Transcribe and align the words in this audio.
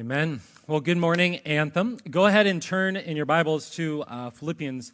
Amen. 0.00 0.40
Well, 0.66 0.80
good 0.80 0.96
morning, 0.96 1.36
Anthem. 1.40 1.98
Go 2.10 2.24
ahead 2.24 2.46
and 2.46 2.62
turn 2.62 2.96
in 2.96 3.14
your 3.14 3.26
Bibles 3.26 3.68
to 3.72 4.02
uh, 4.04 4.30
Philippians 4.30 4.90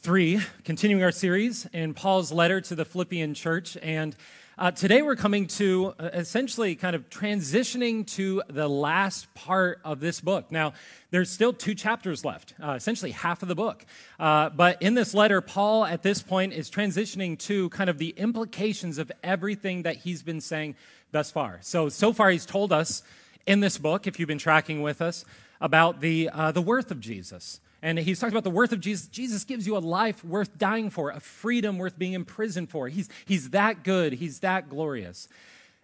3, 0.00 0.42
continuing 0.62 1.02
our 1.02 1.10
series 1.10 1.64
in 1.72 1.94
Paul's 1.94 2.30
letter 2.30 2.60
to 2.60 2.74
the 2.74 2.84
Philippian 2.84 3.32
church. 3.32 3.78
And 3.80 4.14
uh, 4.58 4.72
today 4.72 5.00
we're 5.00 5.16
coming 5.16 5.46
to 5.46 5.94
uh, 5.98 6.10
essentially 6.12 6.76
kind 6.76 6.94
of 6.94 7.08
transitioning 7.08 8.06
to 8.08 8.42
the 8.50 8.68
last 8.68 9.32
part 9.32 9.80
of 9.86 10.00
this 10.00 10.20
book. 10.20 10.52
Now, 10.52 10.74
there's 11.10 11.30
still 11.30 11.54
two 11.54 11.74
chapters 11.74 12.22
left, 12.22 12.52
uh, 12.62 12.72
essentially 12.72 13.12
half 13.12 13.40
of 13.40 13.48
the 13.48 13.54
book. 13.54 13.86
Uh, 14.20 14.50
but 14.50 14.82
in 14.82 14.92
this 14.92 15.14
letter, 15.14 15.40
Paul 15.40 15.86
at 15.86 16.02
this 16.02 16.20
point 16.20 16.52
is 16.52 16.70
transitioning 16.70 17.38
to 17.38 17.70
kind 17.70 17.88
of 17.88 17.96
the 17.96 18.10
implications 18.10 18.98
of 18.98 19.10
everything 19.22 19.84
that 19.84 19.96
he's 19.96 20.22
been 20.22 20.42
saying 20.42 20.74
thus 21.10 21.30
far. 21.30 21.58
So, 21.62 21.88
so 21.88 22.12
far, 22.12 22.28
he's 22.28 22.44
told 22.44 22.70
us 22.70 23.02
in 23.46 23.60
this 23.60 23.78
book, 23.78 24.06
if 24.06 24.18
you've 24.18 24.26
been 24.28 24.38
tracking 24.38 24.82
with 24.82 25.00
us, 25.00 25.24
about 25.60 26.00
the, 26.00 26.28
uh, 26.32 26.52
the 26.52 26.60
worth 26.60 26.90
of 26.90 27.00
Jesus. 27.00 27.60
And 27.82 27.98
he's 27.98 28.18
talked 28.18 28.32
about 28.32 28.44
the 28.44 28.50
worth 28.50 28.72
of 28.72 28.80
Jesus. 28.80 29.06
Jesus 29.08 29.44
gives 29.44 29.66
you 29.66 29.76
a 29.76 29.78
life 29.78 30.24
worth 30.24 30.58
dying 30.58 30.90
for, 30.90 31.10
a 31.10 31.20
freedom 31.20 31.78
worth 31.78 31.98
being 31.98 32.14
imprisoned 32.14 32.70
for. 32.70 32.88
He's, 32.88 33.08
he's 33.24 33.50
that 33.50 33.84
good, 33.84 34.14
he's 34.14 34.40
that 34.40 34.68
glorious. 34.68 35.28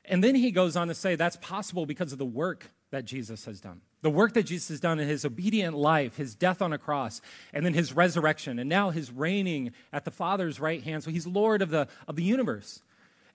And 0.05 0.23
then 0.23 0.35
he 0.35 0.51
goes 0.51 0.77
on 0.77 0.89
to 0.89 0.95
say 0.95 1.15
that's 1.15 1.37
possible 1.37 1.87
because 1.87 2.13
of 2.13 2.19
the 2.19 2.25
work 2.25 2.67
that 2.91 3.05
Jesus 3.05 3.45
has 3.45 3.61
done. 3.61 3.81
The 4.03 4.11
work 4.11 4.35
that 4.35 4.45
Jesus 4.45 4.69
has 4.69 4.81
done 4.81 4.99
in 4.99 5.09
his 5.09 5.25
obedient 5.25 5.77
life, 5.77 6.17
his 6.17 6.35
death 6.35 6.61
on 6.61 6.73
a 6.73 6.79
cross, 6.79 7.21
and 7.53 7.65
then 7.65 7.73
his 7.73 7.93
resurrection, 7.93 8.59
and 8.59 8.69
now 8.69 8.91
his 8.91 9.13
reigning 9.13 9.71
at 9.93 10.05
the 10.05 10.11
Father's 10.11 10.59
right 10.59 10.83
hand. 10.83 11.05
So 11.05 11.11
he's 11.11 11.27
Lord 11.27 11.63
of 11.63 11.71
the, 11.71 11.87
of 12.09 12.17
the 12.17 12.25
universe. 12.25 12.83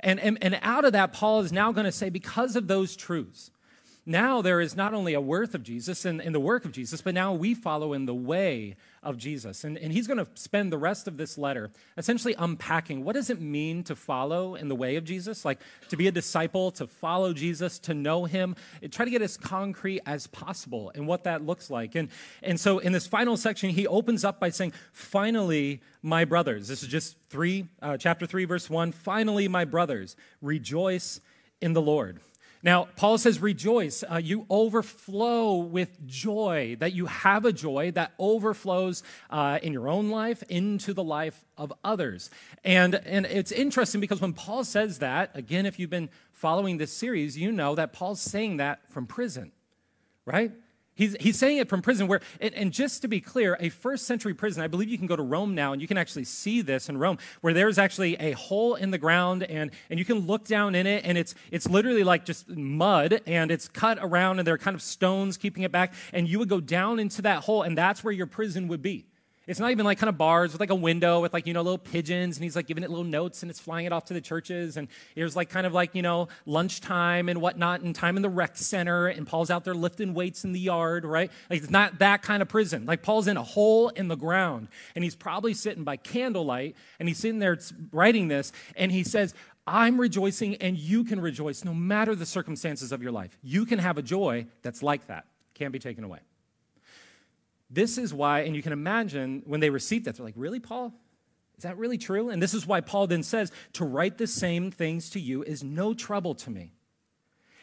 And, 0.02 0.20
and, 0.20 0.38
and 0.44 0.60
out 0.62 0.84
of 0.84 0.92
that, 0.92 1.14
Paul 1.14 1.40
is 1.40 1.54
now 1.54 1.72
going 1.72 1.86
to 1.86 1.92
say, 1.92 2.10
because 2.10 2.56
of 2.56 2.68
those 2.68 2.96
truths, 2.96 3.50
now 4.08 4.42
there 4.42 4.62
is 4.62 4.76
not 4.78 4.94
only 4.94 5.14
a 5.14 5.20
worth 5.20 5.54
of 5.54 5.64
Jesus 5.64 6.06
and, 6.06 6.22
and 6.22 6.34
the 6.34 6.40
work 6.40 6.64
of 6.64 6.72
Jesus, 6.72 7.02
but 7.02 7.14
now 7.14 7.34
we 7.34 7.54
follow 7.54 7.92
in 7.92 8.06
the 8.06 8.16
way 8.16 8.78
of 9.04 9.18
Jesus. 9.18 9.66
And, 9.66 9.78
and 9.78 9.92
he's 9.92 10.08
going 10.08 10.18
to 10.18 10.28
spend 10.36 10.72
the 10.72 10.78
rest 10.78 11.10
of 11.10 11.18
this 11.18 11.38
letter 11.38 11.72
essentially 11.98 12.34
unpacking 12.38 13.04
what 13.04 13.16
does 13.16 13.30
it 13.30 13.42
mean 13.42 13.84
to 13.84 13.96
follow 13.98 14.56
in 14.56 14.70
the 14.70 14.76
way 14.76 14.96
of 14.96 15.04
Jesus? 15.04 15.44
Like 15.44 15.60
to 15.90 15.98
be 15.98 16.08
a 16.08 16.12
disciple, 16.12 16.72
to 16.72 16.88
follow 16.88 17.34
Jesus, 17.34 17.80
to 17.80 17.94
know 17.94 18.24
him, 18.24 18.56
and 18.82 18.94
try 18.94 19.04
to 19.04 19.12
get 19.12 19.22
as 19.22 19.36
concrete 19.36 20.02
as 20.06 20.26
possible 20.28 20.90
and 20.96 21.06
what 21.06 21.26
that 21.26 21.46
looks 21.46 21.70
like. 21.70 21.96
And, 21.96 22.08
and 22.42 22.58
so 22.58 22.80
in 22.80 22.94
this 22.94 23.08
final 23.08 23.36
section, 23.36 23.72
he 23.72 23.88
opens 23.88 24.24
up 24.24 24.40
by 24.40 24.52
saying, 24.52 24.72
Finally, 24.94 25.82
my 26.02 26.24
brothers. 26.24 26.70
This 26.70 26.82
is 26.82 26.88
just 26.88 27.18
three, 27.30 27.68
uh, 27.82 27.98
chapter 27.98 28.26
3, 28.26 28.46
verse 28.46 28.70
1. 28.70 28.94
Finally, 28.94 29.50
my 29.50 29.66
brothers, 29.66 30.16
rejoice 30.42 31.20
in 31.60 31.74
the 31.74 31.82
Lord. 31.82 32.22
Now, 32.68 32.90
Paul 32.98 33.18
says, 33.18 33.42
rejoice. 33.42 34.04
Uh, 34.04 34.18
you 34.18 34.46
overflow 34.50 35.56
with 35.56 36.06
joy, 36.06 36.76
that 36.82 36.92
you 36.92 37.06
have 37.06 37.46
a 37.46 37.54
joy 37.54 37.92
that 37.92 38.12
overflows 38.20 39.04
uh, 39.30 39.58
in 39.64 39.72
your 39.72 39.88
own 39.88 40.10
life 40.10 40.44
into 40.50 40.94
the 40.94 41.02
life 41.02 41.46
of 41.58 41.72
others. 41.86 42.30
And, 42.66 42.96
and 43.06 43.26
it's 43.26 43.54
interesting 43.54 44.02
because 44.02 44.20
when 44.20 44.34
Paul 44.34 44.66
says 44.66 45.00
that, 45.00 45.32
again, 45.34 45.66
if 45.66 45.80
you've 45.80 45.90
been 45.90 46.10
following 46.34 46.78
this 46.78 46.92
series, 46.92 47.38
you 47.38 47.54
know 47.54 47.74
that 47.76 47.94
Paul's 47.94 48.20
saying 48.20 48.58
that 48.58 48.82
from 48.92 49.06
prison, 49.08 49.54
right? 50.26 50.52
He's, 50.98 51.16
he's 51.20 51.38
saying 51.38 51.58
it 51.58 51.70
from 51.70 51.84
prison, 51.84 52.08
where, 52.08 52.22
and, 52.42 52.56
and, 52.56 52.74
just 52.74 53.04
to 53.04 53.08
be 53.08 53.22
clear, 53.22 53.56
a 53.60 53.70
first 53.70 54.08
century 54.08 54.34
prison, 54.34 54.64
I 54.64 54.68
believe 54.68 54.90
you 54.90 54.98
can 54.98 55.06
go 55.06 55.16
to 55.16 55.22
Rome 55.22 55.54
now 55.54 55.72
and 55.72 55.80
you 55.80 55.88
can 55.88 55.96
actually 55.96 56.24
see 56.24 56.62
this 56.62 56.90
in 56.90 56.98
Rome, 56.98 57.20
where 57.42 57.54
there's 57.54 57.78
actually 57.78 58.16
a 58.16 58.32
hole 58.32 58.74
in 58.74 58.90
the 58.90 58.98
ground 58.98 59.44
and, 59.44 59.70
and 59.92 60.00
you 60.00 60.06
can 60.06 60.26
look 60.26 60.46
down 60.46 60.74
in 60.74 60.88
it 60.88 61.06
and 61.06 61.16
it's, 61.16 61.36
it's 61.52 61.70
literally 61.70 62.04
like 62.04 62.26
just 62.26 62.50
mud 62.50 63.22
and 63.28 63.52
it's 63.52 63.68
cut 63.68 64.00
around 64.02 64.40
and 64.40 64.48
there 64.48 64.56
are 64.56 64.58
kind 64.58 64.74
of 64.74 64.82
stones 64.82 65.38
keeping 65.38 65.62
it 65.62 65.72
back. 65.72 65.94
And 66.14 66.28
you 66.28 66.40
would 66.40 66.50
go 66.50 66.60
down 66.60 66.98
into 66.98 67.22
that 67.22 67.44
hole 67.44 67.62
and 67.62 67.78
that's 67.78 68.04
where 68.04 68.14
your 68.14 68.26
prison 68.26 68.68
would 68.68 68.82
be. 68.82 69.06
It's 69.48 69.62
not 69.62 69.72
even 69.72 69.86
like 69.86 69.98
kind 69.98 70.10
of 70.10 70.18
bars 70.18 70.52
with 70.52 70.60
like 70.60 70.70
a 70.70 70.76
window 70.76 71.22
with 71.22 71.34
like, 71.34 71.48
you 71.48 71.54
know, 71.54 71.62
little 71.62 71.78
pigeons 71.78 72.36
and 72.36 72.44
he's 72.44 72.56
like 72.56 72.68
giving 72.68 72.84
it 72.84 72.90
little 72.90 73.06
notes 73.06 73.42
and 73.42 73.50
it's 73.50 73.60
flying 73.60 73.86
it 73.86 73.94
off 73.94 74.06
to 74.06 74.14
the 74.14 74.20
churches. 74.20 74.76
And 74.76 74.90
there's 75.16 75.38
like 75.38 75.50
kind 75.50 75.66
of 75.66 75.74
like, 75.74 75.96
you 75.96 76.02
know, 76.02 76.28
lunchtime 76.46 77.30
and 77.30 77.40
whatnot 77.40 77.80
and 77.80 77.96
time 77.96 78.18
in 78.18 78.24
the 78.24 78.30
rec 78.30 78.58
center 78.58 79.08
and 79.08 79.26
Paul's 79.26 79.50
out 79.50 79.64
there 79.64 79.74
lifting 79.74 80.14
weights 80.14 80.44
in 80.44 80.52
the 80.52 80.60
yard, 80.60 81.06
right? 81.06 81.32
Like 81.50 81.62
it's 81.62 81.72
not 81.72 82.00
that 82.00 82.22
kind 82.22 82.42
of 82.42 82.50
prison. 82.50 82.86
Like 82.86 83.04
Paul's 83.04 83.28
in 83.28 83.38
a 83.38 83.44
hole 83.44 83.88
in 83.90 84.10
the 84.10 84.18
ground 84.18 84.68
and 84.96 85.04
he's 85.04 85.16
probably 85.16 85.54
sitting 85.54 85.86
by 85.86 85.96
candlelight 85.96 86.76
and 87.00 87.08
he's 87.08 87.18
sitting 87.18 87.40
there 87.40 87.58
writing 87.94 88.28
this 88.28 88.52
and 88.76 88.92
he 88.92 89.04
says, 89.04 89.34
I'm 89.66 90.00
rejoicing 90.00 90.56
and 90.56 90.78
you 90.78 91.06
can 91.06 91.22
rejoice 91.22 91.64
no 91.64 91.74
matter 91.74 92.16
the 92.16 92.26
circumstances 92.26 92.92
of 92.92 93.02
your 93.02 93.12
life. 93.14 93.38
You 93.42 93.66
can 93.66 93.80
have 93.80 93.98
a 93.98 94.02
joy 94.02 94.48
that's 94.62 94.84
like 94.84 95.08
that, 95.08 95.26
can't 95.54 95.72
be 95.72 95.80
taken 95.80 96.04
away. 96.04 96.20
This 97.70 97.98
is 97.98 98.14
why, 98.14 98.42
and 98.42 98.56
you 98.56 98.62
can 98.62 98.74
imagine 98.74 99.44
when 99.46 99.60
they 99.60 99.70
received 99.70 100.06
that, 100.06 100.16
they're 100.16 100.26
like, 100.26 100.36
Really, 100.38 100.60
Paul? 100.60 100.94
Is 101.58 101.64
that 101.64 101.78
really 101.78 101.98
true? 101.98 102.30
And 102.30 102.42
this 102.42 102.54
is 102.54 102.68
why 102.68 102.82
Paul 102.82 103.08
then 103.08 103.24
says, 103.24 103.52
To 103.74 103.86
write 103.86 104.18
the 104.18 104.28
same 104.28 104.70
things 104.70 105.10
to 105.12 105.20
you 105.20 105.44
is 105.44 105.64
no 105.64 105.94
trouble 105.94 106.36
to 106.36 106.52
me. 106.52 106.74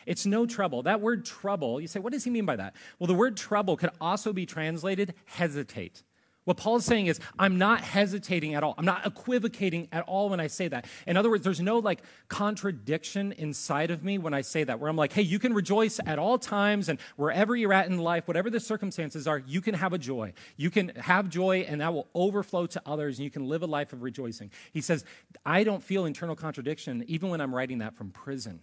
It's 0.07 0.27
no 0.27 0.47
trouble. 0.47 0.83
That 0.83 1.01
word 1.01 1.25
trouble, 1.25 1.81
you 1.81 1.87
say, 1.87 2.01
what 2.01 2.13
does 2.13 2.25
he 2.25 2.31
mean 2.31 2.45
by 2.45 2.57
that? 2.57 2.75
Well, 2.99 3.07
the 3.07 3.15
word 3.15 3.37
trouble 3.37 3.77
could 3.77 3.91
also 4.01 4.33
be 4.33 4.47
translated 4.47 5.15
hesitate. 5.25 6.03
What 6.45 6.59
Paul 6.59 6.77
is 6.77 6.85
saying 6.85 7.07
is, 7.07 7.21
I'm 7.39 7.57
not 7.57 7.81
hesitating 7.81 8.55
at 8.55 8.63
all. 8.63 8.75
I'm 8.77 8.85
not 8.85 9.07
equivocating 9.07 9.89
at 9.93 10.05
all 10.07 10.29
when 10.29 10.41
I 10.41 10.49
say 10.49 10.69
that. 10.69 10.87
In 11.07 11.17
other 11.17 11.31
words, 11.31 11.43
there's 11.43 11.61
no 11.61 11.79
like 11.79 12.03
contradiction 12.29 13.33
inside 13.33 13.91
of 13.91 14.05
me 14.05 14.19
when 14.19 14.35
I 14.35 14.43
say 14.43 14.63
that, 14.65 14.79
where 14.79 14.91
I'm 14.91 14.97
like, 14.97 15.15
hey, 15.15 15.23
you 15.23 15.39
can 15.39 15.55
rejoice 15.55 16.01
at 16.05 16.19
all 16.19 16.39
times 16.39 16.91
and 16.91 16.99
wherever 17.17 17.57
you're 17.57 17.73
at 17.73 17.87
in 17.87 17.99
life, 17.99 18.29
whatever 18.29 18.51
the 18.51 18.61
circumstances 18.61 19.27
are, 19.27 19.39
you 19.39 19.63
can 19.63 19.75
have 19.75 19.95
a 19.95 19.99
joy. 19.99 20.35
You 20.59 20.71
can 20.71 20.91
have 20.97 21.31
joy 21.31 21.61
and 21.67 21.81
that 21.81 21.95
will 21.95 22.09
overflow 22.15 22.67
to 22.67 22.83
others 22.85 23.19
and 23.19 23.25
you 23.25 23.31
can 23.31 23.49
live 23.49 23.63
a 23.63 23.67
life 23.67 23.95
of 23.95 24.03
rejoicing. 24.03 24.51
He 24.71 24.83
says, 24.83 25.05
I 25.47 25.65
don't 25.65 25.83
feel 25.83 26.05
internal 26.05 26.37
contradiction 26.37 27.05
even 27.07 27.31
when 27.31 27.41
I'm 27.41 27.55
writing 27.55 27.79
that 27.79 27.97
from 27.97 28.11
prison, 28.11 28.61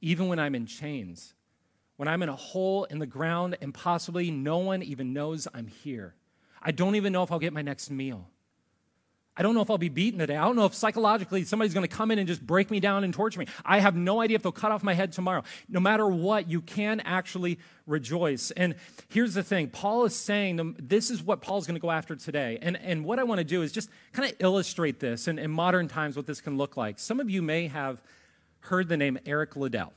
even 0.00 0.28
when 0.28 0.38
I'm 0.38 0.54
in 0.54 0.66
chains, 0.66 1.34
when 1.96 2.06
I'm 2.06 2.22
in 2.22 2.28
a 2.28 2.36
hole 2.36 2.84
in 2.84 3.00
the 3.00 3.06
ground 3.06 3.58
and 3.60 3.74
possibly 3.74 4.30
no 4.30 4.58
one 4.58 4.84
even 4.84 5.12
knows 5.12 5.48
I'm 5.52 5.66
here. 5.66 6.14
I 6.62 6.70
don't 6.70 6.94
even 6.94 7.12
know 7.12 7.22
if 7.22 7.32
I'll 7.32 7.38
get 7.38 7.52
my 7.52 7.62
next 7.62 7.90
meal. 7.90 8.28
I 9.34 9.42
don't 9.42 9.54
know 9.54 9.62
if 9.62 9.70
I'll 9.70 9.78
be 9.78 9.88
beaten 9.88 10.18
today. 10.18 10.36
I 10.36 10.44
don't 10.44 10.56
know 10.56 10.66
if 10.66 10.74
psychologically 10.74 11.44
somebody's 11.44 11.72
going 11.72 11.88
to 11.88 11.94
come 11.94 12.10
in 12.10 12.18
and 12.18 12.28
just 12.28 12.46
break 12.46 12.70
me 12.70 12.80
down 12.80 13.02
and 13.02 13.14
torture 13.14 13.40
me. 13.40 13.46
I 13.64 13.80
have 13.80 13.96
no 13.96 14.20
idea 14.20 14.34
if 14.34 14.42
they'll 14.42 14.52
cut 14.52 14.72
off 14.72 14.82
my 14.82 14.92
head 14.92 15.12
tomorrow. 15.12 15.42
No 15.70 15.80
matter 15.80 16.06
what, 16.06 16.50
you 16.50 16.60
can 16.60 17.00
actually 17.00 17.58
rejoice. 17.86 18.50
And 18.50 18.74
here's 19.08 19.32
the 19.32 19.42
thing 19.42 19.68
Paul 19.68 20.04
is 20.04 20.14
saying 20.14 20.76
this 20.78 21.10
is 21.10 21.22
what 21.22 21.40
Paul's 21.40 21.66
going 21.66 21.76
to 21.76 21.80
go 21.80 21.90
after 21.90 22.14
today. 22.14 22.58
And, 22.60 22.76
and 22.76 23.06
what 23.06 23.18
I 23.18 23.24
want 23.24 23.38
to 23.38 23.44
do 23.44 23.62
is 23.62 23.72
just 23.72 23.88
kind 24.12 24.30
of 24.30 24.36
illustrate 24.38 25.00
this 25.00 25.26
in, 25.26 25.38
in 25.38 25.50
modern 25.50 25.88
times, 25.88 26.14
what 26.14 26.26
this 26.26 26.42
can 26.42 26.58
look 26.58 26.76
like. 26.76 26.98
Some 26.98 27.18
of 27.18 27.30
you 27.30 27.40
may 27.40 27.68
have 27.68 28.02
heard 28.60 28.88
the 28.88 28.98
name 28.98 29.18
Eric 29.24 29.56
Liddell. 29.56 29.94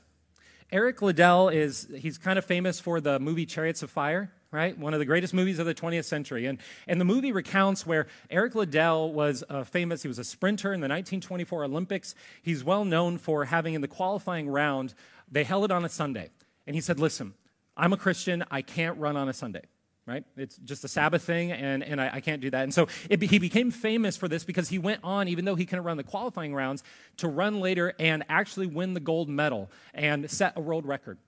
Eric 0.72 1.00
Liddell 1.02 1.48
is, 1.48 1.88
he's 1.96 2.18
kind 2.18 2.38
of 2.38 2.44
famous 2.44 2.80
for 2.80 3.00
the 3.00 3.18
movie 3.18 3.46
Chariots 3.46 3.82
of 3.82 3.90
Fire 3.90 4.32
right? 4.52 4.78
One 4.78 4.94
of 4.94 5.00
the 5.00 5.04
greatest 5.04 5.34
movies 5.34 5.58
of 5.58 5.66
the 5.66 5.74
20th 5.74 6.04
century. 6.04 6.46
And, 6.46 6.58
and 6.86 7.00
the 7.00 7.04
movie 7.04 7.32
recounts 7.32 7.86
where 7.86 8.06
Eric 8.30 8.54
Liddell 8.54 9.12
was 9.12 9.44
famous. 9.66 10.02
He 10.02 10.08
was 10.08 10.18
a 10.18 10.24
sprinter 10.24 10.72
in 10.72 10.80
the 10.80 10.84
1924 10.84 11.64
Olympics. 11.64 12.14
He's 12.42 12.64
well 12.64 12.84
known 12.84 13.18
for 13.18 13.44
having 13.44 13.74
in 13.74 13.82
the 13.82 13.88
qualifying 13.88 14.48
round, 14.48 14.94
they 15.30 15.44
held 15.44 15.64
it 15.64 15.70
on 15.70 15.84
a 15.84 15.88
Sunday. 15.88 16.30
And 16.66 16.74
he 16.74 16.80
said, 16.80 16.98
Listen, 16.98 17.34
I'm 17.76 17.92
a 17.92 17.96
Christian. 17.96 18.44
I 18.50 18.62
can't 18.62 18.98
run 18.98 19.16
on 19.16 19.28
a 19.28 19.32
Sunday. 19.32 19.62
Right? 20.06 20.22
It's 20.36 20.56
just 20.58 20.84
a 20.84 20.88
Sabbath 20.88 21.22
thing, 21.22 21.50
and, 21.50 21.82
and 21.82 22.00
I, 22.00 22.10
I 22.14 22.20
can't 22.20 22.40
do 22.40 22.48
that. 22.50 22.62
And 22.62 22.72
so 22.72 22.86
it, 23.10 23.20
he 23.22 23.40
became 23.40 23.72
famous 23.72 24.16
for 24.16 24.28
this 24.28 24.44
because 24.44 24.68
he 24.68 24.78
went 24.78 25.00
on, 25.02 25.26
even 25.26 25.44
though 25.44 25.56
he 25.56 25.66
couldn't 25.66 25.84
run 25.84 25.96
the 25.96 26.04
qualifying 26.04 26.54
rounds, 26.54 26.84
to 27.16 27.26
run 27.26 27.58
later 27.60 27.92
and 27.98 28.24
actually 28.28 28.68
win 28.68 28.94
the 28.94 29.00
gold 29.00 29.28
medal 29.28 29.68
and 29.92 30.30
set 30.30 30.52
a 30.56 30.60
world 30.60 30.86
record. 30.86 31.18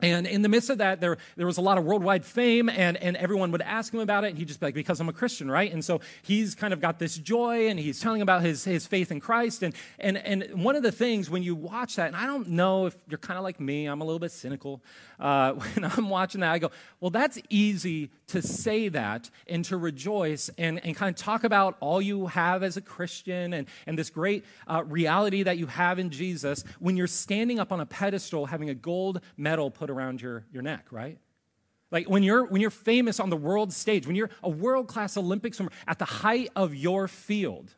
And 0.00 0.26
in 0.26 0.42
the 0.42 0.48
midst 0.48 0.68
of 0.68 0.78
that, 0.78 1.00
there, 1.00 1.16
there 1.36 1.46
was 1.46 1.58
a 1.58 1.60
lot 1.60 1.78
of 1.78 1.84
worldwide 1.84 2.24
fame, 2.24 2.68
and, 2.68 2.96
and 2.96 3.16
everyone 3.16 3.52
would 3.52 3.62
ask 3.62 3.94
him 3.94 4.00
about 4.00 4.24
it, 4.24 4.30
and 4.30 4.38
he'd 4.38 4.48
just 4.48 4.58
be 4.58 4.66
like, 4.66 4.74
because 4.74 4.98
I'm 4.98 5.08
a 5.08 5.12
Christian, 5.12 5.48
right? 5.48 5.72
And 5.72 5.84
so 5.84 6.00
he's 6.22 6.56
kind 6.56 6.72
of 6.72 6.80
got 6.80 6.98
this 6.98 7.16
joy, 7.16 7.68
and 7.68 7.78
he's 7.78 8.00
telling 8.00 8.20
about 8.20 8.42
his, 8.42 8.64
his 8.64 8.84
faith 8.84 9.12
in 9.12 9.20
Christ. 9.20 9.62
And, 9.62 9.74
and, 10.00 10.16
and 10.18 10.62
one 10.62 10.74
of 10.74 10.82
the 10.82 10.90
things 10.90 11.30
when 11.30 11.44
you 11.44 11.54
watch 11.54 11.96
that, 11.96 12.08
and 12.08 12.16
I 12.16 12.26
don't 12.26 12.48
know 12.48 12.86
if 12.86 12.96
you're 13.08 13.18
kind 13.18 13.38
of 13.38 13.44
like 13.44 13.60
me, 13.60 13.86
I'm 13.86 14.00
a 14.00 14.04
little 14.04 14.18
bit 14.18 14.32
cynical. 14.32 14.82
Uh, 15.20 15.52
when 15.74 15.84
I'm 15.84 16.08
watching 16.08 16.40
that, 16.40 16.52
I 16.52 16.58
go, 16.58 16.72
well, 17.00 17.10
that's 17.10 17.38
easy 17.48 18.10
to 18.28 18.42
say 18.42 18.88
that 18.88 19.30
and 19.46 19.64
to 19.66 19.76
rejoice 19.76 20.50
and, 20.58 20.84
and 20.84 20.96
kind 20.96 21.14
of 21.14 21.22
talk 21.22 21.44
about 21.44 21.76
all 21.78 22.02
you 22.02 22.26
have 22.26 22.64
as 22.64 22.76
a 22.76 22.80
Christian 22.80 23.52
and, 23.52 23.68
and 23.86 23.96
this 23.96 24.10
great 24.10 24.44
uh, 24.66 24.82
reality 24.84 25.44
that 25.44 25.58
you 25.58 25.66
have 25.66 25.98
in 25.98 26.10
Jesus 26.10 26.64
when 26.80 26.96
you're 26.96 27.06
standing 27.06 27.60
up 27.60 27.70
on 27.70 27.80
a 27.80 27.86
pedestal 27.86 28.46
having 28.46 28.70
a 28.70 28.74
gold 28.74 29.20
medal 29.36 29.70
put 29.70 29.90
around 29.92 30.20
your, 30.22 30.44
your 30.52 30.62
neck, 30.62 30.86
right? 30.90 31.18
Like 31.90 32.08
when 32.08 32.22
you're 32.22 32.46
when 32.46 32.60
you're 32.62 32.70
famous 32.70 33.20
on 33.20 33.30
the 33.30 33.36
world 33.36 33.72
stage, 33.72 34.06
when 34.06 34.16
you're 34.16 34.30
a 34.42 34.48
world-class 34.48 35.16
Olympic 35.16 35.54
swimmer 35.54 35.72
at 35.86 35.98
the 35.98 36.06
height 36.06 36.50
of 36.56 36.74
your 36.74 37.06
field, 37.08 37.70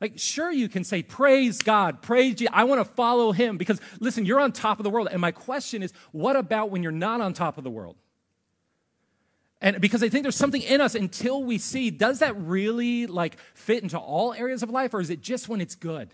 Like, 0.00 0.18
sure, 0.18 0.50
you 0.50 0.68
can 0.68 0.82
say, 0.82 1.02
Praise 1.02 1.58
God, 1.58 2.00
praise 2.02 2.34
Jesus. 2.36 2.52
I 2.54 2.64
want 2.64 2.80
to 2.80 2.90
follow 2.94 3.32
him 3.32 3.58
because, 3.58 3.80
listen, 4.00 4.24
you're 4.24 4.40
on 4.40 4.52
top 4.52 4.80
of 4.80 4.84
the 4.84 4.90
world. 4.90 5.08
And 5.12 5.20
my 5.20 5.30
question 5.30 5.82
is, 5.82 5.92
what 6.12 6.36
about 6.36 6.70
when 6.70 6.82
you're 6.82 6.92
not 6.92 7.20
on 7.20 7.32
top 7.34 7.58
of 7.58 7.64
the 7.64 7.70
world? 7.70 7.96
And 9.60 9.78
because 9.78 10.02
I 10.02 10.08
think 10.08 10.22
there's 10.22 10.36
something 10.36 10.62
in 10.62 10.80
us 10.80 10.94
until 10.94 11.44
we 11.44 11.58
see, 11.58 11.90
does 11.90 12.20
that 12.20 12.34
really 12.40 13.06
like 13.06 13.36
fit 13.52 13.82
into 13.82 13.98
all 13.98 14.32
areas 14.32 14.62
of 14.62 14.70
life 14.70 14.94
or 14.94 15.02
is 15.02 15.10
it 15.10 15.20
just 15.20 15.50
when 15.50 15.60
it's 15.60 15.74
good? 15.74 16.08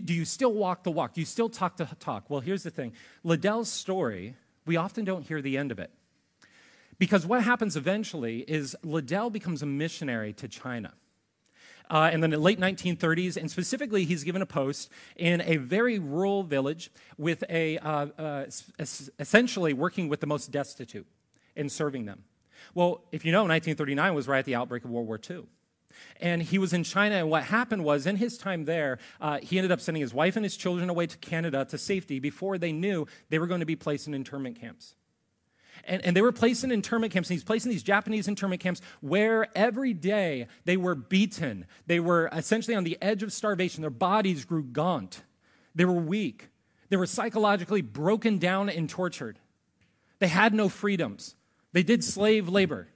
Do 0.00 0.14
you 0.14 0.24
still 0.24 0.52
walk 0.52 0.84
the 0.84 0.90
walk? 0.90 1.14
Do 1.14 1.20
you 1.20 1.26
still 1.26 1.48
talk 1.48 1.76
the 1.76 1.86
talk? 2.00 2.28
Well, 2.28 2.40
here's 2.40 2.62
the 2.62 2.70
thing 2.70 2.92
Liddell's 3.24 3.70
story, 3.70 4.36
we 4.66 4.76
often 4.76 5.04
don't 5.04 5.26
hear 5.26 5.42
the 5.42 5.58
end 5.58 5.70
of 5.70 5.78
it. 5.78 5.90
Because 6.98 7.26
what 7.26 7.42
happens 7.42 7.76
eventually 7.76 8.40
is 8.40 8.76
Liddell 8.82 9.30
becomes 9.30 9.62
a 9.62 9.66
missionary 9.66 10.32
to 10.34 10.46
China 10.46 10.92
uh, 11.90 12.10
in 12.12 12.20
the 12.20 12.28
late 12.28 12.58
1930s, 12.58 13.36
and 13.36 13.50
specifically, 13.50 14.04
he's 14.04 14.24
given 14.24 14.40
a 14.40 14.46
post 14.46 14.90
in 15.16 15.42
a 15.42 15.56
very 15.56 15.98
rural 15.98 16.42
village 16.42 16.90
with 17.18 17.44
a 17.50 17.78
uh, 17.78 18.06
uh, 18.18 18.44
essentially 19.18 19.72
working 19.72 20.08
with 20.08 20.20
the 20.20 20.26
most 20.26 20.50
destitute 20.50 21.06
and 21.54 21.70
serving 21.70 22.06
them. 22.06 22.24
Well, 22.74 23.02
if 23.12 23.24
you 23.24 23.32
know, 23.32 23.40
1939 23.40 24.14
was 24.14 24.28
right 24.28 24.38
at 24.38 24.44
the 24.46 24.54
outbreak 24.54 24.84
of 24.84 24.90
World 24.90 25.06
War 25.06 25.20
II. 25.28 25.44
And 26.20 26.42
he 26.42 26.58
was 26.58 26.72
in 26.72 26.84
China, 26.84 27.16
and 27.16 27.30
what 27.30 27.44
happened 27.44 27.84
was, 27.84 28.06
in 28.06 28.16
his 28.16 28.38
time 28.38 28.64
there, 28.64 28.98
uh, 29.20 29.38
he 29.42 29.58
ended 29.58 29.72
up 29.72 29.80
sending 29.80 30.00
his 30.00 30.14
wife 30.14 30.36
and 30.36 30.44
his 30.44 30.56
children 30.56 30.88
away 30.90 31.06
to 31.06 31.16
Canada 31.18 31.64
to 31.66 31.78
safety 31.78 32.18
before 32.18 32.58
they 32.58 32.72
knew 32.72 33.06
they 33.30 33.38
were 33.38 33.46
going 33.46 33.60
to 33.60 33.66
be 33.66 33.76
placed 33.76 34.06
in 34.06 34.14
internment 34.14 34.60
camps. 34.60 34.94
And, 35.84 36.04
and 36.04 36.16
they 36.16 36.22
were 36.22 36.32
placed 36.32 36.64
in 36.64 36.70
internment 36.70 37.12
camps, 37.12 37.28
and 37.28 37.34
he's 37.34 37.44
placed 37.44 37.66
in 37.66 37.70
these 37.70 37.82
Japanese 37.82 38.28
internment 38.28 38.60
camps 38.60 38.80
where 39.00 39.48
every 39.56 39.94
day 39.94 40.46
they 40.64 40.76
were 40.76 40.94
beaten. 40.94 41.66
They 41.86 42.00
were 42.00 42.28
essentially 42.32 42.76
on 42.76 42.84
the 42.84 42.98
edge 43.02 43.22
of 43.22 43.32
starvation. 43.32 43.80
Their 43.80 43.90
bodies 43.90 44.44
grew 44.44 44.62
gaunt. 44.62 45.22
They 45.74 45.84
were 45.84 45.92
weak. 45.94 46.48
They 46.88 46.96
were 46.96 47.06
psychologically 47.06 47.80
broken 47.80 48.38
down 48.38 48.68
and 48.68 48.88
tortured. 48.88 49.38
They 50.18 50.28
had 50.28 50.54
no 50.54 50.68
freedoms. 50.68 51.34
They 51.72 51.82
did 51.82 52.04
slave 52.04 52.48
labor. 52.48 52.88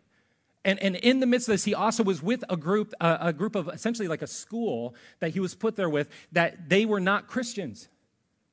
And, 0.66 0.82
and 0.82 0.96
in 0.96 1.20
the 1.20 1.26
midst 1.26 1.48
of 1.48 1.52
this, 1.52 1.64
he 1.64 1.76
also 1.76 2.02
was 2.02 2.20
with 2.20 2.42
a 2.50 2.56
group, 2.56 2.92
uh, 3.00 3.18
a 3.20 3.32
group 3.32 3.54
of 3.54 3.68
essentially 3.68 4.08
like 4.08 4.20
a 4.20 4.26
school 4.26 4.96
that 5.20 5.30
he 5.30 5.38
was 5.38 5.54
put 5.54 5.76
there 5.76 5.88
with, 5.88 6.10
that 6.32 6.68
they 6.68 6.84
were 6.84 6.98
not 6.98 7.28
Christians. 7.28 7.88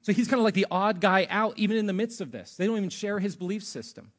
So 0.04 0.14
he's 0.14 0.28
kind 0.28 0.40
of 0.40 0.44
like 0.44 0.54
the 0.54 0.68
odd 0.70 1.02
guy 1.02 1.26
out, 1.32 1.58
even 1.58 1.76
in 1.76 1.88
the 1.88 1.94
midst 1.94 2.22
of 2.22 2.32
this. 2.32 2.56
They 2.56 2.68
don't 2.68 2.78
even 2.78 2.92
share 2.92 3.18
his 3.18 3.36
belief 3.36 3.64
system. 3.64 4.12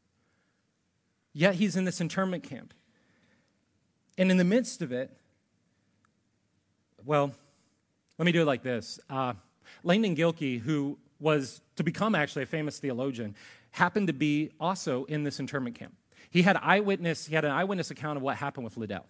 Yet 1.32 1.54
he's 1.54 1.76
in 1.76 1.84
this 1.84 2.00
internment 2.00 2.42
camp. 2.42 2.74
And 4.18 4.28
in 4.28 4.38
the 4.38 4.44
midst 4.44 4.82
of 4.82 4.90
it, 4.90 5.16
well, 7.04 7.32
let 8.18 8.26
me 8.26 8.32
do 8.32 8.42
it 8.42 8.46
like 8.46 8.64
this. 8.64 8.98
Uh, 9.08 9.34
Langdon 9.84 10.16
Gilkey, 10.16 10.60
who 10.60 10.98
was 11.20 11.60
to 11.76 11.84
become 11.84 12.16
actually 12.16 12.42
a 12.42 12.46
famous 12.46 12.80
theologian, 12.80 13.36
happened 13.70 14.08
to 14.08 14.12
be 14.12 14.50
also 14.58 15.04
in 15.04 15.22
this 15.22 15.38
internment 15.38 15.76
camp. 15.78 15.94
He 16.34 16.42
had 16.42 16.56
eyewitness, 16.56 17.26
he 17.26 17.36
had 17.36 17.44
an 17.44 17.52
eyewitness 17.52 17.92
account 17.92 18.16
of 18.16 18.22
what 18.24 18.36
happened 18.36 18.64
with 18.64 18.76
Liddell. 18.76 19.06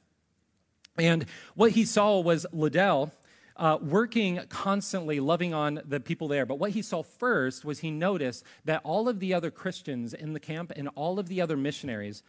And 0.98 1.24
what 1.54 1.70
he 1.70 1.86
saw 1.86 2.20
was 2.20 2.44
Liddell 2.52 3.12
uh, 3.56 3.78
working 3.80 4.40
constantly, 4.50 5.20
loving 5.20 5.54
on 5.54 5.80
the 5.86 6.00
people 6.00 6.28
there. 6.28 6.44
But 6.44 6.58
what 6.58 6.72
he 6.72 6.82
saw 6.82 7.02
first 7.02 7.64
was 7.64 7.78
he 7.78 7.90
noticed 7.90 8.44
that 8.66 8.82
all 8.84 9.08
of 9.08 9.20
the 9.20 9.32
other 9.32 9.50
Christians 9.50 10.12
in 10.12 10.34
the 10.34 10.38
camp 10.38 10.70
and 10.76 10.90
all 10.96 11.18
of 11.18 11.28
the 11.28 11.40
other 11.40 11.56
missionaries 11.56 12.22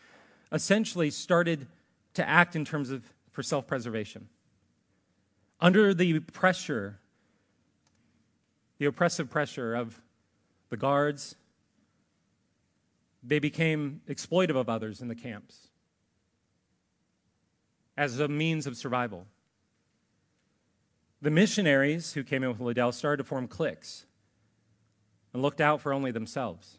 essentially 0.54 1.10
started 1.12 1.68
to 2.14 2.26
act 2.26 2.56
in 2.56 2.64
terms 2.64 2.90
of 2.90 3.04
for 3.34 3.44
self 3.44 3.68
preservation. 3.68 4.30
Under 5.60 5.94
the 5.94 6.20
pressure, 6.20 7.00
the 8.78 8.86
oppressive 8.86 9.30
pressure 9.30 9.76
of 9.76 10.00
the 10.70 10.78
guards, 10.78 11.36
they 13.26 13.40
became 13.40 14.02
exploitive 14.08 14.56
of 14.56 14.70
others 14.70 15.02
in 15.02 15.08
the 15.08 15.16
camps 15.16 15.70
as 17.98 18.20
a 18.20 18.28
means 18.28 18.68
of 18.68 18.78
survival. 18.78 19.26
The 21.22 21.32
missionaries 21.32 22.14
who 22.14 22.24
came 22.24 22.44
in 22.44 22.50
with 22.50 22.60
Liddell 22.60 22.92
started 22.92 23.18
to 23.18 23.24
form 23.24 23.48
cliques 23.48 24.06
and 25.34 25.42
looked 25.42 25.62
out 25.62 25.82
for 25.82 25.92
only 25.92 26.12
themselves. 26.12 26.78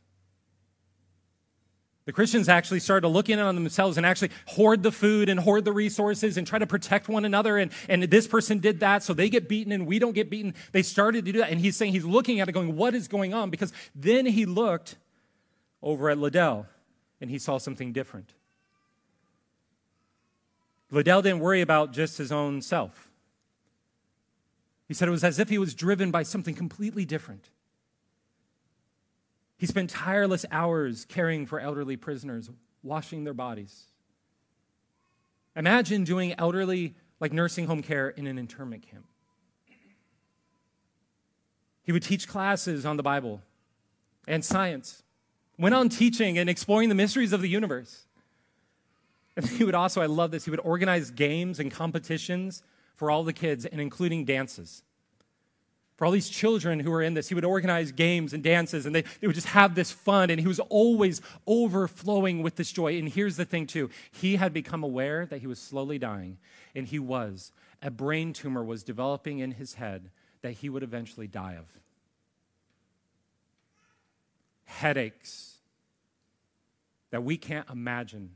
The 2.04 2.12
Christians 2.12 2.48
actually 2.48 2.78
started 2.78 3.00
to 3.00 3.08
look 3.08 3.28
in 3.28 3.40
on 3.40 3.56
themselves 3.56 3.96
and 3.96 4.06
actually 4.06 4.30
hoard 4.46 4.84
the 4.84 4.92
food 4.92 5.28
and 5.28 5.40
hoard 5.40 5.64
the 5.64 5.72
resources 5.72 6.36
and 6.36 6.46
try 6.46 6.60
to 6.60 6.66
protect 6.66 7.08
one 7.08 7.24
another. 7.24 7.58
And, 7.58 7.72
and 7.88 8.04
this 8.04 8.28
person 8.28 8.60
did 8.60 8.78
that, 8.80 9.02
so 9.02 9.12
they 9.12 9.28
get 9.28 9.48
beaten 9.48 9.72
and 9.72 9.88
we 9.88 9.98
don't 9.98 10.12
get 10.12 10.30
beaten. 10.30 10.54
They 10.70 10.82
started 10.82 11.24
to 11.24 11.32
do 11.32 11.38
that. 11.40 11.50
And 11.50 11.58
he's 11.58 11.76
saying 11.76 11.92
he's 11.92 12.04
looking 12.04 12.38
at 12.38 12.48
it 12.48 12.52
going, 12.52 12.76
What 12.76 12.94
is 12.94 13.08
going 13.08 13.34
on? 13.34 13.50
Because 13.50 13.72
then 13.96 14.24
he 14.24 14.46
looked 14.46 14.94
over 15.86 16.10
at 16.10 16.18
Liddell 16.18 16.66
and 17.20 17.30
he 17.30 17.38
saw 17.38 17.58
something 17.58 17.92
different. 17.92 18.34
Liddell 20.90 21.22
didn't 21.22 21.40
worry 21.40 21.60
about 21.60 21.92
just 21.92 22.18
his 22.18 22.32
own 22.32 22.60
self. 22.60 23.10
He 24.88 24.94
said 24.94 25.08
it 25.08 25.12
was 25.12 25.24
as 25.24 25.38
if 25.38 25.48
he 25.48 25.58
was 25.58 25.74
driven 25.74 26.10
by 26.10 26.24
something 26.24 26.54
completely 26.54 27.04
different. 27.04 27.50
He 29.56 29.66
spent 29.66 29.90
tireless 29.90 30.44
hours 30.50 31.04
caring 31.06 31.46
for 31.46 31.60
elderly 31.60 31.96
prisoners, 31.96 32.50
washing 32.82 33.24
their 33.24 33.34
bodies. 33.34 33.84
Imagine 35.54 36.04
doing 36.04 36.34
elderly, 36.36 36.94
like 37.20 37.32
nursing 37.32 37.66
home 37.66 37.82
care 37.82 38.10
in 38.10 38.26
an 38.26 38.38
internment 38.38 38.88
camp. 38.88 39.06
He 41.82 41.92
would 41.92 42.02
teach 42.02 42.26
classes 42.26 42.84
on 42.84 42.96
the 42.96 43.02
Bible 43.02 43.40
and 44.26 44.44
science, 44.44 45.04
went 45.58 45.74
on 45.74 45.88
teaching 45.88 46.38
and 46.38 46.48
exploring 46.50 46.88
the 46.88 46.94
mysteries 46.94 47.32
of 47.32 47.40
the 47.40 47.48
universe. 47.48 48.04
And 49.36 49.46
he 49.46 49.64
would 49.64 49.74
also, 49.74 50.00
I 50.00 50.06
love 50.06 50.30
this, 50.30 50.44
he 50.44 50.50
would 50.50 50.60
organize 50.60 51.10
games 51.10 51.60
and 51.60 51.70
competitions 51.70 52.62
for 52.94 53.10
all 53.10 53.22
the 53.22 53.32
kids 53.32 53.66
and 53.66 53.80
including 53.80 54.24
dances. 54.24 54.82
For 55.96 56.04
all 56.04 56.12
these 56.12 56.28
children 56.28 56.80
who 56.80 56.90
were 56.90 57.00
in 57.02 57.14
this, 57.14 57.28
he 57.28 57.34
would 57.34 57.44
organize 57.44 57.90
games 57.90 58.34
and 58.34 58.42
dances 58.42 58.84
and 58.84 58.94
they, 58.94 59.02
they 59.20 59.26
would 59.26 59.34
just 59.34 59.48
have 59.48 59.74
this 59.74 59.90
fun. 59.90 60.30
And 60.30 60.40
he 60.40 60.46
was 60.46 60.60
always 60.60 61.22
overflowing 61.46 62.42
with 62.42 62.56
this 62.56 62.70
joy. 62.70 62.98
And 62.98 63.08
here's 63.08 63.36
the 63.36 63.44
thing, 63.44 63.66
too 63.66 63.90
he 64.12 64.36
had 64.36 64.52
become 64.52 64.82
aware 64.82 65.26
that 65.26 65.40
he 65.40 65.46
was 65.46 65.58
slowly 65.58 65.98
dying, 65.98 66.38
and 66.74 66.86
he 66.86 66.98
was. 66.98 67.52
A 67.82 67.90
brain 67.90 68.32
tumor 68.32 68.64
was 68.64 68.82
developing 68.82 69.38
in 69.38 69.52
his 69.52 69.74
head 69.74 70.10
that 70.42 70.52
he 70.52 70.68
would 70.68 70.82
eventually 70.82 71.26
die 71.26 71.54
of. 71.54 71.66
Headaches 74.66 75.54
that 77.10 77.24
we 77.24 77.36
can't 77.36 77.68
imagine 77.70 78.30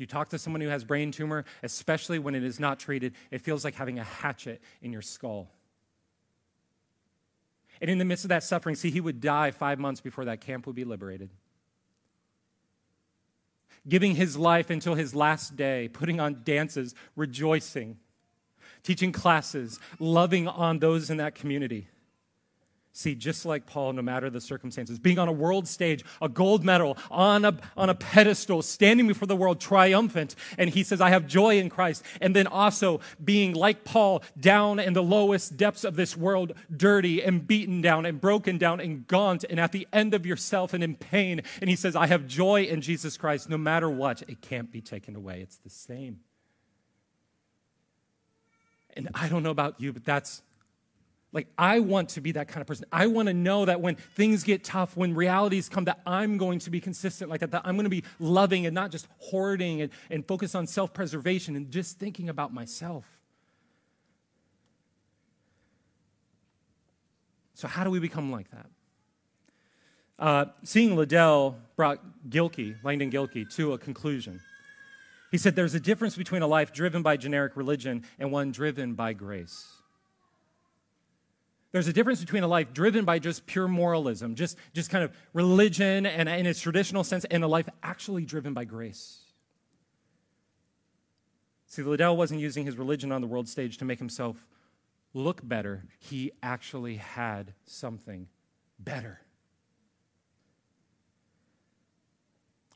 If 0.00 0.04
you 0.04 0.06
talk 0.06 0.30
to 0.30 0.38
someone 0.38 0.62
who 0.62 0.68
has 0.68 0.82
brain 0.82 1.12
tumor, 1.12 1.44
especially 1.62 2.18
when 2.18 2.34
it 2.34 2.42
is 2.42 2.58
not 2.58 2.80
treated, 2.80 3.12
it 3.30 3.42
feels 3.42 3.64
like 3.64 3.74
having 3.74 3.98
a 3.98 4.02
hatchet 4.02 4.62
in 4.80 4.94
your 4.94 5.02
skull. 5.02 5.50
And 7.82 7.90
in 7.90 7.98
the 7.98 8.06
midst 8.06 8.24
of 8.24 8.30
that 8.30 8.42
suffering, 8.42 8.76
see, 8.76 8.90
he 8.90 9.02
would 9.02 9.20
die 9.20 9.50
five 9.50 9.78
months 9.78 10.00
before 10.00 10.24
that 10.24 10.40
camp 10.40 10.66
would 10.66 10.74
be 10.74 10.84
liberated. 10.84 11.28
Giving 13.86 14.14
his 14.14 14.38
life 14.38 14.70
until 14.70 14.94
his 14.94 15.14
last 15.14 15.54
day, 15.54 15.88
putting 15.88 16.18
on 16.18 16.44
dances, 16.44 16.94
rejoicing, 17.14 17.98
teaching 18.82 19.12
classes, 19.12 19.78
loving 19.98 20.48
on 20.48 20.78
those 20.78 21.10
in 21.10 21.18
that 21.18 21.34
community. 21.34 21.88
See, 22.92 23.14
just 23.14 23.46
like 23.46 23.66
Paul, 23.66 23.92
no 23.92 24.02
matter 24.02 24.30
the 24.30 24.40
circumstances, 24.40 24.98
being 24.98 25.18
on 25.20 25.28
a 25.28 25.32
world 25.32 25.68
stage, 25.68 26.04
a 26.20 26.28
gold 26.28 26.64
medal, 26.64 26.98
on 27.08 27.44
a, 27.44 27.56
on 27.76 27.88
a 27.88 27.94
pedestal, 27.94 28.62
standing 28.62 29.06
before 29.06 29.26
the 29.26 29.36
world 29.36 29.60
triumphant. 29.60 30.34
And 30.58 30.70
he 30.70 30.82
says, 30.82 31.00
I 31.00 31.10
have 31.10 31.28
joy 31.28 31.58
in 31.58 31.70
Christ. 31.70 32.02
And 32.20 32.34
then 32.34 32.48
also 32.48 33.00
being 33.22 33.52
like 33.52 33.84
Paul, 33.84 34.24
down 34.38 34.80
in 34.80 34.92
the 34.92 35.04
lowest 35.04 35.56
depths 35.56 35.84
of 35.84 35.94
this 35.94 36.16
world, 36.16 36.52
dirty 36.76 37.22
and 37.22 37.46
beaten 37.46 37.80
down 37.80 38.06
and 38.06 38.20
broken 38.20 38.58
down 38.58 38.80
and 38.80 39.06
gaunt 39.06 39.44
and 39.48 39.60
at 39.60 39.70
the 39.70 39.86
end 39.92 40.12
of 40.12 40.26
yourself 40.26 40.74
and 40.74 40.82
in 40.82 40.96
pain. 40.96 41.42
And 41.60 41.70
he 41.70 41.76
says, 41.76 41.94
I 41.94 42.08
have 42.08 42.26
joy 42.26 42.64
in 42.64 42.80
Jesus 42.80 43.16
Christ. 43.16 43.48
No 43.48 43.58
matter 43.58 43.88
what, 43.88 44.22
it 44.22 44.40
can't 44.40 44.72
be 44.72 44.80
taken 44.80 45.14
away. 45.14 45.42
It's 45.42 45.58
the 45.58 45.70
same. 45.70 46.20
And 48.96 49.08
I 49.14 49.28
don't 49.28 49.44
know 49.44 49.50
about 49.50 49.80
you, 49.80 49.92
but 49.92 50.04
that's 50.04 50.42
like, 51.32 51.46
I 51.56 51.78
want 51.78 52.10
to 52.10 52.20
be 52.20 52.32
that 52.32 52.48
kind 52.48 52.60
of 52.60 52.66
person. 52.66 52.86
I 52.90 53.06
want 53.06 53.28
to 53.28 53.34
know 53.34 53.64
that 53.64 53.80
when 53.80 53.94
things 53.94 54.42
get 54.42 54.64
tough, 54.64 54.96
when 54.96 55.14
realities 55.14 55.68
come, 55.68 55.84
that 55.84 56.00
I'm 56.04 56.38
going 56.38 56.58
to 56.60 56.70
be 56.70 56.80
consistent 56.80 57.30
like 57.30 57.40
that, 57.40 57.52
that 57.52 57.62
I'm 57.64 57.76
going 57.76 57.84
to 57.84 57.90
be 57.90 58.02
loving 58.18 58.66
and 58.66 58.74
not 58.74 58.90
just 58.90 59.06
hoarding 59.18 59.82
and, 59.82 59.92
and 60.10 60.26
focus 60.26 60.56
on 60.56 60.66
self 60.66 60.92
preservation 60.92 61.54
and 61.54 61.70
just 61.70 61.98
thinking 62.00 62.28
about 62.28 62.52
myself. 62.52 63.04
So, 67.54 67.68
how 67.68 67.84
do 67.84 67.90
we 67.90 68.00
become 68.00 68.32
like 68.32 68.50
that? 68.50 68.66
Uh, 70.18 70.44
seeing 70.64 70.96
Liddell 70.96 71.58
brought 71.76 72.00
Gilkey, 72.28 72.76
Langdon 72.82 73.10
Gilkey, 73.10 73.48
to 73.54 73.72
a 73.74 73.78
conclusion. 73.78 74.40
He 75.30 75.38
said 75.38 75.54
there's 75.54 75.74
a 75.74 75.80
difference 75.80 76.16
between 76.16 76.42
a 76.42 76.46
life 76.48 76.72
driven 76.72 77.02
by 77.02 77.16
generic 77.16 77.56
religion 77.56 78.04
and 78.18 78.32
one 78.32 78.50
driven 78.50 78.94
by 78.94 79.12
grace. 79.12 79.79
There's 81.72 81.86
a 81.86 81.92
difference 81.92 82.20
between 82.20 82.42
a 82.42 82.48
life 82.48 82.72
driven 82.72 83.04
by 83.04 83.20
just 83.20 83.46
pure 83.46 83.68
moralism, 83.68 84.34
just, 84.34 84.56
just 84.72 84.90
kind 84.90 85.04
of 85.04 85.12
religion 85.32 86.04
and 86.04 86.28
in 86.28 86.46
its 86.46 86.60
traditional 86.60 87.04
sense, 87.04 87.24
and 87.26 87.44
a 87.44 87.46
life 87.46 87.68
actually 87.82 88.24
driven 88.24 88.54
by 88.54 88.64
grace. 88.64 89.20
See, 91.66 91.82
Liddell 91.82 92.16
wasn't 92.16 92.40
using 92.40 92.66
his 92.66 92.76
religion 92.76 93.12
on 93.12 93.20
the 93.20 93.28
world 93.28 93.48
stage 93.48 93.78
to 93.78 93.84
make 93.84 94.00
himself 94.00 94.44
look 95.14 95.46
better. 95.46 95.84
He 96.00 96.32
actually 96.42 96.96
had 96.96 97.54
something 97.64 98.26
better. 98.78 99.20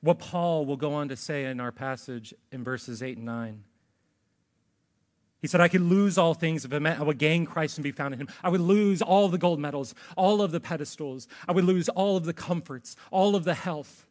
What 0.01 0.21
Paul 0.21 0.67
will 0.67 0.77
go 0.77 0.93
on 0.95 1.09
to 1.09 1.17
say 1.17 1.47
in 1.47 1.59
our 1.59 1.73
passage 1.73 2.33
in 2.53 2.63
verses 2.63 3.03
8 3.03 3.17
and 3.17 3.27
9. 3.27 3.65
He 5.45 5.49
said, 5.49 5.61
I 5.61 5.69
could 5.69 5.83
lose 5.83 6.17
all 6.17 6.33
things 6.33 6.65
if 6.65 6.73
it 6.73 6.81
meant 6.81 6.99
I 6.99 7.03
would 7.03 7.19
gain 7.19 7.45
Christ 7.45 7.77
and 7.77 7.83
be 7.83 7.93
found 7.93 8.15
in 8.15 8.21
him. 8.21 8.29
I 8.43 8.49
would 8.49 8.63
lose 8.63 9.03
all 9.03 9.29
the 9.29 9.37
gold 9.37 9.61
medals, 9.61 9.95
all 10.17 10.41
of 10.41 10.53
the 10.53 10.61
pedestals. 10.61 11.29
I 11.47 11.53
would 11.53 11.65
lose 11.65 11.91
all 11.91 12.17
of 12.17 12.25
the 12.25 12.33
comforts, 12.33 12.97
all 13.11 13.37
of 13.37 13.45
the 13.45 13.53
health 13.53 14.07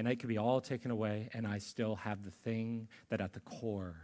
and 0.00 0.08
it 0.08 0.16
could 0.16 0.30
be 0.30 0.38
all 0.38 0.62
taken 0.62 0.90
away, 0.90 1.28
and 1.34 1.46
I 1.46 1.58
still 1.58 1.96
have 1.96 2.24
the 2.24 2.30
thing 2.30 2.88
that 3.10 3.20
at 3.20 3.34
the 3.34 3.40
core 3.40 3.96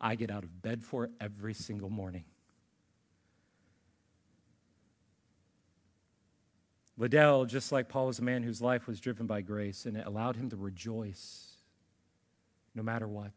I 0.00 0.14
get 0.14 0.30
out 0.30 0.44
of 0.44 0.62
bed 0.62 0.82
for 0.82 1.10
every 1.20 1.52
single 1.52 1.90
morning. 1.90 2.24
Liddell, 6.96 7.44
just 7.44 7.70
like 7.70 7.90
Paul, 7.90 8.06
was 8.06 8.18
a 8.18 8.22
man 8.22 8.42
whose 8.42 8.62
life 8.62 8.86
was 8.86 8.98
driven 8.98 9.26
by 9.26 9.42
grace, 9.42 9.84
and 9.84 9.94
it 9.94 10.06
allowed 10.06 10.36
him 10.36 10.48
to 10.48 10.56
rejoice 10.56 11.47
no 12.78 12.84
matter 12.84 13.08
what. 13.08 13.32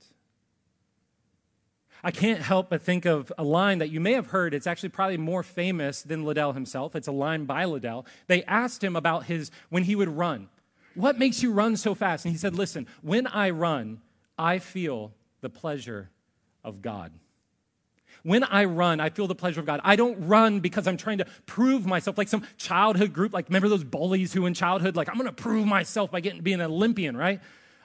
I 2.04 2.12
can't 2.12 2.42
help 2.42 2.70
but 2.70 2.82
think 2.82 3.06
of 3.06 3.34
a 3.40 3.44
line 3.44 3.80
that 3.80 3.90
you 3.90 4.00
may 4.00 4.14
have 4.14 4.28
heard. 4.28 4.54
It's 4.54 4.68
actually 4.68 4.90
probably 4.90 5.18
more 5.18 5.42
famous 5.42 6.04
than 6.04 6.24
Liddell 6.24 6.54
himself. 6.54 6.96
It's 6.96 7.08
a 7.08 7.12
line 7.12 7.46
by 7.46 7.66
Liddell. 7.66 8.06
They 8.28 8.44
asked 8.44 8.84
him 8.84 8.96
about 8.96 9.26
his 9.26 9.50
when 9.70 9.84
he 9.84 9.96
would 9.96 10.10
run. 10.10 10.48
What 10.94 11.18
makes 11.18 11.42
you 11.42 11.52
run 11.52 11.76
so 11.76 11.96
fast? 11.96 12.24
And 12.24 12.32
he 12.32 12.38
said, 12.38 12.56
Listen, 12.56 12.88
when 13.02 13.26
I 13.28 13.50
run, 13.50 14.02
I 14.38 14.60
feel 14.60 15.12
the 15.42 15.50
pleasure 15.50 16.10
of 16.64 16.82
God. 16.82 17.12
When 18.24 18.44
I 18.44 18.66
run, 18.66 19.00
I 19.00 19.10
feel 19.10 19.26
the 19.26 19.34
pleasure 19.34 19.60
of 19.60 19.66
God. 19.66 19.82
I 19.84 19.96
don't 19.96 20.28
run 20.28 20.60
because 20.60 20.86
I'm 20.86 20.98
trying 20.98 21.18
to 21.18 21.26
prove 21.48 21.88
myself 21.88 22.18
like 22.18 22.28
some 22.28 22.46
childhood 22.58 23.14
group. 23.14 23.34
Like, 23.34 23.48
remember 23.48 23.70
those 23.70 23.84
bullies 23.84 24.34
who 24.34 24.46
in 24.46 24.54
childhood, 24.54 24.96
like, 24.96 25.10
I'm 25.10 25.16
going 25.16 25.26
to 25.28 25.34
prove 25.34 25.66
myself 25.66 26.12
by 26.12 26.20
getting 26.20 26.42
being 26.42 26.62
an 26.62 26.70
Olympian, 26.70 27.18
right? 27.18 27.42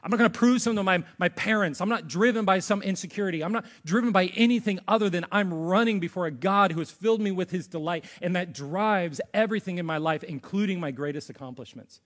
I'm 0.07 0.11
not 0.11 0.19
going 0.19 0.31
to 0.31 0.39
prove 0.39 0.63
something 0.63 0.77
to 0.77 0.85
my, 0.85 1.03
my 1.19 1.29
parents. 1.31 1.81
I'm 1.81 1.89
not 1.89 2.07
driven 2.07 2.45
by 2.45 2.61
some 2.61 2.81
insecurity. 2.81 3.43
I'm 3.43 3.51
not 3.51 3.67
driven 3.85 4.13
by 4.13 4.27
anything 4.37 4.79
other 4.87 5.11
than 5.11 5.27
I'm 5.33 5.53
running 5.53 5.99
before 5.99 6.27
a 6.27 6.31
God 6.31 6.71
who 6.71 6.79
has 6.79 6.93
filled 6.93 7.21
me 7.21 7.33
with 7.33 7.51
his 7.51 7.67
delight, 7.67 8.05
and 8.23 8.37
that 8.37 8.53
drives 8.53 9.21
everything 9.35 9.79
in 9.79 9.85
my 9.85 9.97
life, 9.97 10.23
including 10.23 10.79
my 10.79 10.93
greatest 10.93 11.29
accomplishments. 11.29 12.01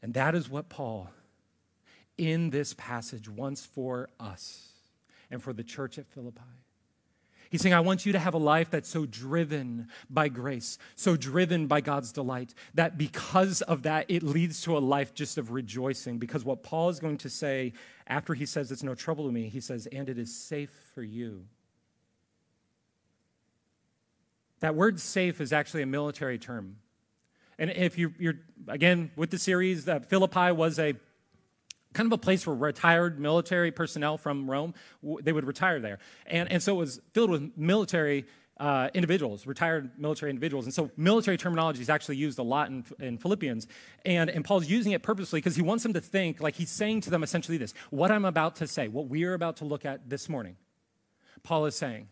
And 0.00 0.14
that 0.14 0.36
is 0.36 0.48
what 0.48 0.68
Paul, 0.68 1.10
in 2.16 2.50
this 2.50 2.72
passage, 2.74 3.28
wants 3.28 3.66
for 3.66 4.10
us 4.20 4.68
and 5.28 5.42
for 5.42 5.52
the 5.52 5.64
church 5.64 5.98
at 5.98 6.06
Philippi. 6.06 6.40
He's 7.50 7.62
saying, 7.62 7.74
I 7.74 7.80
want 7.80 8.04
you 8.04 8.12
to 8.12 8.18
have 8.18 8.34
a 8.34 8.38
life 8.38 8.70
that's 8.70 8.88
so 8.88 9.06
driven 9.06 9.88
by 10.10 10.28
grace, 10.28 10.78
so 10.96 11.16
driven 11.16 11.66
by 11.66 11.80
God's 11.80 12.12
delight, 12.12 12.54
that 12.74 12.98
because 12.98 13.62
of 13.62 13.84
that, 13.84 14.06
it 14.08 14.22
leads 14.22 14.60
to 14.62 14.76
a 14.76 14.80
life 14.80 15.14
just 15.14 15.38
of 15.38 15.50
rejoicing. 15.50 16.18
Because 16.18 16.44
what 16.44 16.62
Paul 16.62 16.90
is 16.90 17.00
going 17.00 17.18
to 17.18 17.30
say 17.30 17.72
after 18.06 18.34
he 18.34 18.44
says, 18.44 18.70
It's 18.70 18.82
no 18.82 18.94
trouble 18.94 19.26
to 19.26 19.32
me, 19.32 19.48
he 19.48 19.60
says, 19.60 19.86
And 19.90 20.08
it 20.08 20.18
is 20.18 20.34
safe 20.34 20.70
for 20.94 21.02
you. 21.02 21.46
That 24.60 24.74
word 24.74 25.00
safe 25.00 25.40
is 25.40 25.52
actually 25.52 25.82
a 25.82 25.86
military 25.86 26.38
term. 26.38 26.76
And 27.58 27.70
if 27.70 27.98
you, 27.98 28.12
are 28.24 28.72
again, 28.72 29.10
with 29.16 29.30
the 29.30 29.38
series, 29.38 29.86
that 29.86 30.08
Philippi 30.08 30.52
was 30.52 30.78
a 30.78 30.94
kind 31.92 32.06
of 32.06 32.12
a 32.12 32.18
place 32.18 32.46
where 32.46 32.54
retired 32.54 33.18
military 33.18 33.70
personnel 33.70 34.18
from 34.18 34.50
Rome, 34.50 34.74
they 35.22 35.32
would 35.32 35.46
retire 35.46 35.80
there. 35.80 35.98
And, 36.26 36.50
and 36.50 36.62
so 36.62 36.74
it 36.74 36.78
was 36.78 37.00
filled 37.12 37.30
with 37.30 37.52
military 37.56 38.26
uh, 38.58 38.88
individuals, 38.92 39.46
retired 39.46 39.90
military 39.98 40.30
individuals. 40.30 40.64
And 40.64 40.74
so 40.74 40.90
military 40.96 41.36
terminology 41.36 41.80
is 41.80 41.88
actually 41.88 42.16
used 42.16 42.38
a 42.38 42.42
lot 42.42 42.68
in, 42.68 42.84
in 42.98 43.18
Philippians. 43.18 43.66
And, 44.04 44.28
and 44.30 44.44
Paul's 44.44 44.68
using 44.68 44.92
it 44.92 45.02
purposely 45.02 45.38
because 45.38 45.56
he 45.56 45.62
wants 45.62 45.84
them 45.84 45.92
to 45.92 46.00
think, 46.00 46.40
like 46.40 46.56
he's 46.56 46.70
saying 46.70 47.02
to 47.02 47.10
them 47.10 47.22
essentially 47.22 47.56
this 47.56 47.72
what 47.90 48.10
I'm 48.10 48.24
about 48.24 48.56
to 48.56 48.66
say, 48.66 48.88
what 48.88 49.08
we 49.08 49.24
are 49.24 49.34
about 49.34 49.58
to 49.58 49.64
look 49.64 49.84
at 49.84 50.08
this 50.08 50.28
morning, 50.28 50.56
Paul 51.42 51.66
is 51.66 51.76
saying, 51.76 52.08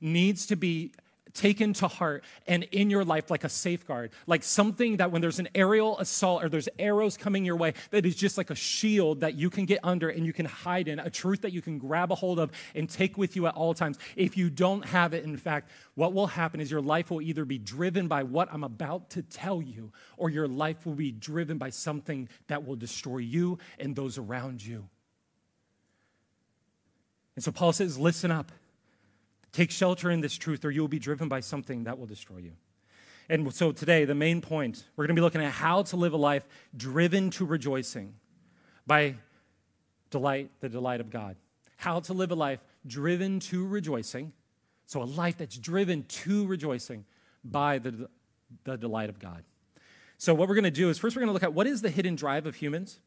needs 0.00 0.46
to 0.46 0.56
be 0.56 0.92
taken 1.34 1.72
to 1.74 1.88
heart 1.88 2.24
and 2.46 2.64
in 2.64 2.90
your 2.90 3.04
life 3.04 3.30
like 3.30 3.44
a 3.44 3.48
safeguard, 3.48 4.10
like 4.26 4.42
something 4.42 4.96
that 4.98 5.10
when 5.10 5.22
there's 5.22 5.38
an 5.38 5.48
aerial 5.54 5.98
assault 5.98 6.42
or 6.44 6.48
there's 6.48 6.68
arrows 6.78 7.16
coming 7.16 7.44
your 7.44 7.56
way, 7.56 7.74
that 7.90 8.06
is 8.06 8.16
just 8.16 8.38
like 8.38 8.50
a 8.50 8.54
shield 8.54 9.20
that 9.20 9.34
you 9.34 9.50
can 9.50 9.64
get 9.64 9.80
under 9.82 10.08
and 10.08 10.26
you 10.26 10.32
can 10.32 10.46
hide 10.46 10.88
in, 10.88 10.98
a 10.98 11.10
truth 11.10 11.42
that 11.42 11.52
you 11.52 11.62
can 11.62 11.78
grab 11.78 12.12
a 12.12 12.14
hold 12.14 12.38
of 12.38 12.50
and 12.74 12.88
take 12.88 13.16
with 13.16 13.36
you 13.36 13.46
at 13.46 13.54
all 13.54 13.74
times. 13.74 13.98
If 14.16 14.36
you 14.36 14.50
don't 14.50 14.84
have 14.84 15.14
it, 15.14 15.24
in 15.24 15.36
fact, 15.36 15.70
what 15.94 16.12
will 16.12 16.26
happen 16.26 16.60
is 16.60 16.70
your 16.70 16.80
life 16.80 17.10
will 17.10 17.22
either 17.22 17.44
be 17.44 17.58
driven 17.58 18.08
by 18.08 18.22
what 18.22 18.48
I'm 18.52 18.64
about 18.64 19.10
to 19.10 19.22
tell 19.22 19.60
you, 19.62 19.92
or 20.16 20.30
your 20.30 20.48
life 20.48 20.86
will 20.86 20.94
be 20.94 21.12
driven 21.12 21.58
by 21.58 21.70
something 21.70 22.28
that 22.48 22.66
will 22.66 22.76
destroy 22.76 23.18
you 23.18 23.58
and 23.78 23.94
those 23.94 24.18
around 24.18 24.64
you. 24.64 24.88
And 27.36 27.44
so 27.44 27.52
Paul 27.52 27.72
says, 27.72 27.98
listen 27.98 28.30
up. 28.30 28.52
Take 29.52 29.70
shelter 29.70 30.10
in 30.10 30.20
this 30.20 30.36
truth, 30.36 30.64
or 30.64 30.70
you 30.70 30.80
will 30.80 30.88
be 30.88 30.98
driven 30.98 31.28
by 31.28 31.40
something 31.40 31.84
that 31.84 31.98
will 31.98 32.06
destroy 32.06 32.38
you. 32.38 32.52
And 33.28 33.52
so 33.54 33.72
today, 33.72 34.04
the 34.04 34.14
main 34.14 34.40
point, 34.40 34.84
we're 34.96 35.04
going 35.06 35.14
to 35.14 35.20
be 35.20 35.22
looking 35.22 35.42
at 35.42 35.52
how 35.52 35.82
to 35.82 35.96
live 35.96 36.12
a 36.12 36.16
life 36.16 36.44
driven 36.76 37.30
to 37.30 37.44
rejoicing 37.44 38.14
by 38.86 39.14
delight, 40.10 40.50
the 40.60 40.68
delight 40.68 41.00
of 41.00 41.10
God. 41.10 41.36
How 41.76 42.00
to 42.00 42.12
live 42.12 42.32
a 42.32 42.34
life 42.34 42.60
driven 42.86 43.40
to 43.40 43.66
rejoicing. 43.66 44.32
So, 44.86 45.02
a 45.02 45.04
life 45.04 45.38
that's 45.38 45.56
driven 45.56 46.02
to 46.02 46.46
rejoicing 46.46 47.04
by 47.44 47.78
the, 47.78 48.08
the 48.64 48.76
delight 48.76 49.08
of 49.08 49.20
God. 49.20 49.44
So, 50.18 50.34
what 50.34 50.48
we're 50.48 50.56
going 50.56 50.64
to 50.64 50.70
do 50.70 50.90
is 50.90 50.98
first, 50.98 51.14
we're 51.14 51.20
going 51.20 51.28
to 51.28 51.32
look 51.32 51.44
at 51.44 51.54
what 51.54 51.68
is 51.68 51.82
the 51.82 51.90
hidden 51.90 52.16
drive 52.16 52.46
of 52.46 52.56
humans? 52.56 52.98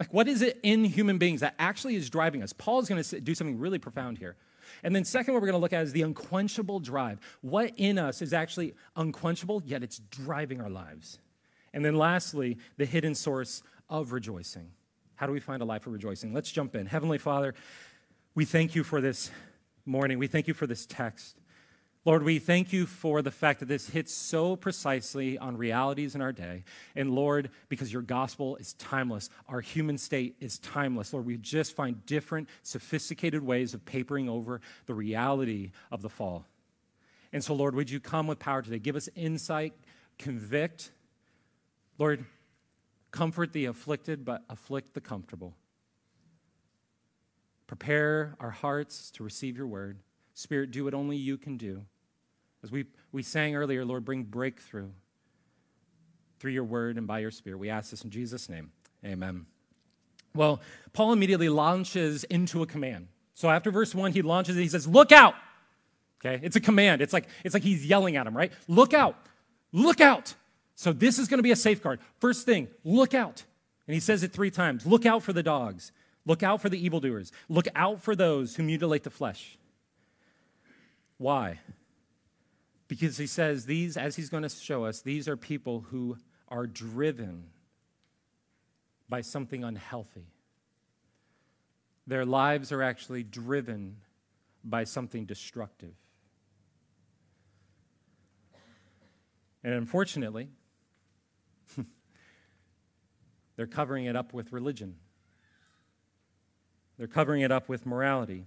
Like, 0.00 0.12
what 0.12 0.26
is 0.26 0.42
it 0.42 0.58
in 0.62 0.84
human 0.84 1.18
beings 1.18 1.40
that 1.40 1.54
actually 1.58 1.94
is 1.94 2.10
driving 2.10 2.42
us? 2.42 2.52
Paul 2.52 2.80
is 2.80 2.88
going 2.88 3.02
to 3.02 3.20
do 3.20 3.34
something 3.34 3.58
really 3.58 3.78
profound 3.78 4.18
here. 4.18 4.34
And 4.82 4.94
then, 4.94 5.04
second, 5.04 5.34
what 5.34 5.40
we're 5.40 5.48
going 5.48 5.58
to 5.58 5.62
look 5.62 5.72
at 5.72 5.82
is 5.82 5.92
the 5.92 6.02
unquenchable 6.02 6.80
drive. 6.80 7.18
What 7.40 7.72
in 7.76 7.98
us 7.98 8.22
is 8.22 8.32
actually 8.32 8.74
unquenchable, 8.96 9.62
yet 9.64 9.82
it's 9.82 9.98
driving 10.10 10.60
our 10.60 10.70
lives? 10.70 11.18
And 11.72 11.84
then, 11.84 11.96
lastly, 11.96 12.58
the 12.76 12.86
hidden 12.86 13.14
source 13.14 13.62
of 13.88 14.12
rejoicing. 14.12 14.70
How 15.16 15.26
do 15.26 15.32
we 15.32 15.40
find 15.40 15.62
a 15.62 15.64
life 15.64 15.86
of 15.86 15.92
rejoicing? 15.92 16.32
Let's 16.32 16.50
jump 16.50 16.74
in. 16.74 16.86
Heavenly 16.86 17.18
Father, 17.18 17.54
we 18.34 18.44
thank 18.44 18.74
you 18.74 18.84
for 18.84 19.00
this 19.00 19.30
morning. 19.84 20.18
We 20.18 20.26
thank 20.26 20.48
you 20.48 20.54
for 20.54 20.66
this 20.66 20.86
text. 20.86 21.39
Lord, 22.06 22.22
we 22.22 22.38
thank 22.38 22.72
you 22.72 22.86
for 22.86 23.20
the 23.20 23.30
fact 23.30 23.60
that 23.60 23.66
this 23.66 23.90
hits 23.90 24.14
so 24.14 24.56
precisely 24.56 25.36
on 25.36 25.58
realities 25.58 26.14
in 26.14 26.22
our 26.22 26.32
day. 26.32 26.64
And 26.96 27.14
Lord, 27.14 27.50
because 27.68 27.92
your 27.92 28.00
gospel 28.00 28.56
is 28.56 28.72
timeless, 28.74 29.28
our 29.48 29.60
human 29.60 29.98
state 29.98 30.34
is 30.40 30.58
timeless. 30.60 31.12
Lord, 31.12 31.26
we 31.26 31.36
just 31.36 31.76
find 31.76 32.04
different, 32.06 32.48
sophisticated 32.62 33.42
ways 33.42 33.74
of 33.74 33.84
papering 33.84 34.30
over 34.30 34.62
the 34.86 34.94
reality 34.94 35.72
of 35.90 36.00
the 36.00 36.08
fall. 36.08 36.46
And 37.34 37.44
so, 37.44 37.52
Lord, 37.52 37.74
would 37.74 37.90
you 37.90 38.00
come 38.00 38.26
with 38.26 38.38
power 38.38 38.62
today? 38.62 38.78
Give 38.78 38.96
us 38.96 39.10
insight, 39.14 39.74
convict. 40.18 40.92
Lord, 41.98 42.24
comfort 43.10 43.52
the 43.52 43.66
afflicted, 43.66 44.24
but 44.24 44.42
afflict 44.48 44.94
the 44.94 45.02
comfortable. 45.02 45.54
Prepare 47.66 48.36
our 48.40 48.50
hearts 48.50 49.10
to 49.12 49.22
receive 49.22 49.58
your 49.58 49.66
word. 49.66 49.98
Spirit, 50.32 50.70
do 50.70 50.84
what 50.84 50.94
only 50.94 51.16
you 51.18 51.36
can 51.36 51.58
do. 51.58 51.84
As 52.62 52.70
we, 52.70 52.86
we 53.12 53.22
sang 53.22 53.56
earlier, 53.56 53.84
Lord, 53.84 54.04
bring 54.04 54.22
breakthrough 54.24 54.90
through 56.38 56.52
your 56.52 56.64
word 56.64 56.96
and 56.96 57.06
by 57.06 57.20
your 57.20 57.30
spirit. 57.30 57.58
We 57.58 57.70
ask 57.70 57.90
this 57.90 58.02
in 58.02 58.10
Jesus' 58.10 58.48
name. 58.48 58.72
Amen. 59.04 59.46
Well, 60.34 60.60
Paul 60.92 61.12
immediately 61.12 61.48
launches 61.48 62.24
into 62.24 62.62
a 62.62 62.66
command. 62.66 63.08
So 63.34 63.48
after 63.48 63.70
verse 63.70 63.94
1, 63.94 64.12
he 64.12 64.22
launches 64.22 64.56
it. 64.56 64.60
He 64.60 64.68
says, 64.68 64.86
Look 64.86 65.12
out. 65.12 65.34
Okay? 66.24 66.44
It's 66.44 66.56
a 66.56 66.60
command. 66.60 67.00
It's 67.00 67.12
like, 67.12 67.28
it's 67.44 67.54
like 67.54 67.62
he's 67.62 67.86
yelling 67.86 68.16
at 68.16 68.26
him, 68.26 68.36
right? 68.36 68.52
Look 68.68 68.92
out. 68.92 69.16
Look 69.72 70.00
out. 70.00 70.34
So 70.74 70.92
this 70.92 71.18
is 71.18 71.28
going 71.28 71.38
to 71.38 71.42
be 71.42 71.50
a 71.50 71.56
safeguard. 71.56 72.00
First 72.20 72.46
thing, 72.46 72.68
look 72.84 73.14
out. 73.14 73.44
And 73.86 73.94
he 73.94 74.00
says 74.00 74.22
it 74.22 74.32
three 74.32 74.50
times 74.50 74.86
Look 74.86 75.06
out 75.06 75.22
for 75.22 75.32
the 75.32 75.42
dogs. 75.42 75.92
Look 76.26 76.42
out 76.42 76.60
for 76.60 76.68
the 76.68 76.82
evildoers. 76.82 77.32
Look 77.48 77.66
out 77.74 78.02
for 78.02 78.14
those 78.14 78.56
who 78.56 78.62
mutilate 78.62 79.04
the 79.04 79.10
flesh. 79.10 79.58
Why? 81.18 81.58
Because 82.90 83.16
he 83.16 83.28
says 83.28 83.66
these, 83.66 83.96
as 83.96 84.16
he's 84.16 84.28
going 84.30 84.42
to 84.42 84.48
show 84.48 84.84
us, 84.84 85.00
these 85.00 85.28
are 85.28 85.36
people 85.36 85.86
who 85.90 86.16
are 86.48 86.66
driven 86.66 87.44
by 89.08 89.20
something 89.20 89.62
unhealthy. 89.62 90.26
Their 92.08 92.24
lives 92.24 92.72
are 92.72 92.82
actually 92.82 93.22
driven 93.22 93.98
by 94.64 94.82
something 94.82 95.24
destructive. 95.24 95.94
And 99.62 99.72
unfortunately, 99.72 100.48
they're 103.54 103.68
covering 103.68 104.06
it 104.06 104.16
up 104.16 104.34
with 104.34 104.52
religion. 104.52 104.96
They're 106.98 107.06
covering 107.06 107.42
it 107.42 107.52
up 107.52 107.68
with 107.68 107.86
morality, 107.86 108.46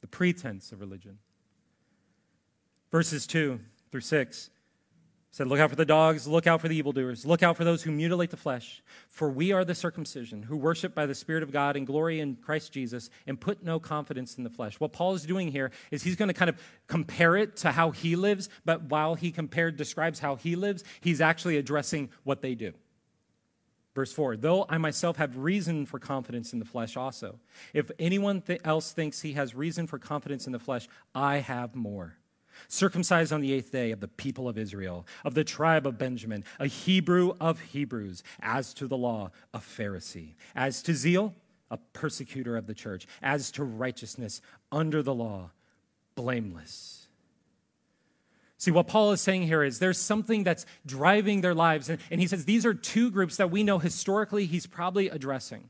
the 0.00 0.06
pretense 0.06 0.72
of 0.72 0.80
religion. 0.80 1.18
Verses 2.90 3.26
2 3.26 3.60
through 3.90 4.00
6 4.00 4.50
said, 5.30 5.46
Look 5.46 5.60
out 5.60 5.70
for 5.70 5.76
the 5.76 5.84
dogs, 5.84 6.26
look 6.26 6.46
out 6.46 6.60
for 6.60 6.68
the 6.68 6.76
evildoers, 6.76 7.26
look 7.26 7.42
out 7.42 7.56
for 7.56 7.64
those 7.64 7.82
who 7.82 7.90
mutilate 7.90 8.30
the 8.30 8.36
flesh. 8.36 8.82
For 9.08 9.30
we 9.30 9.52
are 9.52 9.64
the 9.64 9.74
circumcision, 9.74 10.42
who 10.42 10.56
worship 10.56 10.94
by 10.94 11.06
the 11.06 11.14
Spirit 11.14 11.42
of 11.42 11.52
God 11.52 11.76
and 11.76 11.86
glory 11.86 12.20
in 12.20 12.36
Christ 12.36 12.72
Jesus, 12.72 13.10
and 13.26 13.40
put 13.40 13.62
no 13.62 13.78
confidence 13.78 14.36
in 14.36 14.44
the 14.44 14.50
flesh. 14.50 14.80
What 14.80 14.92
Paul 14.92 15.14
is 15.14 15.24
doing 15.24 15.52
here 15.52 15.70
is 15.90 16.02
he's 16.02 16.16
going 16.16 16.28
to 16.28 16.34
kind 16.34 16.48
of 16.48 16.60
compare 16.86 17.36
it 17.36 17.56
to 17.58 17.72
how 17.72 17.90
he 17.90 18.16
lives, 18.16 18.48
but 18.64 18.84
while 18.84 19.14
he 19.14 19.30
compared, 19.30 19.76
describes 19.76 20.18
how 20.18 20.36
he 20.36 20.56
lives, 20.56 20.82
he's 21.00 21.20
actually 21.20 21.56
addressing 21.56 22.10
what 22.24 22.42
they 22.42 22.54
do. 22.54 22.72
Verse 23.94 24.12
4 24.12 24.36
Though 24.36 24.64
I 24.68 24.78
myself 24.78 25.16
have 25.16 25.36
reason 25.36 25.84
for 25.84 25.98
confidence 25.98 26.52
in 26.52 26.58
the 26.58 26.64
flesh 26.64 26.96
also, 26.96 27.38
if 27.74 27.90
anyone 27.98 28.40
th- 28.40 28.60
else 28.64 28.92
thinks 28.92 29.20
he 29.20 29.34
has 29.34 29.54
reason 29.54 29.86
for 29.86 29.98
confidence 29.98 30.46
in 30.46 30.52
the 30.52 30.58
flesh, 30.58 30.88
I 31.14 31.38
have 31.38 31.74
more 31.74 32.17
circumcised 32.66 33.32
on 33.32 33.40
the 33.40 33.52
eighth 33.52 33.70
day 33.70 33.90
of 33.92 34.00
the 34.00 34.08
people 34.08 34.48
of 34.48 34.58
Israel, 34.58 35.06
of 35.24 35.34
the 35.34 35.44
tribe 35.44 35.86
of 35.86 35.98
Benjamin, 35.98 36.44
a 36.58 36.66
Hebrew 36.66 37.34
of 37.40 37.60
Hebrews, 37.60 38.22
as 38.40 38.74
to 38.74 38.86
the 38.86 38.96
law, 38.96 39.30
a 39.54 39.58
Pharisee, 39.58 40.34
as 40.54 40.82
to 40.82 40.94
zeal, 40.94 41.34
a 41.70 41.76
persecutor 41.92 42.56
of 42.56 42.66
the 42.66 42.74
church, 42.74 43.06
as 43.22 43.50
to 43.52 43.64
righteousness 43.64 44.40
under 44.72 45.02
the 45.02 45.14
law, 45.14 45.50
blameless. 46.14 47.08
See, 48.58 48.72
what 48.72 48.88
Paul 48.88 49.12
is 49.12 49.20
saying 49.20 49.42
here 49.42 49.62
is 49.62 49.78
there's 49.78 49.98
something 49.98 50.42
that's 50.42 50.66
driving 50.84 51.42
their 51.42 51.54
lives. 51.54 51.88
And, 51.88 52.00
and 52.10 52.20
he 52.20 52.26
says 52.26 52.44
these 52.44 52.66
are 52.66 52.74
two 52.74 53.10
groups 53.10 53.36
that 53.36 53.52
we 53.52 53.62
know 53.62 53.78
historically 53.78 54.46
he's 54.46 54.66
probably 54.66 55.08
addressing. 55.08 55.68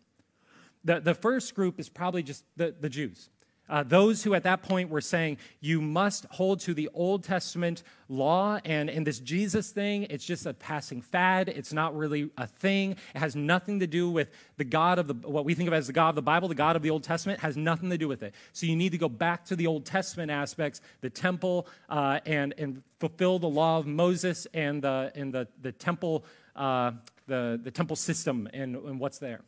The, 0.85 1.01
the 1.01 1.15
first 1.15 1.55
group 1.55 1.79
is 1.79 1.91
probably 1.91 2.23
just 2.23 2.45
the, 2.57 2.75
the 2.81 2.89
Jews. 2.89 3.29
Uh, 3.69 3.83
those 3.83 4.25
who 4.25 4.35
at 4.35 4.43
that 4.45 4.63
point 4.63 4.89
were 4.91 5.01
saying, 5.01 5.37
you 5.61 5.81
must 5.81 6.25
hold 6.31 6.61
to 6.61 6.75
the 6.75 6.89
Old 6.95 7.25
Testament 7.25 7.83
law, 8.09 8.59
and 8.65 8.89
in 8.89 9.05
this 9.05 9.19
Jesus 9.19 9.71
thing, 9.71 10.07
it's 10.09 10.25
just 10.25 10.47
a 10.47 10.55
passing 10.55 11.03
fad. 11.03 11.49
It's 11.49 11.73
not 11.73 11.97
really 11.97 12.31
a 12.39 12.47
thing. 12.47 12.93
It 13.15 13.19
has 13.19 13.37
nothing 13.37 13.81
to 13.81 13.87
do 13.87 14.09
with 14.11 14.31
the 14.57 14.65
God 14.65 14.99
of 14.99 15.07
the, 15.07 15.15
what 15.29 15.45
we 15.45 15.55
think 15.55 15.67
of 15.67 15.75
as 15.75 15.87
the 15.87 15.93
God 15.93 16.11
of 16.11 16.15
the 16.15 16.23
Bible, 16.23 16.49
the 16.49 16.55
God 16.55 16.77
of 16.77 16.83
the 16.83 16.91
Old 16.91 17.05
Testament, 17.05 17.41
has 17.41 17.57
nothing 17.57 17.91
to 17.91 17.99
do 17.99 18.09
with 18.09 18.23
it. 18.23 18.35
So 18.53 18.67
you 18.67 18.77
need 18.77 18.93
to 18.93 18.99
go 18.99 19.09
back 19.09 19.45
to 19.47 19.57
the 19.57 19.67
Old 19.67 19.85
Testament 19.85 20.31
aspects, 20.31 20.81
the 21.03 21.11
temple, 21.11 21.67
uh, 21.91 22.21
and, 22.25 22.55
and 22.57 22.83
fulfill 22.99 23.39
the 23.39 23.49
law 23.49 23.79
of 23.79 23.87
Moses 23.87 24.47
and 24.55 24.83
the, 24.83 25.13
and 25.15 25.33
the, 25.33 25.47
the 25.61 25.73
temple, 25.73 26.25
uh, 26.57 26.93
the, 27.27 27.61
the 27.63 27.71
temple 27.71 27.97
system 27.97 28.49
and, 28.55 28.77
and 28.77 28.99
what's 28.99 29.19
there. 29.19 29.43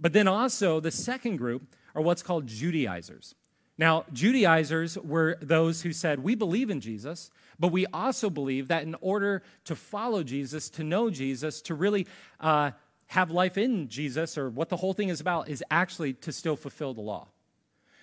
But 0.00 0.12
then 0.12 0.26
also, 0.26 0.80
the 0.80 0.90
second 0.90 1.36
group 1.36 1.62
are 1.94 2.02
what's 2.02 2.22
called 2.22 2.48
Judaizers. 2.48 3.36
Now, 3.82 4.04
Judaizers 4.12 4.96
were 4.96 5.36
those 5.42 5.82
who 5.82 5.92
said, 5.92 6.20
We 6.20 6.36
believe 6.36 6.70
in 6.70 6.80
Jesus, 6.80 7.32
but 7.58 7.72
we 7.72 7.84
also 7.86 8.30
believe 8.30 8.68
that 8.68 8.84
in 8.84 8.94
order 9.00 9.42
to 9.64 9.74
follow 9.74 10.22
Jesus, 10.22 10.70
to 10.70 10.84
know 10.84 11.10
Jesus, 11.10 11.60
to 11.62 11.74
really 11.74 12.06
uh, 12.38 12.70
have 13.08 13.32
life 13.32 13.58
in 13.58 13.88
Jesus, 13.88 14.38
or 14.38 14.50
what 14.50 14.68
the 14.68 14.76
whole 14.76 14.92
thing 14.92 15.08
is 15.08 15.20
about, 15.20 15.48
is 15.48 15.64
actually 15.68 16.12
to 16.12 16.30
still 16.30 16.54
fulfill 16.54 16.94
the 16.94 17.00
law. 17.00 17.26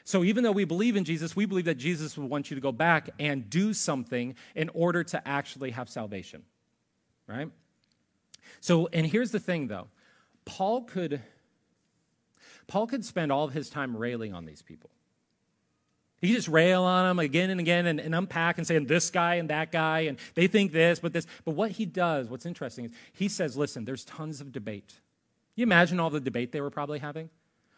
So 0.04 0.26
even 0.26 0.44
though 0.44 0.52
we 0.52 0.66
believe 0.66 0.98
in 0.98 1.06
Jesus, 1.06 1.34
we 1.34 1.46
believe 1.46 1.64
that 1.64 1.78
Jesus 1.78 2.18
would 2.18 2.30
want 2.30 2.52
you 2.52 2.56
to 2.56 2.62
go 2.62 2.74
back 2.74 3.12
and 3.18 3.50
do 3.50 3.74
something 3.74 4.36
in 4.56 4.68
order 4.74 5.06
to 5.06 5.26
actually 5.26 5.72
have 5.72 5.88
salvation. 5.88 6.44
Right? 7.26 7.50
So, 8.60 8.90
and 8.92 9.08
here's 9.08 9.32
the 9.32 9.40
thing 9.40 9.68
though. 9.68 9.88
Paul 10.44 10.82
could 10.82 11.22
Paul 12.68 12.86
could 12.86 13.06
spend 13.06 13.32
all 13.32 13.46
of 13.46 13.54
his 13.54 13.70
time 13.70 13.96
railing 13.96 14.34
on 14.34 14.44
these 14.44 14.62
people. 14.62 14.90
He 16.22 16.34
just 16.34 16.48
rail 16.48 16.84
on 16.84 17.06
them 17.06 17.20
again 17.20 17.50
and 17.50 17.60
again 17.60 17.86
and, 17.86 18.00
and, 18.00 18.14
unpack 18.14 18.58
and 18.58 18.68
saying 18.68 18.88
this 18.88 19.10
guy 19.10 19.36
and 19.36 19.50
that 19.50 19.72
guy 19.72 20.02
and 20.02 20.18
they 20.36 20.48
think 20.48 20.72
this, 20.72 21.00
but 21.00 21.14
this. 21.14 21.26
But 21.46 21.52
what 21.52 21.72
he 21.72 21.86
does, 21.86 22.30
what's 22.30 22.46
interesting 22.46 22.86
is 22.86 22.92
he 23.14 23.30
says, 23.30 23.56
listen, 23.56 23.86
there's 23.86 24.04
tons 24.04 24.42
of 24.42 24.52
debate. 24.52 24.94
You 25.56 25.64
imagine 25.64 26.00
all 26.00 26.10
the 26.10 26.20
debate 26.20 26.52
they 26.52 26.62
were 26.62 26.70
probably 26.70 27.00
having? 27.00 27.30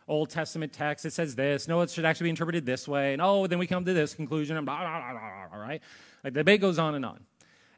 Old 0.08 0.30
Testament 0.30 0.74
text, 0.74 1.06
it 1.06 1.14
says 1.14 1.36
this. 1.36 1.68
No, 1.68 1.82
it 1.82 1.90
should 1.90 2.06
actually 2.06 2.26
be 2.26 2.30
interpreted 2.32 2.66
this 2.66 2.88
way. 2.88 3.14
And 3.14 3.22
oh, 3.22 3.48
then 3.48 3.60
we 3.60 3.68
come 3.68 3.86
to 3.86 3.94
this 3.94 4.14
conclusion 4.14 4.58
and 4.58 4.66
blah, 4.66 4.80
blah, 4.80 5.12
blah, 5.12 5.48
blah, 5.50 5.60
right? 5.60 5.82
Like 6.24 6.34
the 6.34 6.40
debate 6.40 6.62
goes 6.62 6.80
on 6.80 6.96
and 6.96 7.06
on. 7.06 7.22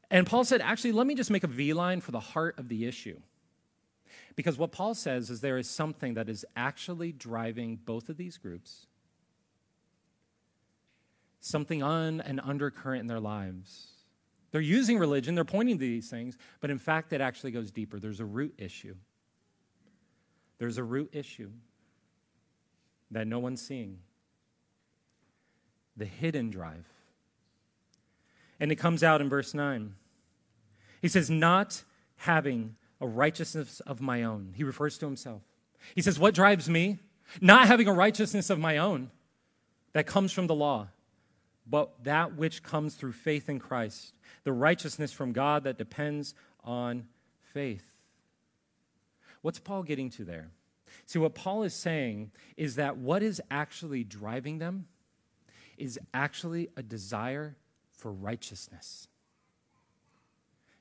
And 0.10 0.26
Paul 0.26 0.46
said, 0.46 0.62
actually, 0.62 0.94
let 0.94 1.08
me 1.08 1.16
just 1.16 1.30
make 1.30 1.44
a 1.44 1.48
V 1.48 1.74
line 1.74 2.00
for 2.00 2.12
the 2.12 2.20
heart 2.20 2.58
of 2.58 2.70
the 2.70 2.86
issue. 2.86 3.20
Because 4.36 4.58
what 4.58 4.72
Paul 4.72 4.96
says 4.96 5.30
is 5.30 5.42
there 5.42 5.58
is 5.58 5.70
something 5.70 6.16
that 6.16 6.30
is 6.30 6.46
actually 6.56 7.12
driving 7.12 7.76
both 7.76 8.10
of 8.10 8.18
these 8.18 8.38
groups 8.38 8.88
something 11.44 11.84
on 11.84 12.22
an 12.22 12.40
undercurrent 12.40 13.02
in 13.02 13.08
their 13.08 13.20
lives. 13.20 13.88
They're 14.52 14.62
using 14.62 14.98
religion, 14.98 15.36
they're 15.36 15.44
pointing 15.44 15.78
to 15.78 15.80
these 15.80 16.10
things, 16.10 16.38
but 16.62 16.70
in 16.70 16.78
fact, 16.78 17.12
it 17.12 17.22
actually 17.22 17.52
goes 17.52 17.70
deeper. 17.70 18.00
There's 18.00 18.20
a 18.20 18.26
root 18.26 18.54
issue. 18.58 18.96
There's 20.58 20.78
a 20.78 20.84
root 20.84 21.10
issue 21.12 21.50
that 23.12 23.28
no 23.28 23.40
one's 23.40 23.62
seeing 23.62 24.00
the 25.98 26.06
hidden 26.06 26.50
drive. 26.50 26.88
And 28.60 28.72
it 28.72 28.76
comes 28.76 29.04
out 29.04 29.20
in 29.20 29.28
verse 29.28 29.54
9. 29.54 29.96
He 31.02 31.08
says, 31.10 31.30
Not 31.30 31.84
having 32.16 32.76
a 33.02 33.08
righteousness 33.08 33.82
of 33.82 34.00
my 34.00 34.24
own. 34.24 34.54
He 34.56 34.64
refers 34.64 34.98
to 35.00 35.06
himself. 35.06 35.42
He 35.94 36.02
says, 36.02 36.18
What 36.18 36.34
drives 36.34 36.70
me? 36.70 37.00
Not 37.42 37.68
having 37.68 37.88
a 37.88 37.94
righteousness 37.94 38.50
of 38.50 38.60
my 38.60 38.78
own 38.78 39.12
that 39.92 40.08
comes 40.08 40.32
from 40.32 40.48
the 40.48 40.56
law 40.56 40.88
but 41.66 42.04
that 42.04 42.36
which 42.36 42.64
comes 42.64 42.96
through 42.96 43.14
faith 43.14 43.50
in 43.50 43.60
Christ, 43.60 44.14
the 44.44 44.54
righteousness 44.54 45.12
from 45.12 45.32
God 45.32 45.64
that 45.64 45.78
depends 45.78 46.34
on 46.64 47.06
faith. 47.54 47.94
What's 49.42 49.60
Paul 49.60 49.84
getting 49.84 50.10
to 50.12 50.24
there? 50.24 50.50
See, 51.06 51.20
what 51.20 51.36
Paul 51.36 51.64
is 51.64 51.74
saying 51.74 52.32
is 52.56 52.76
that 52.76 52.98
what 52.98 53.24
is 53.24 53.42
actually 53.50 54.04
driving 54.04 54.60
them 54.60 54.88
is 55.78 56.00
actually 56.14 56.70
a 56.78 56.84
desire 56.84 57.58
for 57.92 58.12
righteousness. 58.12 59.08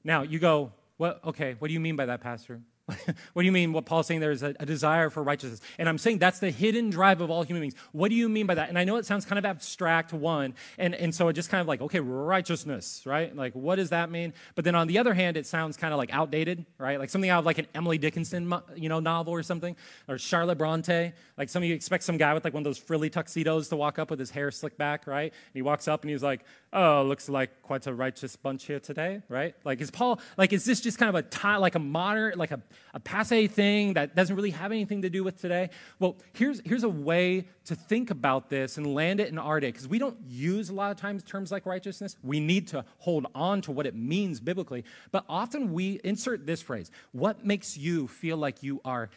Now, 0.04 0.22
you 0.22 0.38
go, 0.38 0.72
well, 0.98 1.18
okay, 1.24 1.56
what 1.58 1.68
do 1.68 1.74
you 1.74 1.80
mean 1.80 1.96
by 1.96 2.06
that, 2.06 2.20
Pastor? 2.20 2.60
what 3.32 3.42
do 3.42 3.46
you 3.46 3.52
mean 3.52 3.72
what 3.72 3.86
Paul's 3.86 4.06
saying 4.06 4.20
there 4.20 4.30
is 4.30 4.42
a, 4.42 4.54
a, 4.60 4.66
desire 4.66 5.10
for 5.10 5.22
righteousness? 5.22 5.60
And 5.78 5.88
I'm 5.88 5.98
saying 5.98 6.18
that's 6.18 6.38
the 6.38 6.50
hidden 6.50 6.90
drive 6.90 7.20
of 7.20 7.30
all 7.30 7.42
human 7.42 7.62
beings. 7.62 7.74
What 7.92 8.08
do 8.08 8.14
you 8.14 8.28
mean 8.28 8.46
by 8.46 8.54
that? 8.54 8.68
And 8.68 8.78
I 8.78 8.84
know 8.84 8.96
it 8.96 9.06
sounds 9.06 9.24
kind 9.24 9.38
of 9.38 9.44
abstract, 9.44 10.12
one, 10.12 10.54
and, 10.78 10.94
and 10.94 11.14
so 11.14 11.28
it 11.28 11.34
just 11.34 11.50
kind 11.50 11.60
of 11.60 11.68
like, 11.68 11.80
okay, 11.80 12.00
righteousness, 12.00 13.02
right? 13.04 13.34
Like, 13.34 13.54
what 13.54 13.76
does 13.76 13.90
that 13.90 14.10
mean? 14.10 14.32
But 14.54 14.64
then 14.64 14.74
on 14.74 14.86
the 14.86 14.98
other 14.98 15.14
hand, 15.14 15.36
it 15.36 15.46
sounds 15.46 15.76
kind 15.76 15.92
of 15.92 15.98
like 15.98 16.12
outdated, 16.12 16.66
right? 16.78 16.98
Like 16.98 17.10
something 17.10 17.30
out 17.30 17.40
of 17.40 17.46
like 17.46 17.58
an 17.58 17.66
Emily 17.74 17.98
Dickinson, 17.98 18.52
you 18.76 18.88
know, 18.88 19.00
novel 19.00 19.32
or 19.32 19.42
something, 19.42 19.76
or 20.08 20.18
Charlotte 20.18 20.58
Bronte. 20.58 21.12
Like 21.36 21.48
some 21.48 21.62
of 21.62 21.68
you 21.68 21.74
expect 21.74 22.04
some 22.04 22.16
guy 22.16 22.34
with 22.34 22.44
like 22.44 22.54
one 22.54 22.60
of 22.60 22.64
those 22.64 22.78
frilly 22.78 23.10
tuxedos 23.10 23.68
to 23.68 23.76
walk 23.76 23.98
up 23.98 24.10
with 24.10 24.18
his 24.18 24.30
hair 24.30 24.50
slicked 24.50 24.78
back, 24.78 25.06
right? 25.06 25.32
And 25.32 25.54
he 25.54 25.62
walks 25.62 25.88
up 25.88 26.02
and 26.02 26.10
he's 26.10 26.22
like, 26.22 26.44
oh, 26.72 27.04
looks 27.06 27.28
like 27.28 27.62
quite 27.62 27.86
a 27.86 27.94
righteous 27.94 28.36
bunch 28.36 28.64
here 28.64 28.80
today, 28.80 29.22
right? 29.28 29.54
Like, 29.64 29.80
is 29.80 29.90
Paul, 29.90 30.20
like, 30.36 30.52
is 30.52 30.64
this 30.64 30.80
just 30.80 30.98
kind 30.98 31.14
of 31.14 31.24
a, 31.24 31.58
like 31.58 31.74
a 31.74 31.78
modern, 31.78 32.38
like 32.38 32.50
a 32.50 32.60
a 32.94 33.00
passe 33.00 33.46
thing 33.46 33.94
that 33.94 34.14
doesn't 34.14 34.36
really 34.36 34.50
have 34.50 34.70
anything 34.70 35.02
to 35.02 35.10
do 35.10 35.24
with 35.24 35.40
today? 35.40 35.70
Well, 35.98 36.16
here's, 36.34 36.60
here's 36.64 36.84
a 36.84 36.88
way 36.88 37.46
to 37.64 37.74
think 37.74 38.10
about 38.10 38.50
this 38.50 38.76
and 38.76 38.94
land 38.94 39.20
it 39.20 39.28
in 39.28 39.38
our 39.38 39.60
day, 39.60 39.68
because 39.68 39.88
we 39.88 39.98
don't 39.98 40.18
use 40.26 40.68
a 40.68 40.74
lot 40.74 40.90
of 40.90 40.96
times 40.96 41.22
terms 41.22 41.50
like 41.50 41.66
righteousness. 41.66 42.16
We 42.22 42.40
need 42.40 42.68
to 42.68 42.84
hold 42.98 43.26
on 43.34 43.62
to 43.62 43.72
what 43.72 43.86
it 43.86 43.94
means 43.94 44.40
biblically. 44.40 44.84
But 45.10 45.24
often 45.28 45.72
we 45.72 46.00
insert 46.04 46.46
this 46.46 46.62
phrase 46.62 46.90
What 47.12 47.44
makes 47.44 47.76
you 47.76 48.08
feel 48.08 48.36
like 48.36 48.62
you 48.62 48.80
are 48.84 49.10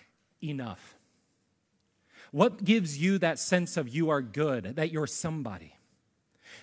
enough? 0.44 0.96
What 2.32 2.63
gives 2.63 2.98
you 2.98 3.18
that 3.20 3.39
sense 3.39 3.78
of 3.78 3.88
you 3.89 4.10
are 4.10 4.22
good, 4.22 4.76
that 4.76 4.91
you're 4.91 5.08
somebody? 5.08 5.74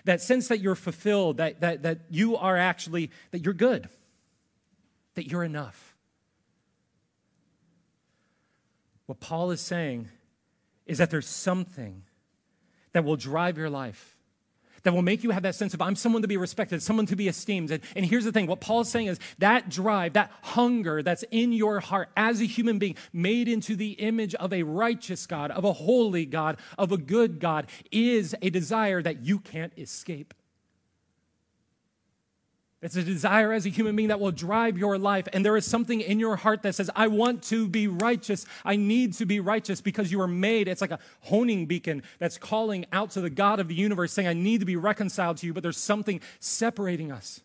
That 0.05 0.21
sense 0.21 0.49
that 0.49 0.59
you're 0.59 0.75
fulfilled, 0.75 1.37
that, 1.37 1.61
that, 1.61 1.83
that 1.83 1.99
you 2.09 2.35
are 2.35 2.57
actually, 2.57 3.11
that 3.31 3.43
you're 3.43 3.53
good, 3.53 3.87
that 5.15 5.27
you're 5.27 5.43
enough. 5.43 5.95
What 9.05 9.19
Paul 9.19 9.51
is 9.51 9.61
saying 9.61 10.09
is 10.85 10.97
that 10.97 11.09
there's 11.09 11.27
something 11.27 12.03
that 12.91 13.03
will 13.03 13.15
drive 13.15 13.57
your 13.57 13.69
life, 13.69 14.12
that 14.83 14.93
will 14.93 15.01
make 15.01 15.23
you 15.23 15.31
have 15.31 15.43
that 15.43 15.55
sense 15.55 15.73
of 15.73 15.81
I'm 15.81 15.95
someone 15.95 16.21
to 16.21 16.27
be 16.27 16.37
respected, 16.37 16.81
someone 16.81 17.05
to 17.07 17.15
be 17.15 17.27
esteemed. 17.27 17.71
And, 17.71 17.83
and 17.95 18.05
here's 18.05 18.25
the 18.25 18.31
thing 18.31 18.47
what 18.47 18.61
Paul's 18.61 18.89
saying 18.89 19.07
is 19.07 19.19
that 19.39 19.69
drive, 19.69 20.13
that 20.13 20.31
hunger 20.41 21.01
that's 21.01 21.23
in 21.31 21.53
your 21.53 21.79
heart 21.79 22.09
as 22.15 22.41
a 22.41 22.45
human 22.45 22.79
being, 22.79 22.95
made 23.11 23.47
into 23.47 23.75
the 23.75 23.91
image 23.91 24.35
of 24.35 24.53
a 24.53 24.63
righteous 24.63 25.25
God, 25.25 25.51
of 25.51 25.65
a 25.65 25.73
holy 25.73 26.25
God, 26.25 26.57
of 26.77 26.91
a 26.91 26.97
good 26.97 27.39
God, 27.39 27.67
is 27.91 28.35
a 28.41 28.49
desire 28.49 29.01
that 29.01 29.25
you 29.25 29.39
can't 29.39 29.73
escape. 29.77 30.33
It's 32.83 32.97
a 32.97 33.03
desire 33.03 33.53
as 33.53 33.65
a 33.65 33.69
human 33.69 33.95
being 33.95 34.09
that 34.09 34.19
will 34.19 34.31
drive 34.31 34.77
your 34.77 34.97
life. 34.97 35.25
And 35.31 35.45
there 35.45 35.55
is 35.55 35.65
something 35.65 36.01
in 36.01 36.19
your 36.19 36.35
heart 36.35 36.63
that 36.63 36.75
says, 36.75 36.91
I 36.93 37.07
want 37.07 37.41
to 37.43 37.69
be 37.69 37.87
righteous. 37.87 38.45
I 38.65 38.75
need 38.75 39.13
to 39.13 39.25
be 39.25 39.39
righteous 39.39 39.79
because 39.79 40.11
you 40.11 40.19
are 40.19 40.27
made. 40.27 40.67
It's 40.67 40.81
like 40.81 40.91
a 40.91 40.99
honing 41.21 41.65
beacon 41.65 42.03
that's 42.19 42.37
calling 42.37 42.85
out 42.91 43.11
to 43.11 43.21
the 43.21 43.29
God 43.29 43.61
of 43.61 43.69
the 43.69 43.75
universe, 43.75 44.11
saying, 44.11 44.27
I 44.27 44.33
need 44.33 44.59
to 44.59 44.65
be 44.65 44.75
reconciled 44.75 45.37
to 45.37 45.45
you, 45.45 45.53
but 45.53 45.63
there's 45.63 45.77
something 45.77 46.19
separating 46.41 47.09
us. 47.09 47.39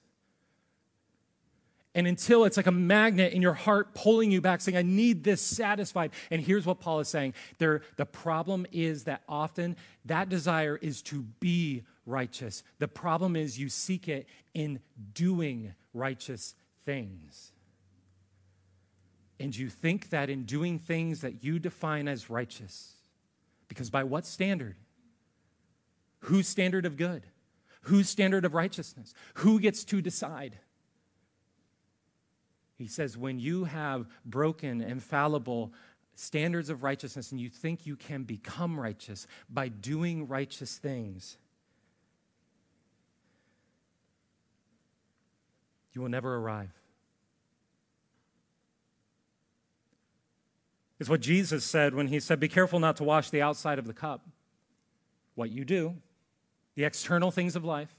And 1.95 2.07
until 2.07 2.45
it's 2.45 2.57
like 2.57 2.67
a 2.67 2.73
magnet 2.73 3.33
in 3.33 3.41
your 3.41 3.55
heart 3.55 3.95
pulling 3.95 4.31
you 4.31 4.41
back, 4.41 4.61
saying, 4.61 4.77
I 4.77 4.83
need 4.83 5.25
this 5.25 5.41
satisfied. 5.41 6.11
And 6.31 6.43
here's 6.43 6.67
what 6.67 6.81
Paul 6.81 7.01
is 7.01 7.09
saying 7.09 7.35
there, 7.59 7.83
the 7.97 8.07
problem 8.07 8.67
is 8.73 9.05
that 9.05 9.23
often 9.29 9.77
that 10.05 10.29
desire 10.29 10.77
is 10.77 11.01
to 11.03 11.23
be 11.41 11.85
righteous. 12.09 12.63
The 12.79 12.89
problem 12.89 13.37
is 13.37 13.59
you 13.59 13.69
seek 13.69 14.09
it 14.09 14.27
in 14.55 14.81
doing 15.13 15.75
righteous 15.93 16.55
things. 16.85 17.53
And 19.39 19.57
you 19.57 19.69
think 19.69 20.11
that 20.11 20.31
in 20.31 20.45
doing 20.45 20.79
things 20.79 21.21
that 21.21 21.45
you 21.45 21.59
define 21.59 22.09
as 22.09 22.29
righteous, 22.29 22.95
because 23.69 23.91
by 23.91 24.03
what 24.03 24.27
standard? 24.27 24.77
Whose 26.21 26.49
standard 26.49 26.87
of 26.87 26.97
good? 26.97 27.25
Whose 27.83 28.09
standard 28.09 28.45
of 28.45 28.55
righteousness? 28.55 29.15
Who 29.35 29.61
gets 29.61 29.85
to 29.85 30.01
decide? 30.01 30.59
He 32.77 32.87
says, 32.87 33.17
when 33.17 33.39
you 33.39 33.65
have 33.65 34.07
broken, 34.25 34.81
infallible 34.81 35.73
standards 36.15 36.69
of 36.69 36.83
righteousness 36.83 37.31
and 37.31 37.41
you 37.41 37.49
think 37.49 37.87
you 37.87 37.95
can 37.95 38.25
become 38.25 38.79
righteous 38.79 39.27
by 39.49 39.69
doing 39.69 40.27
righteous 40.27 40.77
things, 40.77 41.37
you 45.99 46.03
will 46.03 46.09
never 46.09 46.37
arrive. 46.37 46.71
It's 51.01 51.09
what 51.09 51.21
Jesus 51.21 51.65
said 51.65 51.93
when 51.93 52.07
he 52.07 52.21
said, 52.21 52.39
Be 52.39 52.47
careful 52.47 52.79
not 52.79 52.99
to 52.99 53.05
wash 53.05 53.31
the 53.31 53.43
outside 53.43 53.81
of 53.81 53.87
the 53.89 53.93
cup. 53.93 54.25
What 55.35 55.51
you 55.51 55.65
do, 55.65 55.97
the 56.77 56.85
external 56.85 57.33
things 57.33 57.57
of 57.57 57.65
life. 57.65 57.93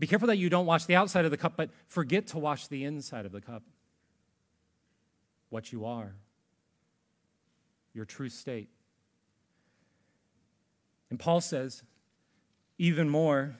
Be 0.00 0.08
careful 0.08 0.26
that 0.26 0.36
you 0.36 0.50
don't 0.50 0.66
wash 0.66 0.84
the 0.86 0.96
outside 0.96 1.24
of 1.24 1.30
the 1.30 1.36
cup, 1.36 1.52
but 1.56 1.70
forget 1.86 2.26
to 2.28 2.40
wash 2.40 2.66
the 2.66 2.84
inside 2.84 3.24
of 3.24 3.30
the 3.30 3.40
cup. 3.40 3.62
What 5.48 5.72
you 5.72 5.84
are, 5.84 6.16
your 7.94 8.04
true 8.04 8.28
state. 8.28 8.68
And 11.08 11.20
Paul 11.20 11.40
says, 11.40 11.84
even 12.78 13.08
more, 13.08 13.54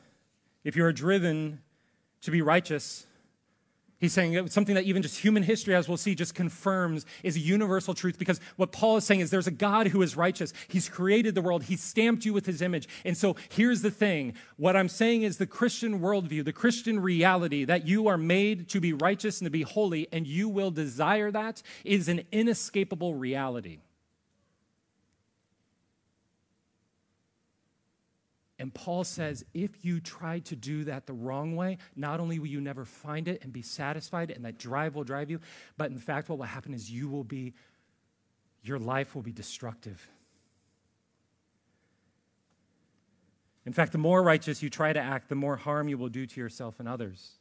if 0.65 0.75
you 0.75 0.85
are 0.85 0.93
driven 0.93 1.61
to 2.23 2.31
be 2.31 2.43
righteous. 2.43 3.07
He's 4.03 4.13
saying 4.13 4.49
something 4.49 4.75
that 4.75 4.83
even 4.83 5.01
just 5.01 5.17
human 5.21 5.45
history, 5.45 5.77
as 5.77 5.87
we'll 5.87 5.97
see, 5.97 6.17
just 6.17 6.35
confirms 6.35 7.07
is 7.23 7.37
a 7.37 7.39
universal 7.39 7.95
truth 7.95 8.19
because 8.19 8.41
what 8.57 8.73
Paul 8.73 8.97
is 8.97 9.05
saying 9.05 9.21
is 9.21 9.31
there's 9.31 9.47
a 9.47 9.53
God 9.53 9.87
who 9.87 10.03
is 10.03 10.17
righteous. 10.17 10.53
He's 10.67 10.89
created 10.89 11.37
the 11.37 11.41
world, 11.41 11.63
He's 11.63 11.81
stamped 11.81 12.25
you 12.25 12.33
with 12.33 12.45
His 12.45 12.63
image. 12.63 12.89
And 13.05 13.17
so 13.17 13.37
here's 13.51 13.81
the 13.81 13.93
thing 13.93 14.35
what 14.57 14.77
I'm 14.77 14.89
saying 14.89 15.23
is 15.23 15.37
the 15.37 15.47
Christian 15.47 16.01
worldview, 16.01 16.45
the 16.45 16.53
Christian 16.53 16.99
reality 16.99 17.65
that 17.65 17.87
you 17.87 18.09
are 18.09 18.19
made 18.19 18.69
to 18.71 18.81
be 18.81 18.93
righteous 18.93 19.41
and 19.41 19.47
to 19.47 19.53
be 19.53 19.63
holy, 19.63 20.09
and 20.11 20.27
you 20.27 20.49
will 20.49 20.73
desire 20.73 21.31
that 21.31 21.63
is 21.85 22.09
an 22.09 22.23
inescapable 22.33 23.15
reality. 23.15 23.79
And 28.63 28.73
Paul 28.73 29.03
says, 29.03 29.45
if 29.55 29.85
you 29.85 29.99
try 29.99 30.39
to 30.39 30.55
do 30.55 30.85
that 30.85 31.07
the 31.07 31.13
wrong 31.13 31.57
way, 31.57 31.79
not 31.97 32.21
only 32.21 32.39
will 32.39 32.47
you 32.47 32.61
never 32.61 32.85
find 32.85 33.27
it 33.27 33.43
and 33.43 33.53
be 33.53 33.61
satisfied, 33.61 34.31
and 34.31 34.45
that 34.45 34.57
drive 34.57 34.95
will 34.95 35.03
drive 35.03 35.33
you, 35.33 35.41
but 35.77 35.91
in 35.91 35.99
fact, 35.99 36.29
what 36.29 36.39
will 36.39 36.45
happen 36.45 36.73
is 36.73 36.89
you 36.89 37.09
will 37.09 37.25
be, 37.25 37.55
your 38.63 38.79
life 38.79 39.17
will 39.17 39.23
be 39.23 39.33
destructive. 39.33 40.07
In 43.67 43.73
fact, 43.73 43.91
the 43.91 43.99
more 43.99 44.23
righteous 44.23 44.63
you 44.63 44.71
try 44.71 44.93
to 44.93 45.01
act, 45.01 45.29
the 45.29 45.35
more 45.35 45.57
harm 45.57 45.89
you 45.89 45.99
will 45.99 46.09
do 46.09 46.25
to 46.25 46.41
yourself 46.41 46.79
and 46.79 46.89
others. 46.89 47.33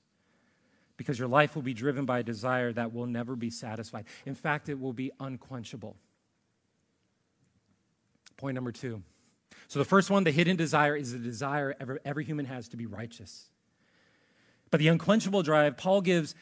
Because 0.98 1.20
your 1.20 1.28
life 1.28 1.54
will 1.54 1.62
be 1.62 1.76
driven 1.76 2.06
by 2.06 2.18
a 2.18 2.24
desire 2.24 2.74
that 2.74 2.96
will 2.96 3.06
never 3.06 3.36
be 3.36 3.52
satisfied. 3.52 4.06
In 4.26 4.34
fact, 4.34 4.70
it 4.70 4.80
will 4.80 4.92
be 4.92 5.12
unquenchable. 5.20 5.98
Point 8.38 8.56
number 8.56 8.72
two 8.72 9.04
so, 9.72 9.80
the 9.80 9.86
first 9.86 10.10
one, 10.10 10.26
the 10.26 10.32
hidden 10.32 10.58
desire, 10.58 10.98
is 10.98 11.14
the 11.14 11.18
desire 11.18 11.78
every, 11.80 12.00
every 12.04 12.26
human 12.26 12.46
has 12.46 12.68
to 12.68 12.76
be 12.76 12.88
righteous. 12.88 13.46
But 14.70 14.82
the 14.82 14.90
unquenchable 14.90 15.44
drive, 15.44 15.78
Paul 15.78 16.02
gives, 16.02 16.36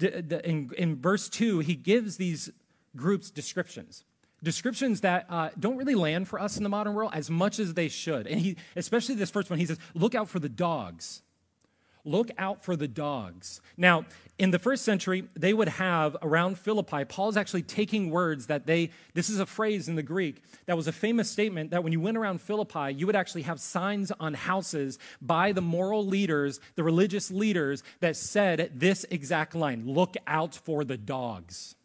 in, 0.00 0.70
in 0.78 0.96
verse 0.98 1.28
2, 1.28 1.58
he 1.58 1.74
gives 1.74 2.16
these 2.16 2.48
groups 2.96 3.30
descriptions. 3.30 4.04
Descriptions 4.42 5.02
that 5.02 5.26
uh, 5.28 5.50
don't 5.60 5.76
really 5.76 5.94
land 5.94 6.28
for 6.28 6.40
us 6.40 6.56
in 6.56 6.62
the 6.62 6.70
modern 6.70 6.94
world 6.94 7.10
as 7.12 7.28
much 7.28 7.58
as 7.58 7.74
they 7.74 7.88
should. 7.88 8.26
And 8.26 8.40
he, 8.40 8.56
especially 8.74 9.16
this 9.16 9.28
first 9.28 9.50
one, 9.50 9.58
he 9.58 9.66
says, 9.66 9.78
look 9.92 10.14
out 10.14 10.30
for 10.30 10.38
the 10.38 10.48
dogs. 10.48 11.20
Look 12.04 12.30
out 12.36 12.64
for 12.64 12.74
the 12.74 12.88
dogs. 12.88 13.60
Now, 13.76 14.06
in 14.36 14.50
the 14.50 14.58
first 14.58 14.84
century, 14.84 15.28
they 15.36 15.54
would 15.54 15.68
have 15.68 16.16
around 16.20 16.58
Philippi, 16.58 17.04
Paul's 17.04 17.36
actually 17.36 17.62
taking 17.62 18.10
words 18.10 18.46
that 18.46 18.66
they, 18.66 18.90
this 19.14 19.30
is 19.30 19.38
a 19.38 19.46
phrase 19.46 19.88
in 19.88 19.94
the 19.94 20.02
Greek 20.02 20.42
that 20.66 20.76
was 20.76 20.88
a 20.88 20.92
famous 20.92 21.30
statement 21.30 21.70
that 21.70 21.84
when 21.84 21.92
you 21.92 22.00
went 22.00 22.16
around 22.16 22.40
Philippi, 22.40 22.92
you 22.92 23.06
would 23.06 23.14
actually 23.14 23.42
have 23.42 23.60
signs 23.60 24.10
on 24.18 24.34
houses 24.34 24.98
by 25.20 25.52
the 25.52 25.60
moral 25.60 26.04
leaders, 26.04 26.58
the 26.74 26.82
religious 26.82 27.30
leaders, 27.30 27.84
that 28.00 28.16
said 28.16 28.72
this 28.74 29.04
exact 29.10 29.54
line 29.54 29.84
Look 29.86 30.16
out 30.26 30.54
for 30.56 30.84
the 30.84 30.96
dogs. 30.96 31.76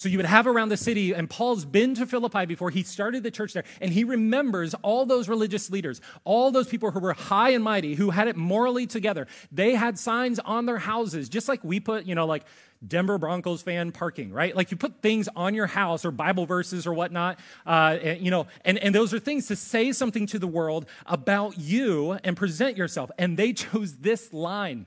So 0.00 0.08
you 0.08 0.16
would 0.16 0.24
have 0.24 0.46
around 0.46 0.70
the 0.70 0.78
city, 0.78 1.12
and 1.12 1.28
Paul's 1.28 1.66
been 1.66 1.94
to 1.96 2.06
Philippi 2.06 2.46
before 2.46 2.70
he 2.70 2.82
started 2.82 3.22
the 3.22 3.30
church 3.30 3.52
there, 3.52 3.64
and 3.82 3.92
he 3.92 4.04
remembers 4.04 4.72
all 4.80 5.04
those 5.04 5.28
religious 5.28 5.68
leaders, 5.68 6.00
all 6.24 6.50
those 6.50 6.68
people 6.68 6.90
who 6.90 7.00
were 7.00 7.12
high 7.12 7.50
and 7.50 7.62
mighty, 7.62 7.94
who 7.94 8.08
had 8.08 8.26
it 8.26 8.34
morally 8.34 8.86
together. 8.86 9.26
They 9.52 9.74
had 9.74 9.98
signs 9.98 10.38
on 10.38 10.64
their 10.64 10.78
houses, 10.78 11.28
just 11.28 11.50
like 11.50 11.62
we 11.62 11.80
put, 11.80 12.06
you 12.06 12.14
know, 12.14 12.24
like 12.24 12.44
Denver 12.88 13.18
Broncos 13.18 13.60
fan 13.60 13.92
parking, 13.92 14.32
right? 14.32 14.56
Like 14.56 14.70
you 14.70 14.78
put 14.78 15.02
things 15.02 15.28
on 15.36 15.52
your 15.52 15.66
house 15.66 16.06
or 16.06 16.10
Bible 16.10 16.46
verses 16.46 16.86
or 16.86 16.94
whatnot, 16.94 17.38
uh, 17.66 17.98
and, 18.02 18.24
you 18.24 18.30
know, 18.30 18.46
and, 18.64 18.78
and 18.78 18.94
those 18.94 19.12
are 19.12 19.18
things 19.18 19.48
to 19.48 19.56
say 19.56 19.92
something 19.92 20.26
to 20.28 20.38
the 20.38 20.46
world 20.46 20.86
about 21.04 21.58
you 21.58 22.12
and 22.24 22.38
present 22.38 22.78
yourself. 22.78 23.10
And 23.18 23.36
they 23.36 23.52
chose 23.52 23.98
this 23.98 24.32
line 24.32 24.86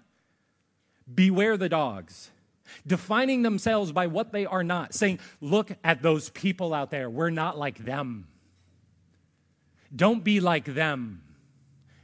Beware 1.13 1.56
the 1.58 1.69
dogs 1.69 2.32
defining 2.86 3.41
themselves 3.41 3.91
by 3.91 4.07
what 4.07 4.31
they 4.31 4.45
are 4.45 4.63
not, 4.63 4.93
saying, 4.93 5.19
Look 5.41 5.71
at 5.83 6.01
those 6.01 6.29
people 6.29 6.73
out 6.73 6.91
there. 6.91 7.09
We're 7.09 7.29
not 7.29 7.57
like 7.57 7.77
them. 7.77 8.27
Don't 9.95 10.23
be 10.23 10.39
like 10.39 10.65
them 10.65 11.21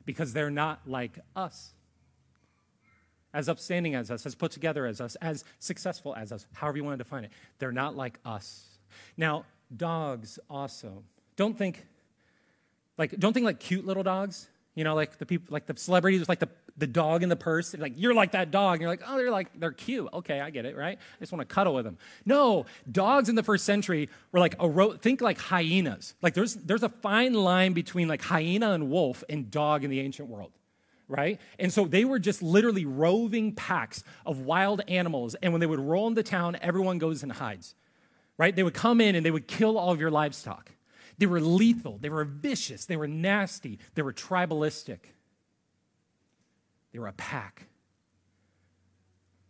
because 0.05 0.33
they're 0.33 0.51
not 0.51 0.81
like 0.85 1.19
us. 1.35 1.73
As 3.33 3.47
upstanding 3.47 3.95
as 3.95 4.09
us, 4.09 4.25
as 4.25 4.35
put 4.35 4.51
together 4.51 4.85
as 4.85 4.99
us, 4.99 5.15
as 5.17 5.43
successful 5.59 6.15
as 6.15 6.31
us, 6.31 6.45
however 6.53 6.77
you 6.77 6.83
want 6.83 6.97
to 6.97 7.03
define 7.03 7.23
it. 7.23 7.31
They're 7.59 7.71
not 7.71 7.95
like 7.95 8.19
us. 8.25 8.65
Now, 9.17 9.45
dogs 9.75 10.39
also. 10.49 11.03
Don't 11.35 11.57
think 11.57 11.85
like 12.97 13.17
don't 13.17 13.33
think 13.33 13.45
like 13.45 13.59
cute 13.59 13.85
little 13.85 14.03
dogs. 14.03 14.49
You 14.79 14.85
know, 14.85 14.95
like 14.95 15.17
the 15.17 15.25
people, 15.25 15.53
like 15.53 15.65
the 15.65 15.75
celebrities, 15.75 16.29
like 16.29 16.39
the 16.39 16.47
the 16.77 16.87
dog 16.87 17.21
in 17.21 17.27
the 17.27 17.35
purse. 17.35 17.75
Like, 17.77 17.95
you're 17.97 18.13
like 18.13 18.31
that 18.31 18.49
dog. 18.49 18.75
And 18.75 18.81
you're 18.81 18.89
like, 18.89 19.01
oh, 19.05 19.17
they're 19.17 19.29
like, 19.29 19.47
they're 19.59 19.73
cute. 19.73 20.07
Okay, 20.13 20.39
I 20.39 20.49
get 20.49 20.63
it, 20.63 20.77
right? 20.77 20.97
I 20.97 21.19
just 21.19 21.33
want 21.33 21.47
to 21.47 21.53
cuddle 21.53 21.73
with 21.73 21.83
them. 21.83 21.97
No, 22.25 22.65
dogs 22.89 23.27
in 23.27 23.35
the 23.35 23.43
first 23.43 23.65
century 23.65 24.07
were 24.31 24.39
like, 24.39 24.55
a 24.57 24.69
ro- 24.69 24.93
think 24.93 25.19
like 25.19 25.37
hyenas. 25.37 26.15
Like, 26.21 26.33
there's, 26.33 26.55
there's 26.55 26.83
a 26.83 26.87
fine 26.89 27.33
line 27.33 27.73
between 27.73 28.07
like 28.07 28.21
hyena 28.21 28.71
and 28.71 28.89
wolf 28.89 29.23
and 29.29 29.51
dog 29.51 29.83
in 29.83 29.89
the 29.89 29.99
ancient 29.99 30.29
world 30.29 30.51
right? 31.11 31.41
And 31.57 31.73
so 31.73 31.85
they 31.85 32.05
were 32.05 32.19
just 32.19 32.43
literally 32.43 32.85
roving 32.85 33.55
packs 33.55 34.03
of 34.27 34.41
wild 34.41 34.81
animals. 34.87 35.33
And 35.41 35.51
when 35.51 35.59
they 35.59 35.65
would 35.65 35.79
roll 35.79 36.07
into 36.07 36.21
town, 36.21 36.55
everyone 36.61 36.99
goes 36.99 37.23
and 37.23 37.31
hides, 37.31 37.73
right? 38.37 38.55
They 38.55 38.61
would 38.61 38.75
come 38.75 39.01
in 39.01 39.15
and 39.15 39.25
they 39.25 39.31
would 39.31 39.47
kill 39.47 39.79
all 39.79 39.91
of 39.91 39.99
your 39.99 40.11
livestock. 40.11 40.69
They 41.19 41.25
were 41.25 41.41
lethal, 41.41 41.97
they 41.99 42.09
were 42.09 42.23
vicious, 42.23 42.85
they 42.85 42.95
were 42.95 43.07
nasty, 43.07 43.77
they 43.93 44.01
were 44.01 44.13
tribalistic. 44.13 44.99
They 46.91 46.99
were 46.99 47.07
a 47.07 47.13
pack. 47.13 47.67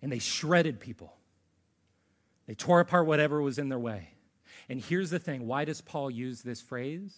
And 0.02 0.12
they 0.12 0.20
shredded 0.20 0.80
people. 0.80 1.16
They 2.48 2.56
tore 2.56 2.80
apart 2.80 3.06
whatever 3.06 3.42
was 3.42 3.60
in 3.60 3.70
their 3.70 3.80
way. 3.80 4.10
And 4.68 4.82
here's 4.82 5.12
the 5.12 5.20
thing 5.20 5.48
why 5.48 5.64
does 5.66 5.82
Paul 5.82 6.10
use 6.10 6.42
this 6.42 6.60
phrase? 6.60 7.16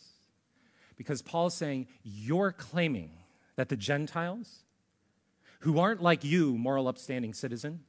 Because 0.98 1.22
Paul's 1.22 1.56
saying, 1.56 1.88
You're 2.04 2.52
claiming 2.52 3.12
that 3.56 3.70
the 3.70 3.78
Gentiles, 3.78 4.64
who 5.62 5.80
aren't 5.80 6.02
like 6.02 6.24
you, 6.24 6.58
moral, 6.58 6.88
upstanding 6.88 7.34
citizen, 7.34 7.82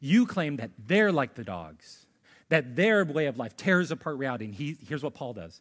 you 0.00 0.26
claim 0.26 0.56
that 0.56 0.70
they're 0.78 1.12
like 1.12 1.34
the 1.34 1.44
dogs, 1.44 2.06
that 2.50 2.76
their 2.76 3.04
way 3.04 3.26
of 3.26 3.38
life 3.38 3.56
tears 3.56 3.90
apart 3.90 4.18
reality. 4.18 4.44
And 4.44 4.54
he, 4.54 4.76
here's 4.86 5.02
what 5.02 5.14
Paul 5.14 5.32
does 5.32 5.60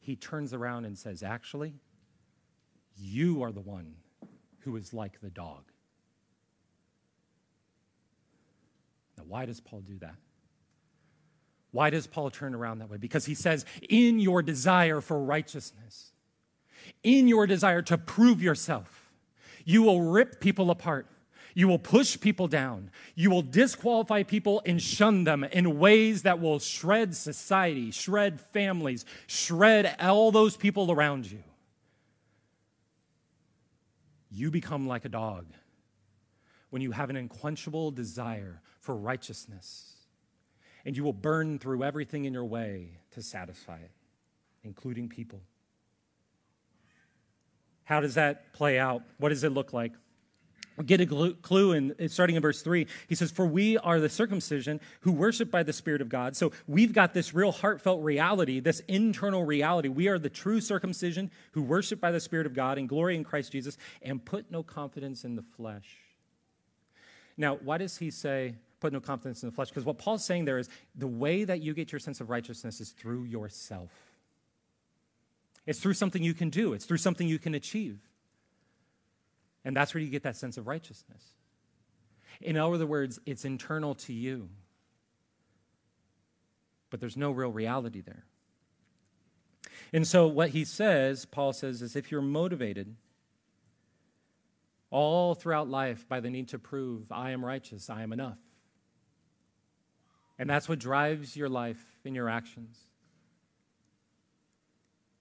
he 0.00 0.16
turns 0.16 0.52
around 0.52 0.84
and 0.84 0.98
says, 0.98 1.22
Actually, 1.22 1.72
you 2.96 3.42
are 3.42 3.52
the 3.52 3.60
one 3.60 3.94
who 4.60 4.76
is 4.76 4.92
like 4.92 5.20
the 5.22 5.30
dog. 5.30 5.64
Now, 9.16 9.24
why 9.26 9.46
does 9.46 9.60
Paul 9.60 9.80
do 9.80 9.98
that? 10.00 10.16
Why 11.70 11.90
does 11.90 12.06
Paul 12.06 12.30
turn 12.30 12.54
around 12.54 12.78
that 12.78 12.90
way? 12.90 12.98
Because 12.98 13.26
he 13.26 13.34
says, 13.34 13.64
in 13.88 14.20
your 14.20 14.42
desire 14.42 15.00
for 15.00 15.18
righteousness, 15.18 16.12
in 17.02 17.26
your 17.26 17.48
desire 17.48 17.82
to 17.82 17.98
prove 17.98 18.40
yourself, 18.40 19.10
you 19.64 19.82
will 19.82 20.00
rip 20.02 20.40
people 20.40 20.70
apart. 20.70 21.08
You 21.54 21.68
will 21.68 21.78
push 21.78 22.18
people 22.18 22.48
down. 22.48 22.90
You 23.14 23.30
will 23.30 23.42
disqualify 23.42 24.24
people 24.24 24.60
and 24.66 24.82
shun 24.82 25.22
them 25.24 25.44
in 25.44 25.78
ways 25.78 26.22
that 26.22 26.40
will 26.40 26.58
shred 26.58 27.14
society, 27.14 27.92
shred 27.92 28.40
families, 28.40 29.04
shred 29.28 29.94
all 30.00 30.32
those 30.32 30.56
people 30.56 30.90
around 30.90 31.30
you. 31.30 31.42
You 34.30 34.50
become 34.50 34.88
like 34.88 35.04
a 35.04 35.08
dog 35.08 35.46
when 36.70 36.82
you 36.82 36.90
have 36.90 37.08
an 37.08 37.16
unquenchable 37.16 37.92
desire 37.92 38.60
for 38.80 38.96
righteousness 38.96 39.94
and 40.84 40.96
you 40.96 41.04
will 41.04 41.12
burn 41.12 41.58
through 41.58 41.82
everything 41.82 42.24
in 42.24 42.32
your 42.32 42.44
way 42.44 42.98
to 43.12 43.22
satisfy 43.22 43.78
it, 43.78 43.90
including 44.62 45.08
people. 45.08 45.40
How 47.84 48.00
does 48.00 48.14
that 48.14 48.52
play 48.52 48.78
out? 48.78 49.02
What 49.18 49.28
does 49.28 49.44
it 49.44 49.52
look 49.52 49.72
like? 49.72 49.92
Get 50.82 51.00
a 51.00 51.34
clue 51.42 51.72
in 51.72 52.08
starting 52.08 52.36
in 52.36 52.42
verse 52.42 52.62
3 52.62 52.86
he 53.08 53.14
says 53.14 53.30
for 53.30 53.46
we 53.46 53.78
are 53.78 54.00
the 54.00 54.08
circumcision 54.08 54.80
who 55.00 55.12
worship 55.12 55.50
by 55.50 55.62
the 55.62 55.72
spirit 55.72 56.00
of 56.00 56.08
god 56.08 56.34
so 56.34 56.50
we've 56.66 56.92
got 56.92 57.14
this 57.14 57.32
real 57.32 57.52
heartfelt 57.52 58.02
reality 58.02 58.60
this 58.60 58.80
internal 58.88 59.44
reality 59.44 59.88
we 59.88 60.08
are 60.08 60.18
the 60.18 60.30
true 60.30 60.60
circumcision 60.60 61.30
who 61.52 61.62
worship 61.62 62.00
by 62.00 62.10
the 62.10 62.20
spirit 62.20 62.46
of 62.46 62.54
god 62.54 62.78
and 62.78 62.88
glory 62.88 63.14
in 63.14 63.22
christ 63.22 63.52
jesus 63.52 63.78
and 64.02 64.24
put 64.24 64.50
no 64.50 64.62
confidence 64.62 65.24
in 65.24 65.36
the 65.36 65.44
flesh 65.56 65.98
now 67.36 67.54
why 67.56 67.78
does 67.78 67.96
he 67.98 68.10
say 68.10 68.54
put 68.84 68.92
no 68.92 69.00
confidence 69.00 69.42
in 69.42 69.48
the 69.48 69.54
flesh. 69.54 69.68
Because 69.70 69.86
what 69.86 69.96
Paul's 69.96 70.22
saying 70.22 70.44
there 70.44 70.58
is 70.58 70.68
the 70.94 71.06
way 71.06 71.44
that 71.44 71.62
you 71.62 71.72
get 71.72 71.90
your 71.90 71.98
sense 71.98 72.20
of 72.20 72.28
righteousness 72.28 72.82
is 72.82 72.90
through 72.90 73.24
yourself. 73.24 73.90
It's 75.64 75.80
through 75.80 75.94
something 75.94 76.22
you 76.22 76.34
can 76.34 76.50
do, 76.50 76.74
it's 76.74 76.84
through 76.84 76.98
something 76.98 77.26
you 77.26 77.38
can 77.38 77.54
achieve. 77.54 77.98
And 79.64 79.76
that's 79.76 79.94
where 79.94 80.02
you 80.02 80.10
get 80.10 80.22
that 80.24 80.36
sense 80.36 80.58
of 80.58 80.66
righteousness. 80.66 81.22
In 82.40 82.56
other 82.56 82.86
words, 82.86 83.18
it's 83.26 83.44
internal 83.44 83.94
to 83.94 84.12
you. 84.12 84.48
But 86.90 87.00
there's 87.00 87.16
no 87.16 87.30
real 87.30 87.50
reality 87.50 88.00
there. 88.00 88.24
And 89.92 90.06
so, 90.06 90.26
what 90.26 90.50
he 90.50 90.64
says, 90.64 91.24
Paul 91.24 91.52
says, 91.52 91.82
is 91.82 91.96
if 91.96 92.10
you're 92.10 92.22
motivated 92.22 92.94
all 94.90 95.34
throughout 95.34 95.68
life 95.68 96.08
by 96.08 96.20
the 96.20 96.30
need 96.30 96.48
to 96.48 96.58
prove, 96.58 97.10
I 97.10 97.30
am 97.30 97.44
righteous, 97.44 97.88
I 97.90 98.02
am 98.02 98.12
enough, 98.12 98.38
and 100.38 100.48
that's 100.48 100.68
what 100.68 100.78
drives 100.78 101.36
your 101.36 101.48
life 101.48 101.82
and 102.04 102.14
your 102.14 102.28
actions. 102.28 102.78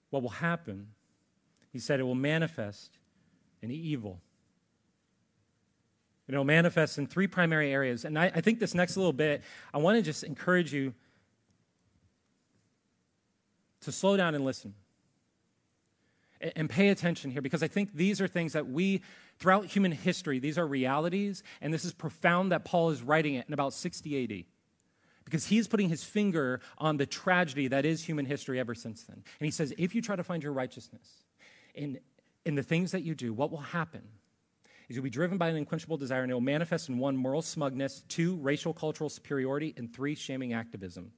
What 0.10 0.22
will 0.22 0.30
happen, 0.30 0.88
he 1.72 1.80
said, 1.80 2.00
it 2.00 2.04
will 2.04 2.16
manifest 2.16 2.98
in 3.62 3.72
evil. 3.72 4.22
It 6.34 6.38
will 6.38 6.46
manifest 6.46 6.98
in 6.98 7.06
three 7.06 7.28
primary 7.28 7.72
areas. 7.72 8.06
And 8.06 8.18
I, 8.18 8.26
I 8.34 8.42
think 8.42 8.60
this 8.60 8.74
next 8.74 8.98
little 8.98 9.14
bit, 9.14 9.44
I 9.72 9.78
want 9.78 9.98
to 9.98 10.02
just 10.02 10.24
encourage 10.24 10.74
you 10.74 10.96
to 13.82 13.92
slow 13.92 14.18
down 14.18 14.34
and 14.34 14.44
listen 14.44 14.74
and 16.56 16.70
pay 16.70 16.90
attention 16.90 17.30
here 17.30 17.42
because 17.44 17.62
I 17.62 17.68
think 17.68 17.94
these 17.94 18.20
are 18.20 18.28
things 18.28 18.54
that 18.54 18.68
we, 18.68 19.02
throughout 19.38 19.68
human 19.68 19.92
history, 19.92 20.40
these 20.40 20.58
are 20.58 20.66
realities, 20.66 21.44
and 21.62 21.72
this 21.72 21.86
is 21.86 21.94
profound 21.94 22.52
that 22.52 22.66
Paul 22.66 22.90
is 22.90 23.04
writing 23.04 23.36
it 23.36 23.46
in 23.48 23.54
about 23.54 23.74
60 23.74 24.24
AD 24.24 24.46
because 25.26 25.46
he's 25.46 25.68
putting 25.68 25.88
his 25.88 26.04
finger 26.04 26.62
on 26.80 26.98
the 26.98 27.06
tragedy 27.06 27.68
that 27.68 27.86
is 27.86 28.04
human 28.04 28.26
history 28.26 28.60
ever 28.60 28.74
since 28.74 29.04
then. 29.04 29.18
And 29.18 29.46
he 29.46 29.52
says, 29.52 29.72
if 29.78 29.94
you 29.94 30.02
try 30.02 30.16
to 30.16 30.24
find 30.24 30.42
your 30.42 30.52
righteousness 30.52 31.08
in, 31.76 32.00
in 32.44 32.56
the 32.56 32.64
things 32.64 32.92
that 32.92 33.04
you 33.04 33.14
do, 33.14 33.34
what 33.34 33.52
will 33.52 33.60
happen 33.60 34.02
is 34.90 34.96
you'll 34.96 35.04
be 35.04 35.10
driven 35.10 35.38
by 35.38 35.50
an 35.50 35.56
unquenchable 35.56 35.98
desire 35.98 36.24
and 36.24 36.32
it 36.32 36.34
will 36.34 36.42
manifest 36.42 36.90
in 36.90 36.98
one, 36.98 37.16
moral 37.16 37.42
smugness, 37.42 38.04
two, 38.08 38.36
racial 38.38 38.74
cultural 38.74 39.10
superiority, 39.10 39.74
and 39.78 39.94
three, 39.94 40.16
shaming 40.16 40.54
activism. 40.54 41.12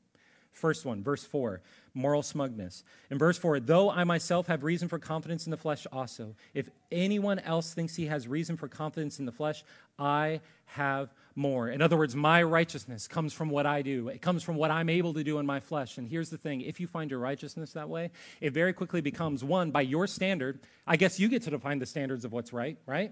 First 0.55 0.85
one, 0.85 1.03
verse 1.03 1.23
4, 1.25 1.59
moral 1.93 2.23
smugness. 2.23 2.85
In 3.11 3.17
verse 3.17 3.37
4, 3.37 3.59
though 3.59 3.91
I 3.91 4.05
myself 4.05 4.47
have 4.47 4.63
reason 4.63 4.87
for 4.87 4.97
confidence 4.97 5.45
in 5.45 5.51
the 5.51 5.57
flesh 5.57 5.85
also, 5.91 6.33
if 6.53 6.69
anyone 6.93 7.39
else 7.39 7.73
thinks 7.73 7.93
he 7.93 8.05
has 8.05 8.25
reason 8.25 8.55
for 8.55 8.69
confidence 8.69 9.19
in 9.19 9.25
the 9.25 9.33
flesh, 9.33 9.65
I 9.99 10.39
have 10.67 11.13
more. 11.35 11.67
In 11.67 11.81
other 11.81 11.97
words, 11.97 12.15
my 12.15 12.41
righteousness 12.41 13.05
comes 13.05 13.33
from 13.33 13.49
what 13.49 13.65
I 13.65 13.81
do, 13.81 14.07
it 14.07 14.21
comes 14.21 14.43
from 14.43 14.55
what 14.55 14.71
I'm 14.71 14.87
able 14.87 15.13
to 15.15 15.25
do 15.25 15.39
in 15.39 15.45
my 15.45 15.59
flesh. 15.59 15.97
And 15.97 16.07
here's 16.07 16.29
the 16.29 16.37
thing 16.37 16.61
if 16.61 16.79
you 16.79 16.87
find 16.87 17.11
your 17.11 17.19
righteousness 17.19 17.73
that 17.73 17.89
way, 17.89 18.11
it 18.39 18.53
very 18.53 18.71
quickly 18.71 19.01
becomes 19.01 19.43
one, 19.43 19.71
by 19.71 19.81
your 19.81 20.07
standard, 20.07 20.61
I 20.87 20.95
guess 20.95 21.19
you 21.19 21.27
get 21.27 21.41
to 21.43 21.49
define 21.49 21.79
the 21.79 21.85
standards 21.85 22.23
of 22.23 22.31
what's 22.31 22.53
right, 22.53 22.77
right? 22.85 23.11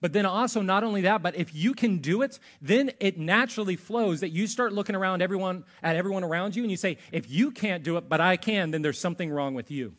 But 0.00 0.14
then 0.14 0.24
also, 0.24 0.62
not 0.62 0.82
only 0.82 1.02
that, 1.02 1.22
but 1.22 1.36
if 1.36 1.54
you 1.54 1.74
can 1.74 1.98
do 1.98 2.22
it, 2.22 2.38
then 2.62 2.90
it 3.00 3.18
naturally 3.18 3.76
flows 3.76 4.20
that 4.20 4.30
you 4.30 4.46
start 4.46 4.72
looking 4.72 4.96
around 4.96 5.20
everyone 5.20 5.64
at 5.82 5.96
everyone 5.96 6.24
around 6.24 6.56
you 6.56 6.62
and 6.62 6.70
you 6.70 6.76
say, 6.76 6.96
if 7.12 7.30
you 7.30 7.50
can't 7.50 7.82
do 7.82 7.98
it, 7.98 8.08
but 8.08 8.20
I 8.20 8.36
can, 8.36 8.70
then 8.70 8.80
there's 8.80 8.98
something 8.98 9.30
wrong 9.30 9.54
with 9.54 9.70
you. 9.70 9.94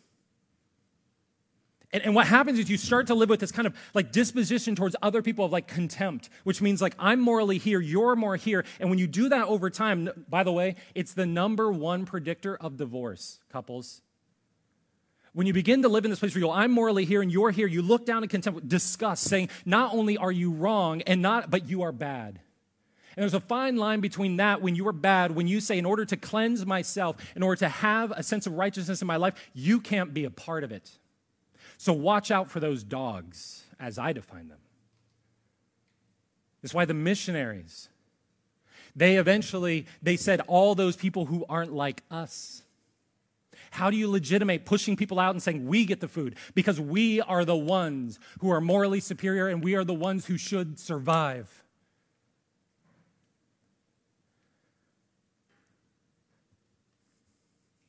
And, 1.93 2.03
and 2.03 2.15
what 2.15 2.25
happens 2.25 2.57
is 2.57 2.69
you 2.69 2.77
start 2.77 3.07
to 3.07 3.15
live 3.15 3.29
with 3.29 3.39
this 3.39 3.51
kind 3.51 3.67
of 3.67 3.75
like 3.93 4.11
disposition 4.11 4.75
towards 4.75 4.95
other 5.03 5.21
people 5.21 5.45
of 5.45 5.51
like 5.51 5.67
contempt, 5.67 6.29
which 6.45 6.61
means 6.61 6.81
like 6.81 6.95
I'm 6.97 7.19
morally 7.19 7.59
here, 7.59 7.79
you're 7.79 8.15
more 8.15 8.37
here. 8.37 8.65
And 8.79 8.89
when 8.89 8.97
you 8.97 9.07
do 9.07 9.29
that 9.29 9.45
over 9.47 9.69
time, 9.69 10.09
by 10.27 10.43
the 10.43 10.51
way, 10.51 10.77
it's 10.95 11.13
the 11.13 11.25
number 11.27 11.71
one 11.71 12.05
predictor 12.05 12.55
of 12.55 12.77
divorce, 12.77 13.39
couples. 13.51 14.01
When 15.33 15.47
you 15.47 15.53
begin 15.53 15.81
to 15.83 15.89
live 15.89 16.03
in 16.03 16.11
this 16.11 16.19
place 16.19 16.33
where 16.35 16.41
you 16.41 16.47
go, 16.47 16.51
I'm 16.51 16.71
morally 16.71 17.05
here 17.05 17.21
and 17.21 17.31
you're 17.31 17.51
here, 17.51 17.67
you 17.67 17.81
look 17.81 18.05
down 18.05 18.23
in 18.23 18.29
contempt, 18.29 18.67
disgust, 18.67 19.23
saying, 19.23 19.49
not 19.65 19.93
only 19.93 20.17
are 20.17 20.31
you 20.31 20.51
wrong 20.51 21.01
and 21.03 21.21
not, 21.21 21.49
but 21.49 21.69
you 21.69 21.83
are 21.83 21.93
bad. 21.93 22.39
And 23.15 23.23
there's 23.23 23.33
a 23.33 23.39
fine 23.39 23.77
line 23.77 24.01
between 24.01 24.37
that 24.37 24.61
when 24.61 24.75
you 24.75 24.87
are 24.87 24.93
bad, 24.93 25.35
when 25.35 25.47
you 25.47 25.59
say, 25.59 25.77
in 25.77 25.85
order 25.85 26.05
to 26.05 26.17
cleanse 26.17 26.65
myself, 26.65 27.15
in 27.35 27.43
order 27.43 27.59
to 27.59 27.69
have 27.69 28.11
a 28.11 28.23
sense 28.23 28.47
of 28.47 28.53
righteousness 28.53 29.01
in 29.01 29.07
my 29.07 29.17
life, 29.17 29.35
you 29.53 29.79
can't 29.79 30.13
be 30.13 30.25
a 30.25 30.29
part 30.29 30.63
of 30.63 30.71
it. 30.71 30.89
So 31.77 31.93
watch 31.93 32.29
out 32.29 32.49
for 32.49 32.59
those 32.59 32.83
dogs, 32.83 33.65
as 33.79 33.97
I 33.97 34.13
define 34.13 34.47
them. 34.49 34.59
That's 36.61 36.73
why 36.73 36.85
the 36.85 36.93
missionaries, 36.93 37.89
they 38.95 39.15
eventually, 39.15 39.87
they 40.01 40.15
said, 40.15 40.41
all 40.47 40.75
those 40.75 40.95
people 40.95 41.25
who 41.25 41.45
aren't 41.49 41.73
like 41.73 42.03
us. 42.11 42.60
How 43.71 43.89
do 43.89 43.95
you 43.95 44.09
legitimate 44.09 44.65
pushing 44.65 44.97
people 44.97 45.17
out 45.17 45.33
and 45.33 45.41
saying, 45.41 45.65
we 45.65 45.85
get 45.85 46.01
the 46.01 46.07
food? 46.09 46.35
Because 46.53 46.79
we 46.79 47.21
are 47.21 47.45
the 47.45 47.55
ones 47.55 48.19
who 48.41 48.51
are 48.51 48.59
morally 48.59 48.99
superior 48.99 49.47
and 49.47 49.63
we 49.63 49.75
are 49.75 49.85
the 49.85 49.93
ones 49.93 50.25
who 50.25 50.37
should 50.37 50.77
survive. 50.77 51.63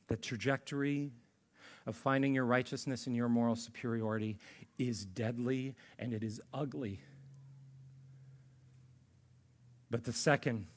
The 0.07 0.15
trajectory 0.15 1.11
of 1.85 1.97
finding 1.97 2.33
your 2.33 2.45
righteousness 2.45 3.05
and 3.05 3.15
your 3.15 3.27
moral 3.27 3.57
superiority 3.57 4.37
is 4.79 5.03
deadly 5.03 5.75
and 5.99 6.13
it 6.13 6.23
is 6.23 6.41
ugly. 6.53 7.01
But 9.91 10.05
the 10.05 10.13
second 10.13 10.67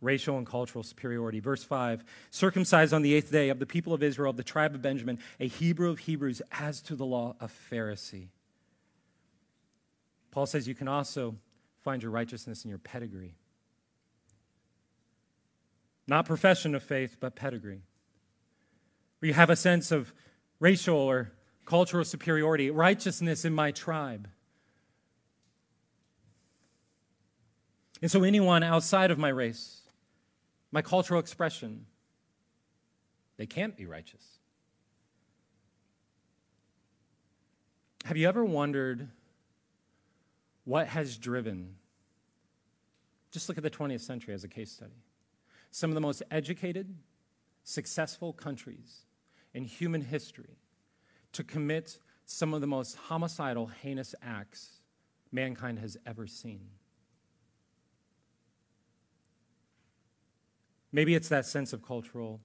racial 0.00 0.38
and 0.38 0.46
cultural 0.46 0.82
superiority. 0.82 1.40
Verse 1.40 1.64
5 1.64 2.04
circumcised 2.30 2.92
on 2.92 3.02
the 3.02 3.14
eighth 3.14 3.30
day 3.30 3.48
of 3.48 3.58
the 3.58 3.66
people 3.66 3.92
of 3.92 4.02
Israel, 4.02 4.30
of 4.30 4.36
the 4.36 4.44
tribe 4.44 4.74
of 4.74 4.82
Benjamin, 4.82 5.18
a 5.40 5.48
Hebrew 5.48 5.90
of 5.90 6.00
Hebrews, 6.00 6.42
as 6.52 6.80
to 6.82 6.96
the 6.96 7.06
law, 7.06 7.36
a 7.40 7.48
Pharisee. 7.48 8.28
Paul 10.30 10.46
says 10.46 10.68
you 10.68 10.74
can 10.74 10.88
also 10.88 11.36
find 11.82 12.02
your 12.02 12.10
righteousness 12.10 12.64
in 12.64 12.68
your 12.68 12.78
pedigree. 12.78 13.36
Not 16.06 16.26
profession 16.26 16.74
of 16.74 16.82
faith, 16.82 17.16
but 17.18 17.34
pedigree. 17.34 17.82
Where 19.18 19.28
you 19.28 19.34
have 19.34 19.50
a 19.50 19.56
sense 19.56 19.90
of 19.90 20.12
racial 20.60 20.96
or 20.96 21.32
cultural 21.64 22.04
superiority, 22.04 22.70
righteousness 22.70 23.44
in 23.44 23.52
my 23.52 23.72
tribe. 23.72 24.28
And 28.02 28.10
so, 28.10 28.22
anyone 28.22 28.62
outside 28.62 29.10
of 29.10 29.18
my 29.18 29.30
race, 29.30 29.80
my 30.76 30.82
cultural 30.82 31.18
expression, 31.18 31.86
they 33.38 33.46
can't 33.46 33.78
be 33.78 33.86
righteous. 33.86 34.22
Have 38.04 38.18
you 38.18 38.28
ever 38.28 38.44
wondered 38.44 39.08
what 40.66 40.86
has 40.88 41.16
driven? 41.16 41.76
Just 43.30 43.48
look 43.48 43.56
at 43.56 43.64
the 43.64 43.70
20th 43.70 44.02
century 44.02 44.34
as 44.34 44.44
a 44.44 44.48
case 44.48 44.70
study. 44.70 45.00
Some 45.70 45.88
of 45.88 45.94
the 45.94 46.02
most 46.02 46.22
educated, 46.30 46.94
successful 47.64 48.34
countries 48.34 49.06
in 49.54 49.64
human 49.64 50.02
history 50.02 50.58
to 51.32 51.42
commit 51.42 51.96
some 52.26 52.52
of 52.52 52.60
the 52.60 52.66
most 52.66 52.98
homicidal, 52.98 53.68
heinous 53.80 54.14
acts 54.22 54.82
mankind 55.32 55.78
has 55.78 55.96
ever 56.04 56.26
seen. 56.26 56.68
Maybe 60.96 61.14
it's 61.14 61.28
that 61.28 61.44
sense 61.44 61.74
of 61.74 61.86
cultural 61.86 62.40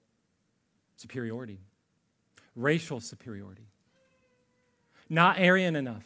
superiority, 0.96 1.58
racial 2.54 3.00
superiority, 3.00 3.64
not 5.08 5.40
Aryan 5.40 5.74
enough, 5.74 6.04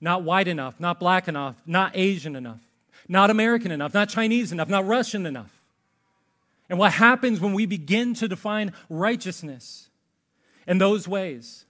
not 0.00 0.24
white 0.24 0.48
enough, 0.48 0.80
not 0.80 0.98
black 0.98 1.28
enough, 1.28 1.62
not 1.64 1.92
Asian 1.94 2.34
enough, 2.34 2.58
not 3.06 3.30
American 3.30 3.70
enough, 3.70 3.94
not 3.94 4.08
Chinese 4.08 4.50
enough, 4.50 4.68
not 4.68 4.84
Russian 4.84 5.26
enough. 5.26 5.62
And 6.68 6.76
what 6.76 6.94
happens 6.94 7.38
when 7.38 7.52
we 7.52 7.64
begin 7.64 8.14
to 8.14 8.26
define 8.26 8.72
righteousness 8.90 9.90
in 10.66 10.78
those 10.78 11.06
ways 11.06 11.66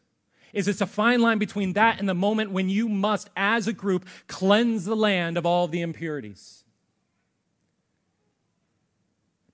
is 0.54 0.66
it's 0.66 0.80
a 0.80 0.86
fine 0.86 1.20
line 1.20 1.36
between 1.36 1.74
that 1.74 2.00
and 2.00 2.08
the 2.08 2.14
moment 2.14 2.52
when 2.52 2.70
you 2.70 2.88
must, 2.88 3.28
as 3.36 3.68
a 3.68 3.74
group, 3.74 4.06
cleanse 4.28 4.86
the 4.86 4.96
land 4.96 5.36
of 5.36 5.44
all 5.44 5.66
of 5.66 5.72
the 5.72 5.82
impurities. 5.82 6.62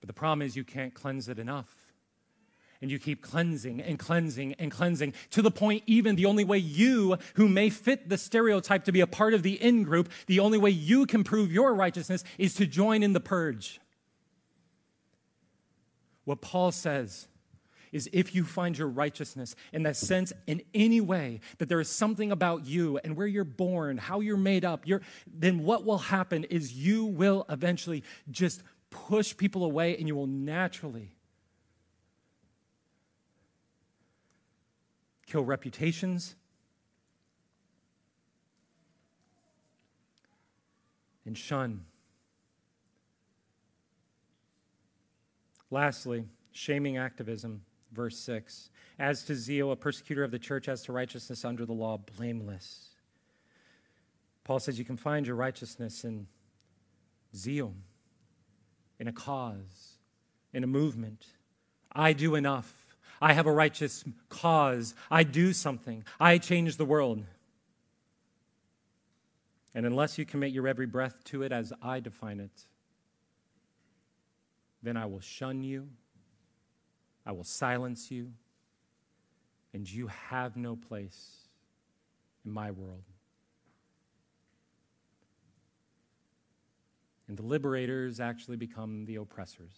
the 0.11 0.19
problem 0.19 0.41
is 0.41 0.57
you 0.57 0.65
can't 0.65 0.93
cleanse 0.93 1.29
it 1.29 1.39
enough. 1.39 1.73
And 2.81 2.91
you 2.91 2.99
keep 2.99 3.21
cleansing 3.21 3.79
and 3.79 3.97
cleansing 3.97 4.55
and 4.59 4.69
cleansing 4.69 5.13
to 5.29 5.41
the 5.41 5.51
point, 5.51 5.83
even 5.87 6.17
the 6.17 6.25
only 6.25 6.43
way 6.43 6.57
you, 6.57 7.17
who 7.35 7.47
may 7.47 7.69
fit 7.69 8.09
the 8.09 8.17
stereotype 8.17 8.83
to 8.83 8.91
be 8.91 8.99
a 8.99 9.07
part 9.07 9.33
of 9.33 9.41
the 9.41 9.53
in 9.53 9.83
group, 9.83 10.09
the 10.27 10.41
only 10.41 10.57
way 10.57 10.69
you 10.69 11.05
can 11.05 11.23
prove 11.23 11.49
your 11.49 11.73
righteousness 11.73 12.25
is 12.37 12.55
to 12.55 12.67
join 12.67 13.03
in 13.03 13.13
the 13.13 13.21
purge. 13.21 13.79
What 16.25 16.41
Paul 16.41 16.73
says 16.73 17.29
is 17.93 18.09
if 18.11 18.35
you 18.35 18.43
find 18.43 18.77
your 18.77 18.89
righteousness 18.89 19.55
in 19.71 19.83
that 19.83 19.95
sense 19.95 20.33
in 20.45 20.61
any 20.73 20.99
way 20.99 21.39
that 21.59 21.69
there 21.69 21.79
is 21.79 21.87
something 21.87 22.33
about 22.33 22.65
you 22.65 22.99
and 23.05 23.15
where 23.15 23.27
you're 23.27 23.45
born, 23.45 23.97
how 23.97 24.19
you're 24.19 24.35
made 24.35 24.65
up, 24.65 24.85
you're, 24.85 25.03
then 25.25 25.63
what 25.63 25.85
will 25.85 25.99
happen 25.99 26.43
is 26.43 26.73
you 26.73 27.05
will 27.05 27.45
eventually 27.47 28.03
just 28.29 28.61
push 28.91 29.35
people 29.35 29.63
away 29.63 29.97
and 29.97 30.07
you 30.07 30.15
will 30.15 30.27
naturally 30.27 31.15
kill 35.25 35.43
reputations 35.43 36.35
and 41.25 41.37
shun. 41.37 41.85
Lastly, 45.69 46.25
shaming 46.51 46.97
activism, 46.97 47.61
verse 47.93 48.17
6. 48.19 48.69
As 48.99 49.23
to 49.23 49.35
zeal, 49.35 49.71
a 49.71 49.75
persecutor 49.75 50.23
of 50.23 50.31
the 50.31 50.39
church, 50.39 50.67
as 50.67 50.83
to 50.83 50.91
righteousness 50.91 51.45
under 51.45 51.65
the 51.65 51.73
law, 51.73 51.97
blameless. 51.97 52.89
Paul 54.43 54.59
says 54.59 54.77
you 54.77 54.83
can 54.83 54.97
find 54.97 55.25
your 55.25 55.37
righteousness 55.37 56.03
in 56.03 56.27
zeal 57.33 57.73
in 59.01 59.07
a 59.07 59.11
cause, 59.11 59.97
in 60.53 60.63
a 60.63 60.67
movement. 60.67 61.25
I 61.91 62.13
do 62.13 62.35
enough. 62.35 62.71
I 63.19 63.33
have 63.33 63.47
a 63.47 63.51
righteous 63.51 64.05
cause. 64.29 64.93
I 65.09 65.23
do 65.23 65.53
something. 65.53 66.03
I 66.19 66.37
change 66.37 66.77
the 66.77 66.85
world. 66.85 67.23
And 69.73 69.87
unless 69.87 70.19
you 70.19 70.25
commit 70.25 70.51
your 70.51 70.67
every 70.67 70.85
breath 70.85 71.23
to 71.25 71.41
it 71.41 71.51
as 71.51 71.73
I 71.81 71.99
define 71.99 72.39
it, 72.39 72.51
then 74.83 74.97
I 74.97 75.07
will 75.07 75.19
shun 75.19 75.63
you, 75.63 75.89
I 77.25 77.31
will 77.31 77.43
silence 77.43 78.11
you, 78.11 78.31
and 79.73 79.89
you 79.89 80.07
have 80.29 80.55
no 80.55 80.75
place 80.75 81.47
in 82.45 82.51
my 82.51 82.69
world. 82.69 83.03
And 87.31 87.37
the 87.37 87.43
liberators 87.43 88.19
actually 88.19 88.57
become 88.57 89.05
the 89.05 89.15
oppressors. 89.15 89.71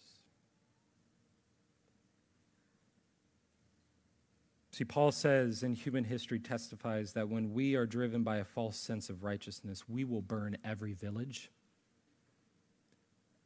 See, 4.72 4.82
Paul 4.82 5.12
says 5.12 5.62
in 5.62 5.74
human 5.74 6.02
history 6.02 6.40
testifies 6.40 7.12
that 7.12 7.28
when 7.28 7.54
we 7.54 7.76
are 7.76 7.86
driven 7.86 8.24
by 8.24 8.38
a 8.38 8.44
false 8.44 8.76
sense 8.76 9.08
of 9.08 9.22
righteousness, 9.22 9.88
we 9.88 10.02
will 10.02 10.20
burn 10.20 10.56
every 10.64 10.94
village, 10.94 11.52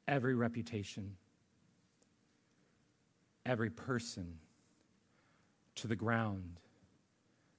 every 0.06 0.34
reputation, 0.34 1.16
every 3.44 3.68
person 3.68 4.38
to 5.74 5.86
the 5.86 5.96
ground 5.96 6.60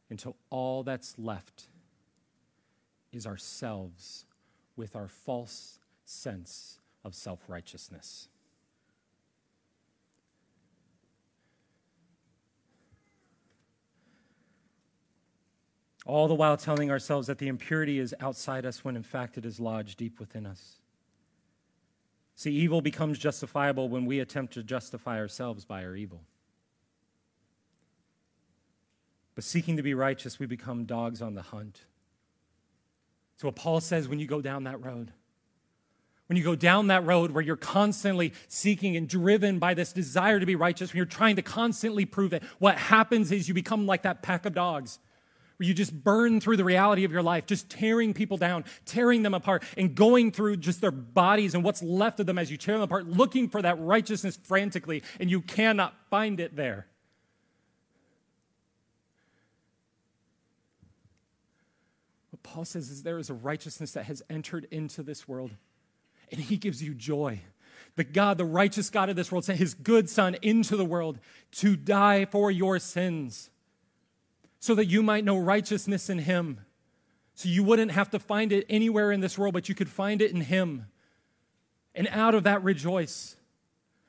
until 0.10 0.36
all 0.50 0.82
that's 0.82 1.14
left 1.20 1.68
is 3.12 3.28
ourselves 3.28 4.26
with 4.76 4.96
our 4.96 5.08
false 5.08 5.78
sense 6.10 6.80
of 7.04 7.16
self 7.16 7.40
righteousness. 7.48 8.28
All 16.06 16.28
the 16.28 16.34
while 16.34 16.58
telling 16.58 16.90
ourselves 16.90 17.28
that 17.28 17.38
the 17.38 17.48
impurity 17.48 18.00
is 18.00 18.16
outside 18.20 18.66
us 18.66 18.84
when 18.84 18.96
in 18.96 19.04
fact 19.04 19.38
it 19.38 19.46
is 19.46 19.60
lodged 19.60 19.98
deep 19.98 20.20
within 20.20 20.46
us. 20.46 20.80
See, 22.36 22.52
evil 22.52 22.82
becomes 22.82 23.20
justifiable 23.20 23.90
when 23.90 24.06
we 24.06 24.20
attempt 24.20 24.54
to 24.54 24.64
justify 24.64 25.20
ourselves 25.20 25.66
by 25.66 25.84
our 25.84 25.96
evil. 25.96 26.22
But 29.36 29.44
seeking 29.44 29.78
to 29.78 29.84
be 29.84 29.94
righteous, 29.94 30.40
we 30.40 30.48
become 30.48 30.86
dogs 30.86 31.22
on 31.22 31.36
the 31.36 31.42
hunt. 31.42 31.82
So, 33.38 33.48
what 33.48 33.56
Paul 33.56 33.80
says 33.80 34.08
when 34.08 34.20
you 34.20 34.26
go 34.26 34.42
down 34.42 34.64
that 34.64 34.84
road, 34.84 35.12
when 36.30 36.38
you 36.38 36.44
go 36.44 36.56
down 36.56 36.88
that 36.88 37.08
road 37.08 37.32
where 37.32 37.44
you're 37.44 37.56
constantly 37.56 38.34
seeking 38.48 38.96
and 38.96 39.10
driven 39.10 39.58
by 39.58 39.74
this 39.74 39.92
desire 39.92 40.40
to 40.40 40.46
be 40.46 40.56
righteous, 40.56 40.94
when 40.94 40.98
you're 40.98 41.06
trying 41.08 41.36
to 41.38 41.42
constantly 41.42 42.06
prove 42.06 42.34
it, 42.34 42.44
what 42.60 42.78
happens 42.78 43.32
is 43.32 43.48
you 43.48 43.56
become 43.56 43.88
like 43.88 44.04
that 44.04 44.22
pack 44.22 44.46
of 44.46 44.54
dogs 44.54 45.00
where 45.58 45.68
you 45.68 45.74
just 45.74 45.92
burn 45.92 46.40
through 46.40 46.56
the 46.56 46.64
reality 46.64 47.04
of 47.04 47.12
your 47.12 47.24
life, 47.24 47.48
just 47.48 47.68
tearing 47.68 48.14
people 48.14 48.38
down, 48.38 48.64
tearing 48.86 49.24
them 49.24 49.34
apart, 49.34 49.64
and 49.76 49.96
going 49.96 50.32
through 50.32 50.58
just 50.58 50.82
their 50.82 50.92
bodies 50.92 51.56
and 51.56 51.64
what's 51.64 51.82
left 51.82 52.20
of 52.20 52.28
them 52.28 52.38
as 52.38 52.52
you 52.52 52.58
tear 52.58 52.76
them 52.76 52.84
apart, 52.84 53.08
looking 53.08 53.50
for 53.50 53.64
that 53.64 53.80
righteousness 53.80 54.38
frantically, 54.44 55.02
and 55.20 55.32
you 55.32 55.42
cannot 55.42 55.96
find 56.12 56.40
it 56.40 56.56
there. 56.56 56.86
What 62.30 62.44
Paul 62.44 62.66
says 62.66 62.92
is 62.92 63.02
there 63.02 63.18
is 63.18 63.32
a 63.32 63.34
righteousness 63.34 63.94
that 63.94 64.06
has 64.06 64.22
entered 64.30 64.68
into 64.70 65.02
this 65.02 65.28
world 65.28 65.56
and 66.32 66.40
he 66.40 66.58
gives 66.58 66.82
you 66.82 66.94
joy. 66.94 67.42
The 67.96 68.04
God, 68.04 68.38
the 68.38 68.46
righteous 68.46 68.90
God 68.90 69.10
of 69.10 69.16
this 69.16 69.32
world, 69.32 69.46
sent 69.46 69.60
his 69.60 69.74
good 69.74 70.10
son 70.10 70.38
into 70.42 70.78
the 70.78 70.86
world 70.86 71.20
to 71.54 71.76
die 71.76 72.26
for 72.26 72.50
your 72.50 72.80
sins 72.80 73.50
so 74.60 74.76
that 74.76 74.86
you 74.86 75.02
might 75.02 75.26
know 75.26 75.38
righteousness 75.38 76.10
in 76.10 76.20
him. 76.20 76.60
So 77.36 77.50
you 77.50 77.64
wouldn't 77.64 77.92
have 77.92 78.10
to 78.12 78.20
find 78.20 78.52
it 78.52 78.66
anywhere 78.70 79.12
in 79.12 79.22
this 79.22 79.38
world, 79.38 79.54
but 79.54 79.70
you 79.70 79.76
could 79.76 79.90
find 79.90 80.22
it 80.22 80.32
in 80.32 80.42
him. 80.42 80.88
And 81.96 82.08
out 82.10 82.36
of 82.36 82.44
that, 82.44 82.64
rejoice. 82.64 83.36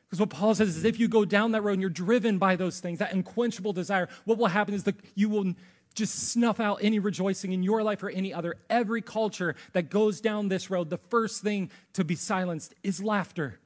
Because 0.06 0.20
what 0.20 0.30
Paul 0.30 0.54
says 0.56 0.76
is 0.76 0.84
if 0.84 0.98
you 0.98 1.06
go 1.06 1.24
down 1.24 1.52
that 1.52 1.62
road 1.62 1.74
and 1.74 1.80
you're 1.80 1.90
driven 1.90 2.38
by 2.38 2.56
those 2.56 2.80
things, 2.80 2.98
that 2.98 3.12
unquenchable 3.12 3.72
desire, 3.72 4.08
what 4.24 4.38
will 4.38 4.48
happen 4.48 4.74
is 4.74 4.82
that 4.84 4.96
you 5.14 5.28
will 5.28 5.54
just 6.00 6.30
snuff 6.30 6.58
out 6.60 6.80
any 6.82 6.98
rejoicing 6.98 7.52
in 7.52 7.62
your 7.62 7.82
life 7.82 8.02
or 8.02 8.08
any 8.08 8.32
other. 8.32 8.56
Every 8.70 9.02
culture 9.02 9.54
that 9.74 9.90
goes 9.90 10.20
down 10.20 10.48
this 10.48 10.70
road, 10.70 10.88
the 10.88 10.96
first 10.96 11.42
thing 11.42 11.70
to 11.92 12.04
be 12.04 12.16
silenced 12.16 12.74
is 12.82 13.02
laughter. 13.02 13.60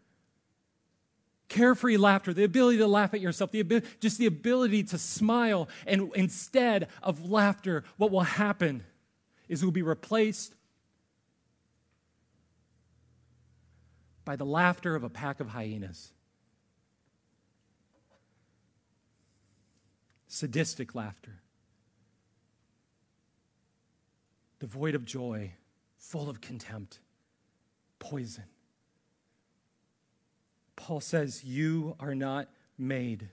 Carefree 1.49 1.97
laughter, 1.97 2.35
the 2.35 2.43
ability 2.43 2.79
to 2.79 2.89
laugh 2.89 3.15
at 3.15 3.21
yourself, 3.21 3.53
the 3.53 3.61
ability, 3.61 3.87
just 4.01 4.19
the 4.19 4.27
ability 4.27 4.83
to 4.83 4.99
smile. 4.99 5.69
And 5.87 6.11
instead 6.17 6.89
of 7.03 7.31
laughter, 7.31 7.85
what 7.99 8.11
will 8.11 8.21
happen 8.23 8.83
is 9.49 9.63
it 9.63 9.65
will 9.65 9.73
be 9.73 9.83
replaced 9.83 10.57
by 14.25 14.35
the 14.35 14.47
laughter 14.47 14.97
of 14.97 15.05
a 15.05 15.11
pack 15.11 15.39
of 15.39 15.49
hyenas. 15.49 16.11
Sadistic 20.27 20.97
laughter 20.97 21.44
devoid 24.65 24.95
of 24.95 25.05
joy, 25.05 25.53
full 25.99 26.31
of 26.31 26.41
contempt, 26.41 26.99
poison. 27.99 28.45
Paul 30.75 31.01
says, 31.01 31.45
You 31.45 31.97
are 32.01 32.15
not 32.15 32.49
made 32.79 33.29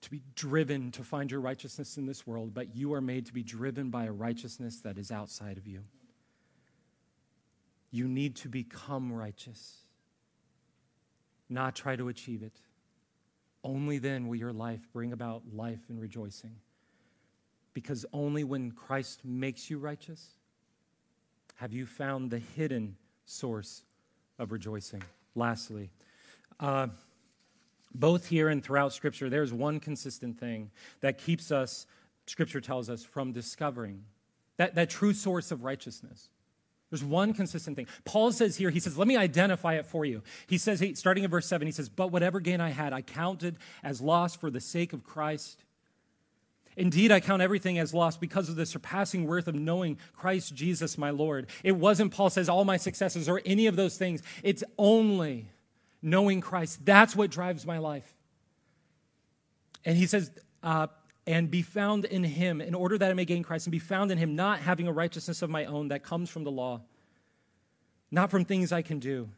to 0.00 0.10
be 0.10 0.22
driven 0.34 0.90
to 0.92 1.04
find 1.04 1.30
your 1.30 1.42
righteousness 1.42 1.98
in 1.98 2.06
this 2.06 2.26
world, 2.26 2.54
but 2.54 2.74
you 2.74 2.94
are 2.94 3.02
made 3.02 3.26
to 3.26 3.34
be 3.34 3.42
driven 3.42 3.90
by 3.90 4.06
a 4.06 4.12
righteousness 4.12 4.80
that 4.80 4.96
is 4.96 5.10
outside 5.10 5.58
of 5.58 5.66
you. 5.66 5.84
You 7.90 8.08
need 8.08 8.36
to 8.36 8.48
become 8.48 9.12
righteous, 9.12 9.80
not 11.50 11.74
try 11.74 11.94
to 11.94 12.08
achieve 12.08 12.42
it. 12.42 12.58
Only 13.62 13.98
then 13.98 14.28
will 14.28 14.36
your 14.36 14.54
life 14.54 14.88
bring 14.94 15.12
about 15.12 15.42
life 15.52 15.90
and 15.90 16.00
rejoicing. 16.00 16.56
Because 17.74 18.06
only 18.12 18.44
when 18.44 18.70
Christ 18.70 19.20
makes 19.24 19.68
you 19.68 19.78
righteous 19.78 20.30
have 21.56 21.72
you 21.72 21.86
found 21.86 22.30
the 22.30 22.38
hidden 22.38 22.96
source 23.26 23.82
of 24.38 24.52
rejoicing. 24.52 25.02
Lastly, 25.34 25.90
uh, 26.60 26.88
both 27.94 28.26
here 28.26 28.48
and 28.48 28.62
throughout 28.62 28.92
Scripture, 28.92 29.30
there's 29.30 29.52
one 29.52 29.80
consistent 29.80 30.38
thing 30.38 30.70
that 31.00 31.18
keeps 31.18 31.52
us, 31.52 31.86
Scripture 32.26 32.60
tells 32.60 32.90
us, 32.90 33.04
from 33.04 33.32
discovering 33.32 34.04
that, 34.56 34.74
that 34.74 34.90
true 34.90 35.12
source 35.12 35.50
of 35.50 35.64
righteousness. 35.64 36.28
There's 36.90 37.04
one 37.04 37.32
consistent 37.32 37.76
thing. 37.76 37.88
Paul 38.04 38.30
says 38.30 38.56
here, 38.56 38.70
he 38.70 38.78
says, 38.78 38.96
let 38.96 39.08
me 39.08 39.16
identify 39.16 39.74
it 39.74 39.86
for 39.86 40.04
you. 40.04 40.22
He 40.46 40.58
says, 40.58 40.82
starting 40.94 41.24
in 41.24 41.30
verse 41.30 41.46
7, 41.46 41.66
he 41.66 41.72
says, 41.72 41.88
But 41.88 42.12
whatever 42.12 42.38
gain 42.38 42.60
I 42.60 42.70
had, 42.70 42.92
I 42.92 43.02
counted 43.02 43.56
as 43.82 44.00
loss 44.00 44.36
for 44.36 44.48
the 44.50 44.60
sake 44.60 44.92
of 44.92 45.02
Christ. 45.02 45.63
Indeed, 46.76 47.12
I 47.12 47.20
count 47.20 47.40
everything 47.40 47.78
as 47.78 47.94
lost 47.94 48.20
because 48.20 48.48
of 48.48 48.56
the 48.56 48.66
surpassing 48.66 49.26
worth 49.26 49.46
of 49.46 49.54
knowing 49.54 49.98
Christ 50.16 50.54
Jesus, 50.54 50.98
my 50.98 51.10
Lord. 51.10 51.46
It 51.62 51.72
wasn't, 51.72 52.12
Paul 52.12 52.30
says, 52.30 52.48
all 52.48 52.64
my 52.64 52.76
successes 52.76 53.28
or 53.28 53.40
any 53.46 53.66
of 53.66 53.76
those 53.76 53.96
things. 53.96 54.22
It's 54.42 54.64
only 54.76 55.48
knowing 56.02 56.40
Christ. 56.40 56.84
That's 56.84 57.14
what 57.14 57.30
drives 57.30 57.64
my 57.64 57.78
life. 57.78 58.14
And 59.84 59.96
he 59.96 60.06
says, 60.06 60.30
uh, 60.62 60.88
and 61.26 61.50
be 61.50 61.62
found 61.62 62.04
in 62.04 62.24
him 62.24 62.60
in 62.60 62.74
order 62.74 62.98
that 62.98 63.10
I 63.10 63.14
may 63.14 63.24
gain 63.24 63.42
Christ 63.42 63.66
and 63.66 63.72
be 63.72 63.78
found 63.78 64.10
in 64.10 64.18
him, 64.18 64.34
not 64.34 64.58
having 64.60 64.86
a 64.86 64.92
righteousness 64.92 65.42
of 65.42 65.50
my 65.50 65.64
own 65.64 65.88
that 65.88 66.02
comes 66.02 66.28
from 66.28 66.44
the 66.44 66.50
law, 66.50 66.82
not 68.10 68.30
from 68.30 68.44
things 68.44 68.72
I 68.72 68.82
can 68.82 68.98
do, 68.98 69.30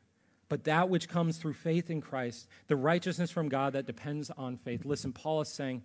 but 0.49 0.65
that 0.65 0.89
which 0.89 1.09
comes 1.09 1.39
through 1.39 1.55
faith 1.55 1.91
in 1.91 2.01
Christ, 2.01 2.49
the 2.67 2.77
righteousness 2.77 3.31
from 3.31 3.49
God 3.49 3.75
that 3.75 3.87
depends 3.87 4.31
on 4.31 4.57
faith. 4.57 4.85
Listen, 4.85 5.13
Paul 5.13 5.43
is 5.43 5.49
saying, 5.49 5.83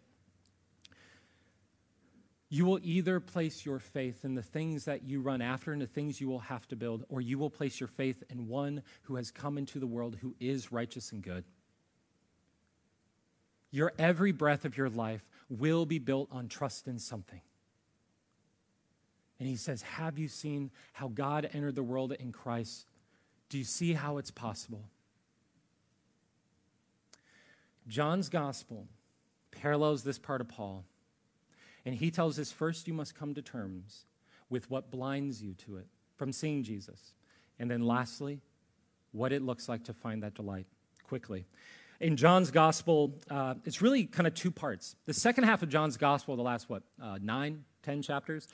you 2.54 2.66
will 2.66 2.82
either 2.84 3.22
place 3.22 3.66
your 3.66 3.80
faith 3.80 4.26
in 4.26 4.36
the 4.36 4.44
things 4.44 4.84
that 4.84 5.04
you 5.04 5.22
run 5.22 5.42
after 5.42 5.72
and 5.72 5.82
the 5.82 5.88
things 5.88 6.20
you 6.20 6.28
will 6.28 6.40
have 6.40 6.68
to 6.68 6.76
build, 6.76 7.06
or 7.08 7.22
you 7.22 7.40
will 7.40 7.50
place 7.50 7.80
your 7.80 7.88
faith 7.88 8.26
in 8.30 8.50
one 8.50 8.84
who 9.04 9.16
has 9.16 9.32
come 9.32 9.58
into 9.58 9.80
the 9.80 9.88
world 9.88 10.18
who 10.20 10.36
is 10.38 10.70
righteous 10.70 11.14
and 11.14 11.24
good. 11.24 11.46
Your 13.72 13.94
every 13.98 14.34
breath 14.34 14.66
of 14.66 14.76
your 14.76 14.90
life 14.90 15.26
will 15.48 15.86
be 15.86 15.98
built 15.98 16.28
on 16.30 16.50
trust 16.50 16.90
in 16.90 17.00
something. 17.00 17.40
And 19.40 19.48
he 19.48 19.56
says, 19.56 19.82
Have 19.84 20.20
you 20.20 20.28
seen 20.28 20.72
how 20.92 21.08
God 21.08 21.50
entered 21.54 21.76
the 21.76 21.84
world 21.84 22.12
in 22.12 22.34
Christ? 22.34 22.86
Do 23.48 23.60
you 23.60 23.64
see 23.64 23.94
how 23.94 24.18
it's 24.18 24.30
possible? 24.30 24.84
John's 27.88 28.28
gospel 28.28 28.88
parallels 29.52 30.04
this 30.04 30.20
part 30.20 30.42
of 30.42 30.50
Paul 30.50 30.84
and 31.86 31.96
he 31.96 32.12
tells 32.12 32.38
us 32.40 32.52
first, 32.52 32.88
you 32.88 32.94
must 32.94 33.16
come 33.16 33.34
to 33.34 33.42
terms 33.42 34.06
with 34.50 34.70
what 34.70 34.92
blinds 34.92 35.42
you 35.42 35.54
to 35.66 35.78
it 35.78 35.88
from 36.16 36.32
seeing 36.32 36.64
Jesus. 36.64 37.14
And 37.60 37.70
then 37.70 37.82
lastly, 37.82 38.42
what 39.12 39.32
it 39.32 39.42
looks 39.42 39.68
like 39.68 39.86
to 39.86 39.94
find 39.94 40.24
that 40.24 40.36
delight 40.36 40.68
quickly. 41.04 41.46
In 42.00 42.18
John's 42.18 42.52
gospel, 42.52 43.14
uh, 43.30 43.56
it's 43.66 43.82
really 43.82 44.06
kind 44.06 44.26
of 44.26 44.34
two 44.34 44.52
parts. 44.52 44.96
The 45.06 45.14
second 45.14 45.44
half 45.44 45.62
of 45.62 45.70
John's 45.70 45.98
gospel, 45.98 46.36
the 46.36 46.42
last, 46.42 46.70
what, 46.70 46.84
uh, 47.02 47.20
nine, 47.22 47.64
ten 47.84 48.02
chapters, 48.02 48.48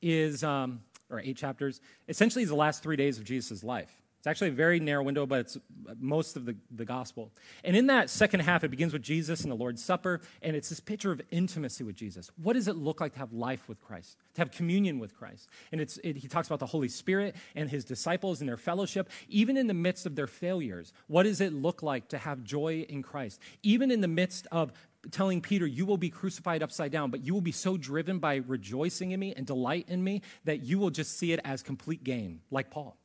is, 0.00 0.42
um, 0.42 0.80
or 1.10 1.20
eight 1.20 1.36
chapters, 1.36 1.80
essentially 2.08 2.42
is 2.42 2.48
the 2.48 2.56
last 2.56 2.82
three 2.82 2.96
days 2.96 3.18
of 3.18 3.24
Jesus' 3.24 3.62
life. 3.62 4.03
It's 4.24 4.26
actually 4.26 4.48
a 4.48 4.52
very 4.52 4.80
narrow 4.80 5.02
window, 5.02 5.26
but 5.26 5.40
it's 5.40 5.56
uh, 5.56 5.92
most 6.00 6.38
of 6.38 6.46
the, 6.46 6.56
the 6.74 6.86
gospel. 6.86 7.30
And 7.62 7.76
in 7.76 7.88
that 7.88 8.08
second 8.08 8.40
half, 8.40 8.64
it 8.64 8.70
begins 8.70 8.94
with 8.94 9.02
Jesus 9.02 9.42
and 9.42 9.50
the 9.52 9.54
Lord's 9.54 9.84
Supper, 9.84 10.22
and 10.40 10.56
it's 10.56 10.70
this 10.70 10.80
picture 10.80 11.12
of 11.12 11.20
intimacy 11.30 11.84
with 11.84 11.94
Jesus. 11.94 12.30
What 12.42 12.54
does 12.54 12.66
it 12.66 12.74
look 12.74 13.02
like 13.02 13.12
to 13.12 13.18
have 13.18 13.34
life 13.34 13.68
with 13.68 13.82
Christ, 13.82 14.16
to 14.32 14.40
have 14.40 14.50
communion 14.50 14.98
with 14.98 15.14
Christ? 15.14 15.50
And 15.72 15.78
it's, 15.78 15.98
it, 15.98 16.16
he 16.16 16.26
talks 16.26 16.48
about 16.48 16.58
the 16.58 16.64
Holy 16.64 16.88
Spirit 16.88 17.36
and 17.54 17.68
his 17.68 17.84
disciples 17.84 18.40
and 18.40 18.48
their 18.48 18.56
fellowship, 18.56 19.10
even 19.28 19.58
in 19.58 19.66
the 19.66 19.74
midst 19.74 20.06
of 20.06 20.16
their 20.16 20.26
failures. 20.26 20.94
What 21.06 21.24
does 21.24 21.42
it 21.42 21.52
look 21.52 21.82
like 21.82 22.08
to 22.08 22.16
have 22.16 22.42
joy 22.42 22.86
in 22.88 23.02
Christ? 23.02 23.42
Even 23.62 23.90
in 23.90 24.00
the 24.00 24.08
midst 24.08 24.46
of 24.50 24.72
telling 25.10 25.42
Peter, 25.42 25.66
You 25.66 25.84
will 25.84 25.98
be 25.98 26.08
crucified 26.08 26.62
upside 26.62 26.92
down, 26.92 27.10
but 27.10 27.26
you 27.26 27.34
will 27.34 27.42
be 27.42 27.52
so 27.52 27.76
driven 27.76 28.20
by 28.20 28.36
rejoicing 28.36 29.10
in 29.10 29.20
me 29.20 29.34
and 29.36 29.46
delight 29.46 29.84
in 29.88 30.02
me 30.02 30.22
that 30.44 30.62
you 30.62 30.78
will 30.78 30.88
just 30.88 31.18
see 31.18 31.34
it 31.34 31.40
as 31.44 31.62
complete 31.62 32.02
gain, 32.02 32.40
like 32.50 32.70
Paul. 32.70 32.96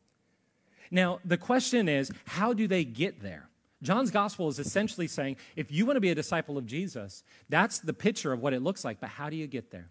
Now, 0.92 1.20
the 1.24 1.38
question 1.38 1.88
is, 1.88 2.12
how 2.26 2.54
do 2.54 2.68
they 2.68 2.84
get 2.84 3.22
there? 3.22 3.50
John's 3.82 4.12
gospel 4.12 4.48
is 4.50 4.60
essentially 4.60 5.08
saying 5.08 5.38
if 5.56 5.72
you 5.72 5.86
want 5.86 5.96
to 5.98 6.02
be 6.02 6.10
a 6.10 6.16
disciple 6.16 6.58
of 6.58 6.66
Jesus, 6.66 7.24
that's 7.48 7.80
the 7.80 7.94
picture 7.94 8.34
of 8.34 8.42
what 8.42 8.54
it 8.54 8.62
looks 8.62 8.84
like, 8.84 9.00
but 9.00 9.10
how 9.10 9.30
do 9.30 9.36
you 9.36 9.48
get 9.48 9.72
there? 9.72 9.90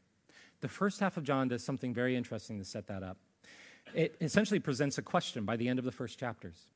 The 0.61 0.69
first 0.69 1.01
half 1.01 1.17
of 1.17 1.25
John 1.25 1.49
does 1.49 1.65
something 1.65 1.95
very 1.95 2.17
interesting 2.17 2.59
to 2.59 2.65
set 2.65 2.87
that 2.89 3.03
up. 3.03 3.17
It 3.95 4.17
essentially 4.21 4.61
presents 4.61 4.99
a 4.99 5.03
question 5.03 5.45
by 5.45 5.57
the 5.57 5.69
end 5.69 5.79
of 5.79 5.85
the 5.85 5.93
first 5.93 6.19
chapters. 6.19 6.67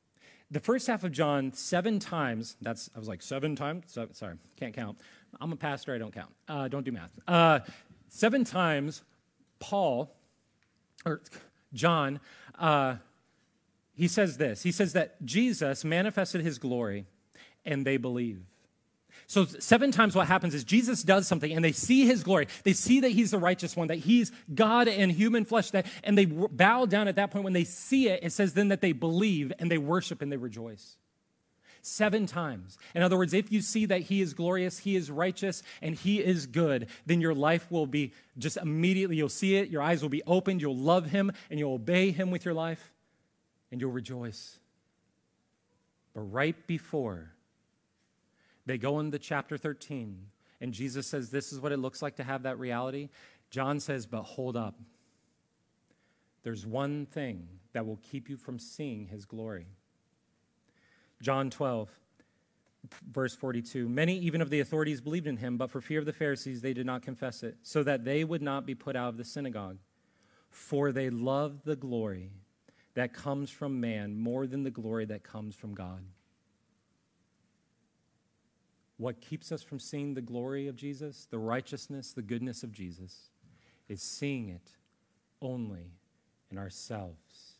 The 0.49 0.59
first 0.59 0.87
half 0.87 1.03
of 1.03 1.11
John, 1.11 1.51
seven 1.53 1.99
times, 1.99 2.57
that's, 2.61 2.89
I 2.95 2.99
was 2.99 3.07
like, 3.07 3.21
seven 3.21 3.55
times? 3.55 3.85
So, 3.87 4.07
sorry, 4.13 4.35
can't 4.55 4.73
count. 4.73 4.99
I'm 5.39 5.51
a 5.51 5.55
pastor, 5.55 5.93
I 5.93 5.97
don't 5.97 6.13
count. 6.13 6.31
Uh, 6.47 6.67
don't 6.67 6.83
do 6.83 6.91
math. 6.91 7.11
Uh, 7.27 7.59
seven 8.07 8.43
times, 8.43 9.03
Paul, 9.59 10.15
or 11.05 11.21
John, 11.73 12.19
uh, 12.57 12.95
he 13.95 14.07
says 14.07 14.37
this 14.37 14.63
He 14.63 14.71
says 14.71 14.93
that 14.93 15.23
Jesus 15.23 15.83
manifested 15.83 16.41
his 16.41 16.57
glory 16.57 17.05
and 17.65 17.85
they 17.85 17.97
believe. 17.97 18.41
So, 19.27 19.45
seven 19.45 19.91
times 19.91 20.15
what 20.15 20.27
happens 20.27 20.53
is 20.53 20.63
Jesus 20.63 21.01
does 21.01 21.27
something 21.27 21.51
and 21.51 21.63
they 21.63 21.71
see 21.71 22.05
his 22.05 22.23
glory. 22.23 22.47
They 22.63 22.73
see 22.73 22.99
that 23.01 23.09
he's 23.09 23.31
the 23.31 23.37
righteous 23.37 23.75
one, 23.75 23.87
that 23.87 23.99
he's 23.99 24.31
God 24.53 24.87
in 24.87 25.09
human 25.09 25.45
flesh, 25.45 25.71
that, 25.71 25.85
and 26.03 26.17
they 26.17 26.25
bow 26.25 26.85
down 26.85 27.07
at 27.07 27.15
that 27.15 27.31
point. 27.31 27.43
When 27.43 27.53
they 27.53 27.63
see 27.63 28.09
it, 28.09 28.19
it 28.23 28.31
says 28.31 28.53
then 28.53 28.67
that 28.69 28.81
they 28.81 28.91
believe 28.91 29.53
and 29.59 29.71
they 29.71 29.77
worship 29.77 30.21
and 30.21 30.31
they 30.31 30.37
rejoice. 30.37 30.97
Seven 31.81 32.25
times. 32.27 32.77
In 32.95 33.01
other 33.01 33.17
words, 33.17 33.33
if 33.33 33.51
you 33.51 33.61
see 33.61 33.85
that 33.87 34.01
he 34.01 34.21
is 34.21 34.33
glorious, 34.33 34.79
he 34.79 34.95
is 34.95 35.11
righteous, 35.11 35.63
and 35.81 35.95
he 35.95 36.23
is 36.23 36.45
good, 36.45 36.87
then 37.05 37.19
your 37.19 37.33
life 37.33 37.69
will 37.69 37.85
be 37.85 38.13
just 38.37 38.55
immediately, 38.55 39.17
you'll 39.17 39.27
see 39.27 39.57
it, 39.57 39.69
your 39.69 39.81
eyes 39.81 40.01
will 40.01 40.09
be 40.09 40.23
opened, 40.25 40.61
you'll 40.61 40.77
love 40.77 41.07
him, 41.07 41.31
and 41.49 41.59
you'll 41.59 41.73
obey 41.73 42.11
him 42.11 42.31
with 42.31 42.45
your 42.45 42.53
life 42.53 42.92
and 43.73 43.81
you'll 43.81 43.91
rejoice. 43.91 44.59
But 46.13 46.21
right 46.31 46.67
before 46.67 47.31
they 48.67 48.77
go 48.77 48.99
into 48.99 49.17
chapter 49.17 49.57
13, 49.57 50.27
and 50.61 50.71
Jesus 50.71 51.07
says, 51.07 51.31
This 51.31 51.51
is 51.51 51.59
what 51.59 51.71
it 51.71 51.79
looks 51.79 52.03
like 52.03 52.17
to 52.17 52.23
have 52.23 52.43
that 52.43 52.59
reality, 52.59 53.09
John 53.49 53.79
says, 53.79 54.05
But 54.05 54.21
hold 54.21 54.55
up. 54.55 54.79
There's 56.43 56.67
one 56.67 57.07
thing 57.07 57.47
that 57.73 57.87
will 57.87 57.99
keep 58.11 58.29
you 58.29 58.37
from 58.37 58.59
seeing 58.59 59.07
his 59.07 59.25
glory. 59.25 59.65
John 61.19 61.49
12, 61.49 61.89
verse 63.11 63.35
42 63.35 63.89
Many, 63.89 64.19
even 64.19 64.41
of 64.41 64.51
the 64.51 64.59
authorities, 64.59 65.01
believed 65.01 65.25
in 65.25 65.37
him, 65.37 65.57
but 65.57 65.71
for 65.71 65.81
fear 65.81 65.97
of 65.97 66.05
the 66.05 66.13
Pharisees, 66.13 66.61
they 66.61 66.73
did 66.73 66.85
not 66.85 67.01
confess 67.01 67.41
it, 67.41 67.57
so 67.63 67.81
that 67.81 68.05
they 68.05 68.23
would 68.23 68.43
not 68.43 68.67
be 68.67 68.75
put 68.75 68.95
out 68.95 69.09
of 69.09 69.17
the 69.17 69.25
synagogue. 69.25 69.79
For 70.51 70.91
they 70.91 71.09
loved 71.09 71.65
the 71.65 71.75
glory 71.75 72.29
that 72.95 73.13
comes 73.13 73.49
from 73.49 73.79
man 73.79 74.15
more 74.15 74.45
than 74.45 74.63
the 74.63 74.71
glory 74.71 75.05
that 75.05 75.23
comes 75.23 75.55
from 75.55 75.73
God. 75.73 76.03
What 78.97 79.19
keeps 79.19 79.51
us 79.51 79.63
from 79.63 79.79
seeing 79.79 80.13
the 80.13 80.21
glory 80.21 80.67
of 80.67 80.75
Jesus, 80.75 81.27
the 81.29 81.39
righteousness, 81.39 82.13
the 82.13 82.21
goodness 82.21 82.63
of 82.63 82.71
Jesus, 82.71 83.31
is 83.89 84.01
seeing 84.01 84.49
it 84.49 84.71
only 85.41 85.91
in 86.51 86.57
ourselves. 86.57 87.53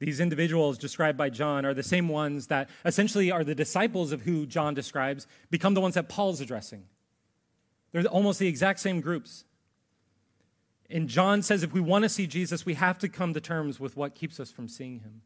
These 0.00 0.20
individuals 0.20 0.78
described 0.78 1.18
by 1.18 1.30
John 1.30 1.64
are 1.64 1.74
the 1.74 1.82
same 1.82 2.08
ones 2.08 2.48
that 2.48 2.68
essentially 2.84 3.30
are 3.30 3.42
the 3.42 3.54
disciples 3.54 4.12
of 4.12 4.22
who 4.22 4.46
John 4.46 4.74
describes, 4.74 5.26
become 5.50 5.74
the 5.74 5.80
ones 5.80 5.94
that 5.94 6.08
Paul's 6.08 6.40
addressing. 6.40 6.84
They're 7.90 8.04
almost 8.04 8.38
the 8.38 8.46
exact 8.46 8.80
same 8.80 9.00
groups. 9.00 9.44
And 10.90 11.08
John 11.08 11.42
says 11.42 11.62
if 11.62 11.72
we 11.72 11.80
want 11.80 12.04
to 12.04 12.08
see 12.08 12.26
Jesus, 12.26 12.64
we 12.64 12.74
have 12.74 12.98
to 12.98 13.08
come 13.08 13.34
to 13.34 13.40
terms 13.40 13.78
with 13.78 13.96
what 13.96 14.14
keeps 14.14 14.40
us 14.40 14.50
from 14.50 14.68
seeing 14.68 15.00
him. 15.00 15.22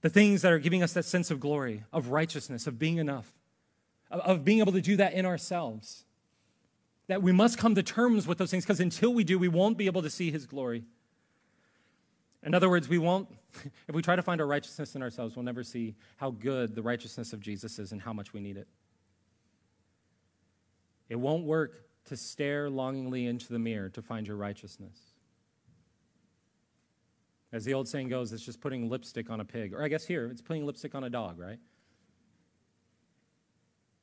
The 0.00 0.08
things 0.08 0.42
that 0.42 0.52
are 0.52 0.58
giving 0.58 0.82
us 0.82 0.92
that 0.94 1.04
sense 1.04 1.30
of 1.30 1.40
glory, 1.40 1.84
of 1.92 2.08
righteousness, 2.08 2.66
of 2.66 2.78
being 2.78 2.96
enough, 2.98 3.32
of, 4.10 4.44
being 4.44 4.60
able 4.60 4.72
to 4.72 4.80
do 4.80 4.96
that 4.96 5.14
in 5.14 5.26
ourselves. 5.26 6.04
That 7.08 7.22
we 7.22 7.32
must 7.32 7.58
come 7.58 7.74
to 7.74 7.82
terms 7.82 8.26
with 8.26 8.38
those 8.38 8.50
things 8.50 8.64
because 8.64 8.80
until 8.80 9.12
we 9.12 9.24
do, 9.24 9.38
we 9.38 9.48
won't 9.48 9.76
be 9.76 9.86
able 9.86 10.02
to 10.02 10.10
see 10.10 10.30
his 10.30 10.46
glory. 10.46 10.84
In 12.42 12.54
other 12.54 12.68
words, 12.68 12.88
we 12.88 12.98
won't, 12.98 13.28
if 13.88 13.94
we 13.94 14.02
try 14.02 14.16
to 14.16 14.22
find 14.22 14.40
our 14.40 14.46
righteousness 14.46 14.94
in 14.94 15.02
ourselves, 15.02 15.36
we'll 15.36 15.44
never 15.44 15.62
see 15.62 15.94
how 16.16 16.30
good 16.30 16.74
the 16.74 16.82
righteousness 16.82 17.32
of 17.32 17.40
Jesus 17.40 17.78
is 17.78 17.92
and 17.92 18.00
how 18.00 18.12
much 18.12 18.32
we 18.32 18.40
need 18.40 18.56
it. 18.56 18.68
It 21.08 21.16
won't 21.16 21.44
work 21.44 21.85
to 22.06 22.16
stare 22.16 22.70
longingly 22.70 23.26
into 23.26 23.52
the 23.52 23.58
mirror 23.58 23.88
to 23.90 24.02
find 24.02 24.26
your 24.26 24.36
righteousness. 24.36 24.98
As 27.52 27.64
the 27.64 27.74
old 27.74 27.88
saying 27.88 28.08
goes, 28.08 28.32
it's 28.32 28.44
just 28.44 28.60
putting 28.60 28.88
lipstick 28.88 29.30
on 29.30 29.40
a 29.40 29.44
pig. 29.44 29.72
Or 29.72 29.82
I 29.82 29.88
guess 29.88 30.04
here, 30.04 30.26
it's 30.26 30.42
putting 30.42 30.66
lipstick 30.66 30.94
on 30.94 31.04
a 31.04 31.10
dog, 31.10 31.38
right? 31.38 31.58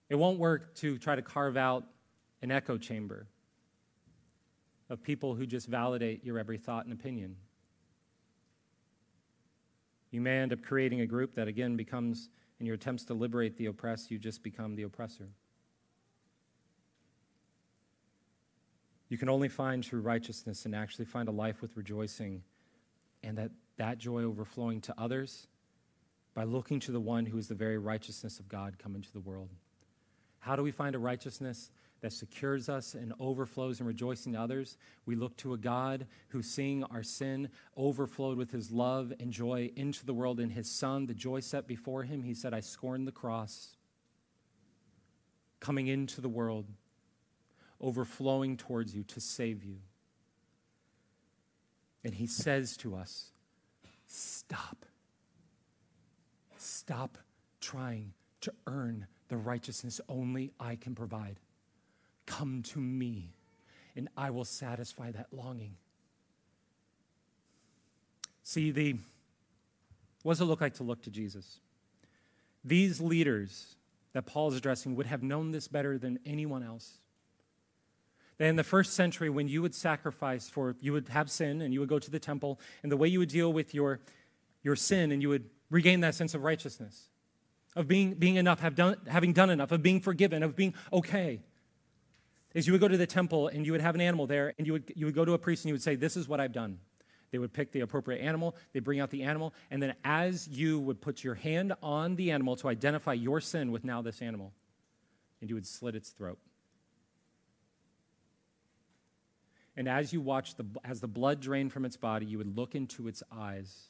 It 0.10 0.16
won't 0.16 0.40
work 0.40 0.76
to 0.76 0.98
try 0.98 1.16
to 1.16 1.22
carve 1.22 1.58
out 1.58 1.86
an 2.42 2.52
echo 2.52 2.78
chamber 2.78 3.28
of 4.90 5.02
people 5.02 5.34
who 5.36 5.46
just 5.46 5.68
validate 5.68 6.24
your 6.24 6.38
every 6.38 6.58
thought 6.58 6.86
and 6.86 6.94
opinion. 6.94 7.36
You 10.12 10.22
may 10.22 10.40
end 10.40 10.54
up 10.54 10.62
creating 10.62 11.02
a 11.02 11.08
group 11.08 11.36
that 11.36 11.48
again 11.48 11.76
becomes, 11.76 12.30
in 12.60 12.66
your 12.66 12.76
attempts 12.76 13.04
to 13.06 13.14
liberate 13.14 13.58
the 13.58 13.66
oppressed, 13.68 14.12
you 14.12 14.20
just 14.20 14.44
become 14.44 14.76
the 14.76 14.84
oppressor. 14.84 15.30
You 19.14 19.20
can 19.20 19.30
only 19.30 19.48
find 19.48 19.84
true 19.84 20.02
righteousness 20.02 20.66
and 20.66 20.74
actually 20.74 21.06
find 21.06 21.30
a 21.30 21.32
life 21.32 21.62
with 21.62 21.78
rejoicing 21.78 22.42
and 23.22 23.38
that, 23.38 23.52
that 23.78 24.00
joy 24.00 24.24
overflowing 24.24 24.82
to 24.82 24.96
others 24.98 25.46
by 26.34 26.46
looking 26.46 26.80
to 26.80 26.92
the 26.92 27.00
one 27.00 27.28
who 27.28 27.38
is 27.38 27.48
the 27.48 27.54
very 27.54 27.78
righteousness 27.78 28.40
of 28.40 28.50
God 28.50 28.80
come 28.80 28.96
into 28.96 29.14
the 29.14 29.20
world. 29.20 29.50
How 30.40 30.56
do 30.56 30.64
we 30.64 30.72
find 30.72 30.96
a 30.96 31.00
righteousness 31.00 31.70
that 32.02 32.12
secures 32.12 32.70
us 32.70 32.96
and 32.96 33.14
overflows 33.20 33.80
in 33.80 33.86
rejoicing 33.86 34.34
to 34.34 34.42
others? 34.42 34.78
We 35.06 35.16
look 35.16 35.38
to 35.38 35.54
a 35.54 35.60
God 35.60 36.08
who, 36.30 36.42
seeing 36.42 36.84
our 36.86 37.04
sin, 37.04 37.50
overflowed 37.78 38.40
with 38.40 38.50
his 38.50 38.72
love 38.72 39.14
and 39.20 39.32
joy 39.32 39.70
into 39.76 40.08
the 40.08 40.16
world 40.16 40.40
in 40.40 40.50
his 40.50 40.72
Son, 40.72 41.06
the 41.06 41.14
joy 41.14 41.42
set 41.42 41.68
before 41.68 42.02
him. 42.02 42.24
He 42.24 42.34
said, 42.34 42.52
I 42.52 42.62
scorn 42.62 43.06
the 43.06 43.12
cross, 43.12 43.78
coming 45.60 45.86
into 45.86 46.20
the 46.20 46.30
world, 46.30 46.66
overflowing 47.84 48.58
towards 48.58 48.96
you 48.96 49.04
to 49.04 49.20
save 49.20 49.64
you. 49.64 49.78
And 52.04 52.16
he 52.16 52.26
says 52.26 52.76
to 52.78 52.96
us, 52.96 53.32
Stop. 54.08 54.86
Stop 56.58 57.18
trying 57.60 58.14
to 58.42 58.54
earn 58.68 59.08
the 59.28 59.38
righteousness 59.38 60.00
only 60.08 60.52
I 60.60 60.76
can 60.76 60.96
provide. 60.96 61.40
Come 62.26 62.62
to 62.64 62.80
me, 62.80 63.34
and 63.96 64.08
I 64.16 64.30
will 64.30 64.46
satisfy 64.46 65.12
that 65.12 65.28
longing. 65.32 65.76
See, 68.44 68.72
the 68.72 68.96
what 70.24 70.34
does 70.34 70.42
it 70.42 70.46
look 70.46 70.62
like 70.62 70.76
to 70.76 70.84
look 70.84 71.02
to 71.04 71.12
Jesus? 71.12 71.60
These 72.64 73.02
leaders 73.02 73.76
that 74.14 74.26
Paul 74.26 74.50
is 74.50 74.56
addressing 74.56 74.96
would 74.96 75.06
have 75.06 75.22
known 75.22 75.52
this 75.52 75.68
better 75.68 75.98
than 75.98 76.20
anyone 76.26 76.64
else 76.64 77.00
in 78.48 78.56
the 78.56 78.64
first 78.64 78.94
century, 78.94 79.30
when 79.30 79.48
you 79.48 79.62
would 79.62 79.76
sacrifice 79.76 80.50
for, 80.50 80.76
you 80.80 80.94
would 80.94 81.10
have 81.10 81.30
sin 81.30 81.62
and 81.62 81.74
you 81.74 81.80
would 81.80 81.90
go 81.90 82.00
to 82.00 82.12
the 82.12 82.20
temple, 82.20 82.60
and 82.82 82.92
the 82.92 82.98
way 82.98 83.08
you 83.08 83.20
would 83.20 83.30
deal 83.30 83.54
with 83.54 83.74
your, 83.74 84.00
your 84.64 84.76
sin 84.76 85.12
and 85.12 85.22
you 85.22 85.30
would 85.30 85.50
regain 85.70 86.02
that 86.02 86.16
sense 86.16 86.34
of 86.34 86.44
righteousness, 86.44 87.10
of 87.76 87.88
being, 87.88 88.14
being 88.14 88.36
enough, 88.36 88.60
have 88.60 88.76
done, 88.76 88.98
having 89.08 89.34
done 89.34 89.50
enough, 89.50 89.72
of 89.72 89.82
being 89.82 90.00
forgiven, 90.00 90.44
of 90.44 90.56
being 90.56 90.74
okay, 90.92 91.42
is 92.54 92.68
you 92.68 92.74
would 92.74 92.82
go 92.82 92.88
to 92.88 92.98
the 92.98 93.08
temple 93.08 93.48
and 93.48 93.66
you 93.66 93.72
would 93.72 93.82
have 93.82 93.96
an 93.96 94.02
animal 94.02 94.28
there, 94.28 94.54
and 94.58 94.68
you 94.68 94.74
would, 94.74 94.92
you 94.96 95.06
would 95.06 95.16
go 95.16 95.26
to 95.26 95.34
a 95.34 95.38
priest 95.38 95.64
and 95.64 95.70
you 95.70 95.74
would 95.74 95.82
say, 95.82 95.96
This 95.96 96.16
is 96.16 96.28
what 96.28 96.40
I've 96.40 96.52
done. 96.52 96.80
They 97.32 97.40
would 97.40 97.52
pick 97.52 97.72
the 97.72 97.80
appropriate 97.80 98.20
animal, 98.20 98.56
they 98.74 98.80
bring 98.80 99.00
out 99.00 99.10
the 99.10 99.24
animal, 99.24 99.56
and 99.72 99.82
then 99.82 99.96
as 100.04 100.48
you 100.48 100.80
would 100.80 101.02
put 101.02 101.24
your 101.24 101.34
hand 101.34 101.74
on 101.82 102.16
the 102.16 102.30
animal 102.30 102.56
to 102.58 102.68
identify 102.68 103.14
your 103.14 103.42
sin 103.42 103.72
with 103.72 103.84
now 103.84 104.04
this 104.04 104.22
animal, 104.22 104.54
and 105.42 105.50
you 105.50 105.56
would 105.56 105.66
slit 105.66 105.96
its 105.96 106.12
throat. 106.12 106.38
And 109.76 109.88
as 109.88 110.14
you 110.14 110.22
watch 110.22 110.56
the, 110.56 110.66
as 110.84 111.02
the 111.02 111.08
blood 111.08 111.40
drained 111.40 111.74
from 111.74 111.86
its 111.86 111.98
body, 111.98 112.26
you 112.26 112.38
would 112.38 112.56
look 112.56 112.76
into 112.76 113.08
its 113.08 113.24
eyes, 113.32 113.88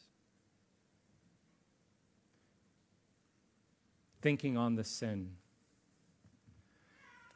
thinking 4.21 4.55
on 4.55 4.75
the 4.75 4.83
sin, 4.83 5.31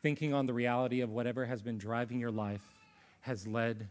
thinking 0.01 0.33
on 0.33 0.45
the 0.45 0.53
reality 0.53 1.01
of 1.01 1.09
whatever 1.09 1.45
has 1.45 1.61
been 1.61 1.77
driving 1.77 2.19
your 2.19 2.31
life 2.31 2.61
has 3.21 3.45
led 3.45 3.89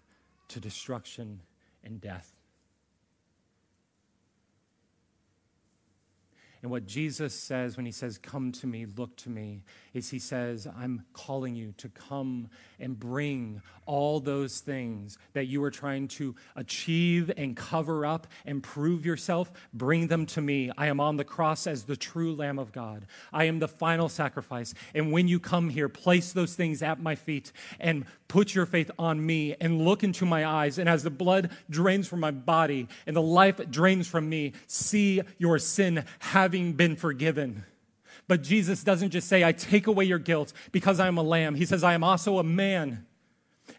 to 0.48 0.60
destruction 0.60 1.40
and 1.84 2.00
death. 2.00 2.35
And 6.66 6.72
what 6.72 6.84
Jesus 6.84 7.32
says 7.32 7.76
when 7.76 7.86
he 7.86 7.92
says, 7.92 8.18
Come 8.18 8.50
to 8.50 8.66
me, 8.66 8.86
look 8.96 9.14
to 9.18 9.30
me, 9.30 9.62
is 9.94 10.10
he 10.10 10.18
says, 10.18 10.66
I'm 10.76 11.04
calling 11.12 11.54
you 11.54 11.72
to 11.76 11.88
come 11.88 12.48
and 12.80 12.98
bring 12.98 13.62
all 13.86 14.18
those 14.18 14.58
things 14.58 15.16
that 15.34 15.44
you 15.44 15.62
are 15.62 15.70
trying 15.70 16.08
to 16.08 16.34
achieve 16.56 17.30
and 17.36 17.56
cover 17.56 18.04
up 18.04 18.26
and 18.44 18.64
prove 18.64 19.06
yourself. 19.06 19.52
Bring 19.72 20.08
them 20.08 20.26
to 20.26 20.40
me. 20.40 20.72
I 20.76 20.88
am 20.88 20.98
on 20.98 21.18
the 21.18 21.24
cross 21.24 21.68
as 21.68 21.84
the 21.84 21.96
true 21.96 22.34
Lamb 22.34 22.58
of 22.58 22.72
God. 22.72 23.06
I 23.32 23.44
am 23.44 23.60
the 23.60 23.68
final 23.68 24.08
sacrifice. 24.08 24.74
And 24.92 25.12
when 25.12 25.28
you 25.28 25.38
come 25.38 25.70
here, 25.70 25.88
place 25.88 26.32
those 26.32 26.56
things 26.56 26.82
at 26.82 27.00
my 27.00 27.14
feet 27.14 27.52
and 27.78 28.06
put 28.28 28.54
your 28.54 28.66
faith 28.66 28.90
on 28.98 29.24
me 29.24 29.54
and 29.60 29.84
look 29.84 30.02
into 30.04 30.26
my 30.26 30.46
eyes. 30.46 30.78
And 30.78 30.88
as 30.88 31.02
the 31.02 31.10
blood 31.10 31.50
drains 31.70 32.08
from 32.08 32.20
my 32.20 32.30
body 32.30 32.88
and 33.06 33.16
the 33.16 33.22
life 33.22 33.60
drains 33.70 34.06
from 34.06 34.28
me, 34.28 34.52
see 34.66 35.22
your 35.38 35.58
sin 35.58 36.04
having 36.18 36.72
been 36.72 36.96
forgiven. 36.96 37.64
But 38.28 38.42
Jesus 38.42 38.82
doesn't 38.82 39.10
just 39.10 39.28
say, 39.28 39.44
I 39.44 39.52
take 39.52 39.86
away 39.86 40.04
your 40.04 40.18
guilt 40.18 40.52
because 40.72 40.98
I 40.98 41.06
am 41.06 41.18
a 41.18 41.22
lamb. 41.22 41.54
He 41.54 41.64
says, 41.64 41.84
I 41.84 41.94
am 41.94 42.02
also 42.02 42.38
a 42.38 42.44
man. 42.44 43.06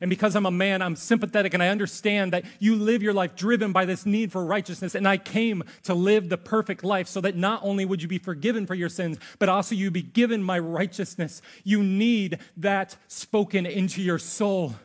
And 0.01 0.09
because 0.09 0.35
I'm 0.35 0.45
a 0.45 0.51
man, 0.51 0.81
I'm 0.81 0.95
sympathetic 0.95 1.53
and 1.53 1.63
I 1.63 1.69
understand 1.69 2.33
that 2.33 2.45
you 2.59 2.75
live 2.75 3.01
your 3.01 3.13
life 3.13 3.35
driven 3.35 3.71
by 3.71 3.85
this 3.85 4.05
need 4.05 4.31
for 4.31 4.45
righteousness. 4.45 4.95
And 4.95 5.07
I 5.07 5.17
came 5.17 5.63
to 5.83 5.93
live 5.93 6.29
the 6.29 6.37
perfect 6.37 6.83
life 6.83 7.07
so 7.07 7.21
that 7.21 7.35
not 7.35 7.61
only 7.63 7.85
would 7.85 8.01
you 8.01 8.07
be 8.07 8.19
forgiven 8.19 8.67
for 8.67 8.75
your 8.75 8.89
sins, 8.89 9.17
but 9.39 9.49
also 9.49 9.75
you 9.75 9.89
be 9.89 10.03
given 10.03 10.43
my 10.43 10.59
righteousness. 10.59 11.41
You 11.63 11.81
need 11.81 12.39
that 12.57 12.95
spoken 13.07 13.65
into 13.65 14.01
your 14.01 14.19
soul. 14.19 14.75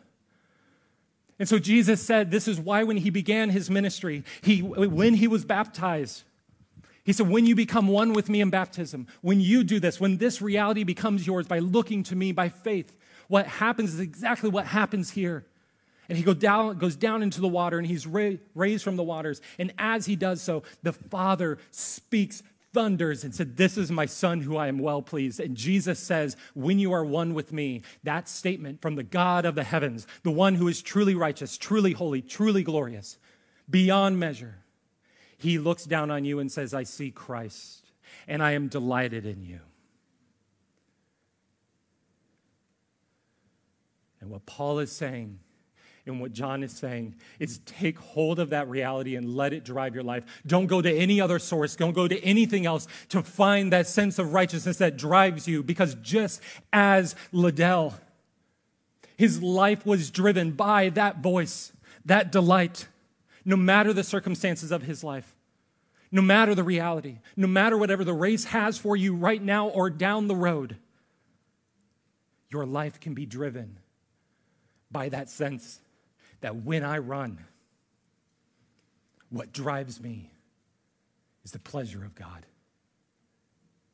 And 1.38 1.48
so 1.48 1.58
Jesus 1.58 2.00
said, 2.00 2.30
This 2.30 2.46
is 2.46 2.60
why 2.60 2.84
when 2.84 2.98
he 2.98 3.10
began 3.10 3.50
his 3.50 3.68
ministry, 3.68 4.24
he, 4.42 4.62
when 4.62 5.14
he 5.14 5.26
was 5.26 5.44
baptized, 5.44 6.22
he 7.04 7.12
said, 7.12 7.28
When 7.28 7.46
you 7.46 7.54
become 7.54 7.88
one 7.88 8.12
with 8.12 8.28
me 8.28 8.40
in 8.40 8.50
baptism, 8.50 9.08
when 9.22 9.40
you 9.40 9.64
do 9.64 9.80
this, 9.80 10.00
when 10.00 10.18
this 10.18 10.40
reality 10.40 10.84
becomes 10.84 11.26
yours 11.26 11.46
by 11.46 11.58
looking 11.58 12.02
to 12.04 12.16
me 12.16 12.32
by 12.32 12.48
faith, 12.48 12.92
what 13.28 13.46
happens 13.46 13.94
is 13.94 14.00
exactly 14.00 14.50
what 14.50 14.66
happens 14.66 15.10
here. 15.10 15.46
And 16.08 16.18
he 16.18 16.24
go 16.24 16.34
down, 16.34 16.78
goes 16.78 16.96
down 16.96 17.22
into 17.22 17.40
the 17.40 17.48
water 17.48 17.78
and 17.78 17.86
he's 17.86 18.06
ra- 18.06 18.32
raised 18.54 18.84
from 18.84 18.96
the 18.96 19.02
waters. 19.02 19.40
And 19.58 19.72
as 19.78 20.06
he 20.06 20.16
does 20.16 20.42
so, 20.42 20.62
the 20.82 20.92
Father 20.92 21.58
speaks 21.70 22.42
thunders 22.72 23.24
and 23.24 23.34
said, 23.34 23.56
This 23.56 23.76
is 23.76 23.90
my 23.90 24.06
son 24.06 24.40
who 24.40 24.56
I 24.56 24.66
am 24.66 24.78
well 24.78 25.02
pleased. 25.02 25.40
And 25.40 25.56
Jesus 25.56 25.98
says, 25.98 26.36
When 26.54 26.78
you 26.78 26.92
are 26.92 27.04
one 27.04 27.34
with 27.34 27.52
me, 27.52 27.82
that 28.02 28.28
statement 28.28 28.82
from 28.82 28.96
the 28.96 29.02
God 29.02 29.44
of 29.44 29.54
the 29.54 29.64
heavens, 29.64 30.06
the 30.22 30.30
one 30.30 30.54
who 30.54 30.68
is 30.68 30.82
truly 30.82 31.14
righteous, 31.14 31.56
truly 31.56 31.92
holy, 31.92 32.22
truly 32.22 32.62
glorious, 32.62 33.18
beyond 33.68 34.18
measure, 34.18 34.58
he 35.38 35.58
looks 35.58 35.84
down 35.84 36.10
on 36.10 36.24
you 36.24 36.38
and 36.38 36.50
says, 36.50 36.74
I 36.74 36.84
see 36.84 37.10
Christ, 37.10 37.90
and 38.28 38.42
I 38.42 38.52
am 38.52 38.68
delighted 38.68 39.26
in 39.26 39.42
you. 39.42 39.60
And 44.22 44.30
what 44.30 44.46
Paul 44.46 44.78
is 44.78 44.92
saying 44.92 45.40
and 46.06 46.20
what 46.20 46.32
John 46.32 46.62
is 46.62 46.72
saying 46.72 47.16
is 47.40 47.58
take 47.66 47.98
hold 47.98 48.38
of 48.38 48.50
that 48.50 48.68
reality 48.68 49.16
and 49.16 49.34
let 49.36 49.52
it 49.52 49.64
drive 49.64 49.94
your 49.94 50.04
life. 50.04 50.24
Don't 50.46 50.66
go 50.66 50.80
to 50.80 50.92
any 50.92 51.20
other 51.20 51.40
source. 51.40 51.74
Don't 51.74 51.92
go 51.92 52.06
to 52.06 52.24
anything 52.24 52.64
else 52.64 52.86
to 53.10 53.22
find 53.22 53.72
that 53.72 53.88
sense 53.88 54.20
of 54.20 54.32
righteousness 54.32 54.78
that 54.78 54.96
drives 54.96 55.46
you 55.48 55.62
because 55.64 55.96
just 55.96 56.40
as 56.72 57.16
Liddell, 57.32 57.94
his 59.16 59.42
life 59.42 59.84
was 59.84 60.10
driven 60.12 60.52
by 60.52 60.88
that 60.90 61.18
voice, 61.18 61.72
that 62.04 62.30
delight 62.32 62.86
no 63.44 63.56
matter 63.56 63.92
the 63.92 64.04
circumstances 64.04 64.70
of 64.70 64.82
his 64.82 65.02
life, 65.02 65.34
no 66.12 66.22
matter 66.22 66.54
the 66.54 66.62
reality, 66.62 67.18
no 67.36 67.48
matter 67.48 67.76
whatever 67.76 68.04
the 68.04 68.14
race 68.14 68.44
has 68.44 68.78
for 68.78 68.96
you 68.96 69.16
right 69.16 69.42
now 69.42 69.66
or 69.68 69.90
down 69.90 70.28
the 70.28 70.36
road, 70.36 70.76
your 72.50 72.66
life 72.66 73.00
can 73.00 73.14
be 73.14 73.26
driven 73.26 73.78
by 74.92 75.08
that 75.08 75.28
sense 75.28 75.80
that 76.40 76.56
when 76.56 76.84
I 76.84 76.98
run, 76.98 77.38
what 79.30 79.52
drives 79.52 80.00
me 80.00 80.30
is 81.44 81.52
the 81.52 81.58
pleasure 81.58 82.04
of 82.04 82.14
God. 82.14 82.44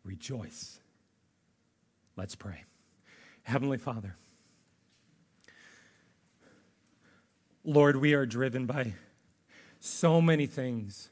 Rejoice. 0.05 0.81
Let's 2.17 2.35
pray. 2.35 2.65
Heavenly 3.45 3.79
Father, 3.79 4.17
Lord, 7.65 7.97
we 7.97 8.15
are 8.15 8.27
driven 8.27 8.67
by 8.67 8.95
so 9.81 10.21
many 10.21 10.47
things. 10.47 11.11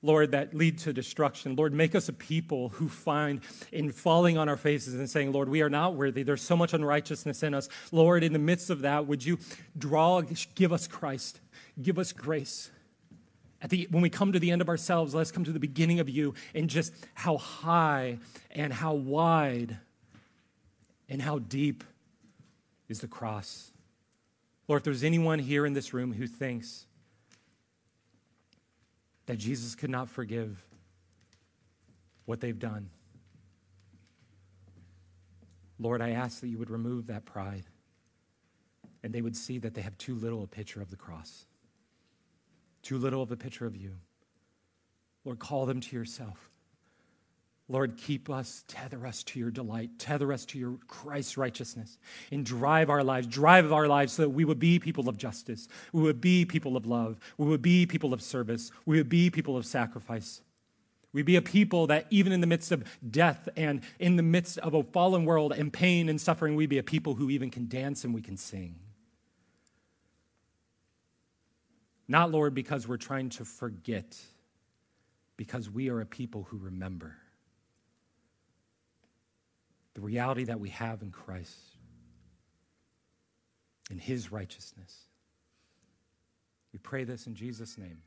Lord, 0.00 0.30
that 0.30 0.54
lead 0.54 0.78
to 0.78 0.92
destruction. 0.92 1.56
Lord, 1.56 1.72
make 1.72 1.94
us 1.94 2.08
a 2.08 2.12
people 2.12 2.68
who 2.68 2.88
find 2.88 3.40
in 3.72 3.90
falling 3.90 4.38
on 4.38 4.48
our 4.48 4.56
faces 4.56 4.94
and 4.94 5.10
saying, 5.10 5.32
Lord, 5.32 5.48
we 5.48 5.60
are 5.60 5.70
not 5.70 5.94
worthy. 5.94 6.22
There's 6.22 6.42
so 6.42 6.56
much 6.56 6.72
unrighteousness 6.72 7.42
in 7.42 7.52
us. 7.52 7.68
Lord, 7.90 8.22
in 8.22 8.32
the 8.32 8.38
midst 8.38 8.70
of 8.70 8.82
that, 8.82 9.06
would 9.06 9.24
you 9.24 9.38
draw, 9.76 10.22
give 10.54 10.72
us 10.72 10.86
Christ, 10.86 11.40
give 11.82 11.98
us 11.98 12.12
grace. 12.12 12.70
At 13.60 13.70
the, 13.70 13.88
when 13.90 14.02
we 14.02 14.10
come 14.10 14.32
to 14.32 14.38
the 14.38 14.52
end 14.52 14.60
of 14.60 14.68
ourselves, 14.68 15.16
let's 15.16 15.32
come 15.32 15.42
to 15.42 15.52
the 15.52 15.58
beginning 15.58 15.98
of 15.98 16.08
you 16.08 16.34
and 16.54 16.70
just 16.70 16.92
how 17.14 17.38
high 17.38 18.18
and 18.52 18.72
how 18.72 18.94
wide 18.94 19.76
and 21.08 21.20
how 21.20 21.40
deep 21.40 21.82
is 22.88 23.00
the 23.00 23.08
cross. 23.08 23.72
Lord, 24.68 24.80
if 24.80 24.84
there's 24.84 25.02
anyone 25.02 25.40
here 25.40 25.66
in 25.66 25.72
this 25.72 25.92
room 25.92 26.12
who 26.12 26.28
thinks 26.28 26.86
that 29.28 29.36
Jesus 29.36 29.74
could 29.74 29.90
not 29.90 30.08
forgive 30.08 30.64
what 32.24 32.40
they've 32.40 32.58
done. 32.58 32.88
Lord, 35.78 36.00
I 36.00 36.12
ask 36.12 36.40
that 36.40 36.48
you 36.48 36.56
would 36.56 36.70
remove 36.70 37.08
that 37.08 37.26
pride 37.26 37.64
and 39.02 39.12
they 39.12 39.20
would 39.20 39.36
see 39.36 39.58
that 39.58 39.74
they 39.74 39.82
have 39.82 39.98
too 39.98 40.14
little 40.14 40.42
a 40.42 40.46
picture 40.46 40.80
of 40.80 40.88
the 40.88 40.96
cross, 40.96 41.44
too 42.82 42.96
little 42.96 43.20
of 43.20 43.30
a 43.30 43.36
picture 43.36 43.66
of 43.66 43.76
you. 43.76 43.96
Lord, 45.26 45.38
call 45.38 45.66
them 45.66 45.82
to 45.82 45.94
yourself. 45.94 46.48
Lord, 47.70 47.98
keep 47.98 48.30
us, 48.30 48.64
tether 48.66 49.06
us 49.06 49.22
to 49.24 49.38
your 49.38 49.50
delight, 49.50 49.90
tether 49.98 50.32
us 50.32 50.46
to 50.46 50.58
your 50.58 50.78
Christ 50.86 51.36
righteousness, 51.36 51.98
and 52.32 52.44
drive 52.44 52.88
our 52.88 53.04
lives, 53.04 53.26
drive 53.26 53.70
our 53.70 53.86
lives 53.86 54.14
so 54.14 54.22
that 54.22 54.30
we 54.30 54.46
would 54.46 54.58
be 54.58 54.78
people 54.78 55.06
of 55.08 55.18
justice, 55.18 55.68
we 55.92 56.02
would 56.02 56.20
be 56.20 56.46
people 56.46 56.78
of 56.78 56.86
love, 56.86 57.18
we 57.36 57.46
would 57.46 57.60
be 57.60 57.84
people 57.84 58.14
of 58.14 58.22
service, 58.22 58.70
we 58.86 58.96
would 58.96 59.10
be 59.10 59.28
people 59.28 59.56
of 59.56 59.66
sacrifice. 59.66 60.40
We'd 61.12 61.26
be 61.26 61.36
a 61.36 61.42
people 61.42 61.86
that, 61.86 62.06
even 62.10 62.32
in 62.32 62.40
the 62.42 62.46
midst 62.46 62.70
of 62.70 62.84
death 63.10 63.48
and 63.56 63.80
in 63.98 64.16
the 64.16 64.22
midst 64.22 64.58
of 64.58 64.74
a 64.74 64.82
fallen 64.82 65.24
world 65.24 65.52
and 65.52 65.72
pain 65.72 66.08
and 66.08 66.20
suffering, 66.20 66.54
we'd 66.54 66.66
be 66.66 66.78
a 66.78 66.82
people 66.82 67.14
who 67.14 67.30
even 67.30 67.50
can 67.50 67.66
dance 67.66 68.04
and 68.04 68.14
we 68.14 68.20
can 68.20 68.36
sing. 68.36 68.76
Not, 72.06 72.30
Lord, 72.30 72.54
because 72.54 72.86
we're 72.86 72.98
trying 72.98 73.30
to 73.30 73.44
forget, 73.44 74.18
because 75.38 75.70
we 75.70 75.88
are 75.88 76.00
a 76.00 76.06
people 76.06 76.46
who 76.50 76.58
remember 76.58 77.16
the 79.94 80.00
reality 80.00 80.44
that 80.44 80.60
we 80.60 80.70
have 80.70 81.02
in 81.02 81.10
Christ, 81.10 81.58
in 83.90 83.98
his 83.98 84.30
righteousness. 84.30 85.06
We 86.72 86.78
pray 86.78 87.04
this 87.04 87.26
in 87.26 87.34
Jesus' 87.34 87.78
name. 87.78 88.02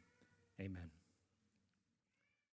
Amen. 0.60 0.92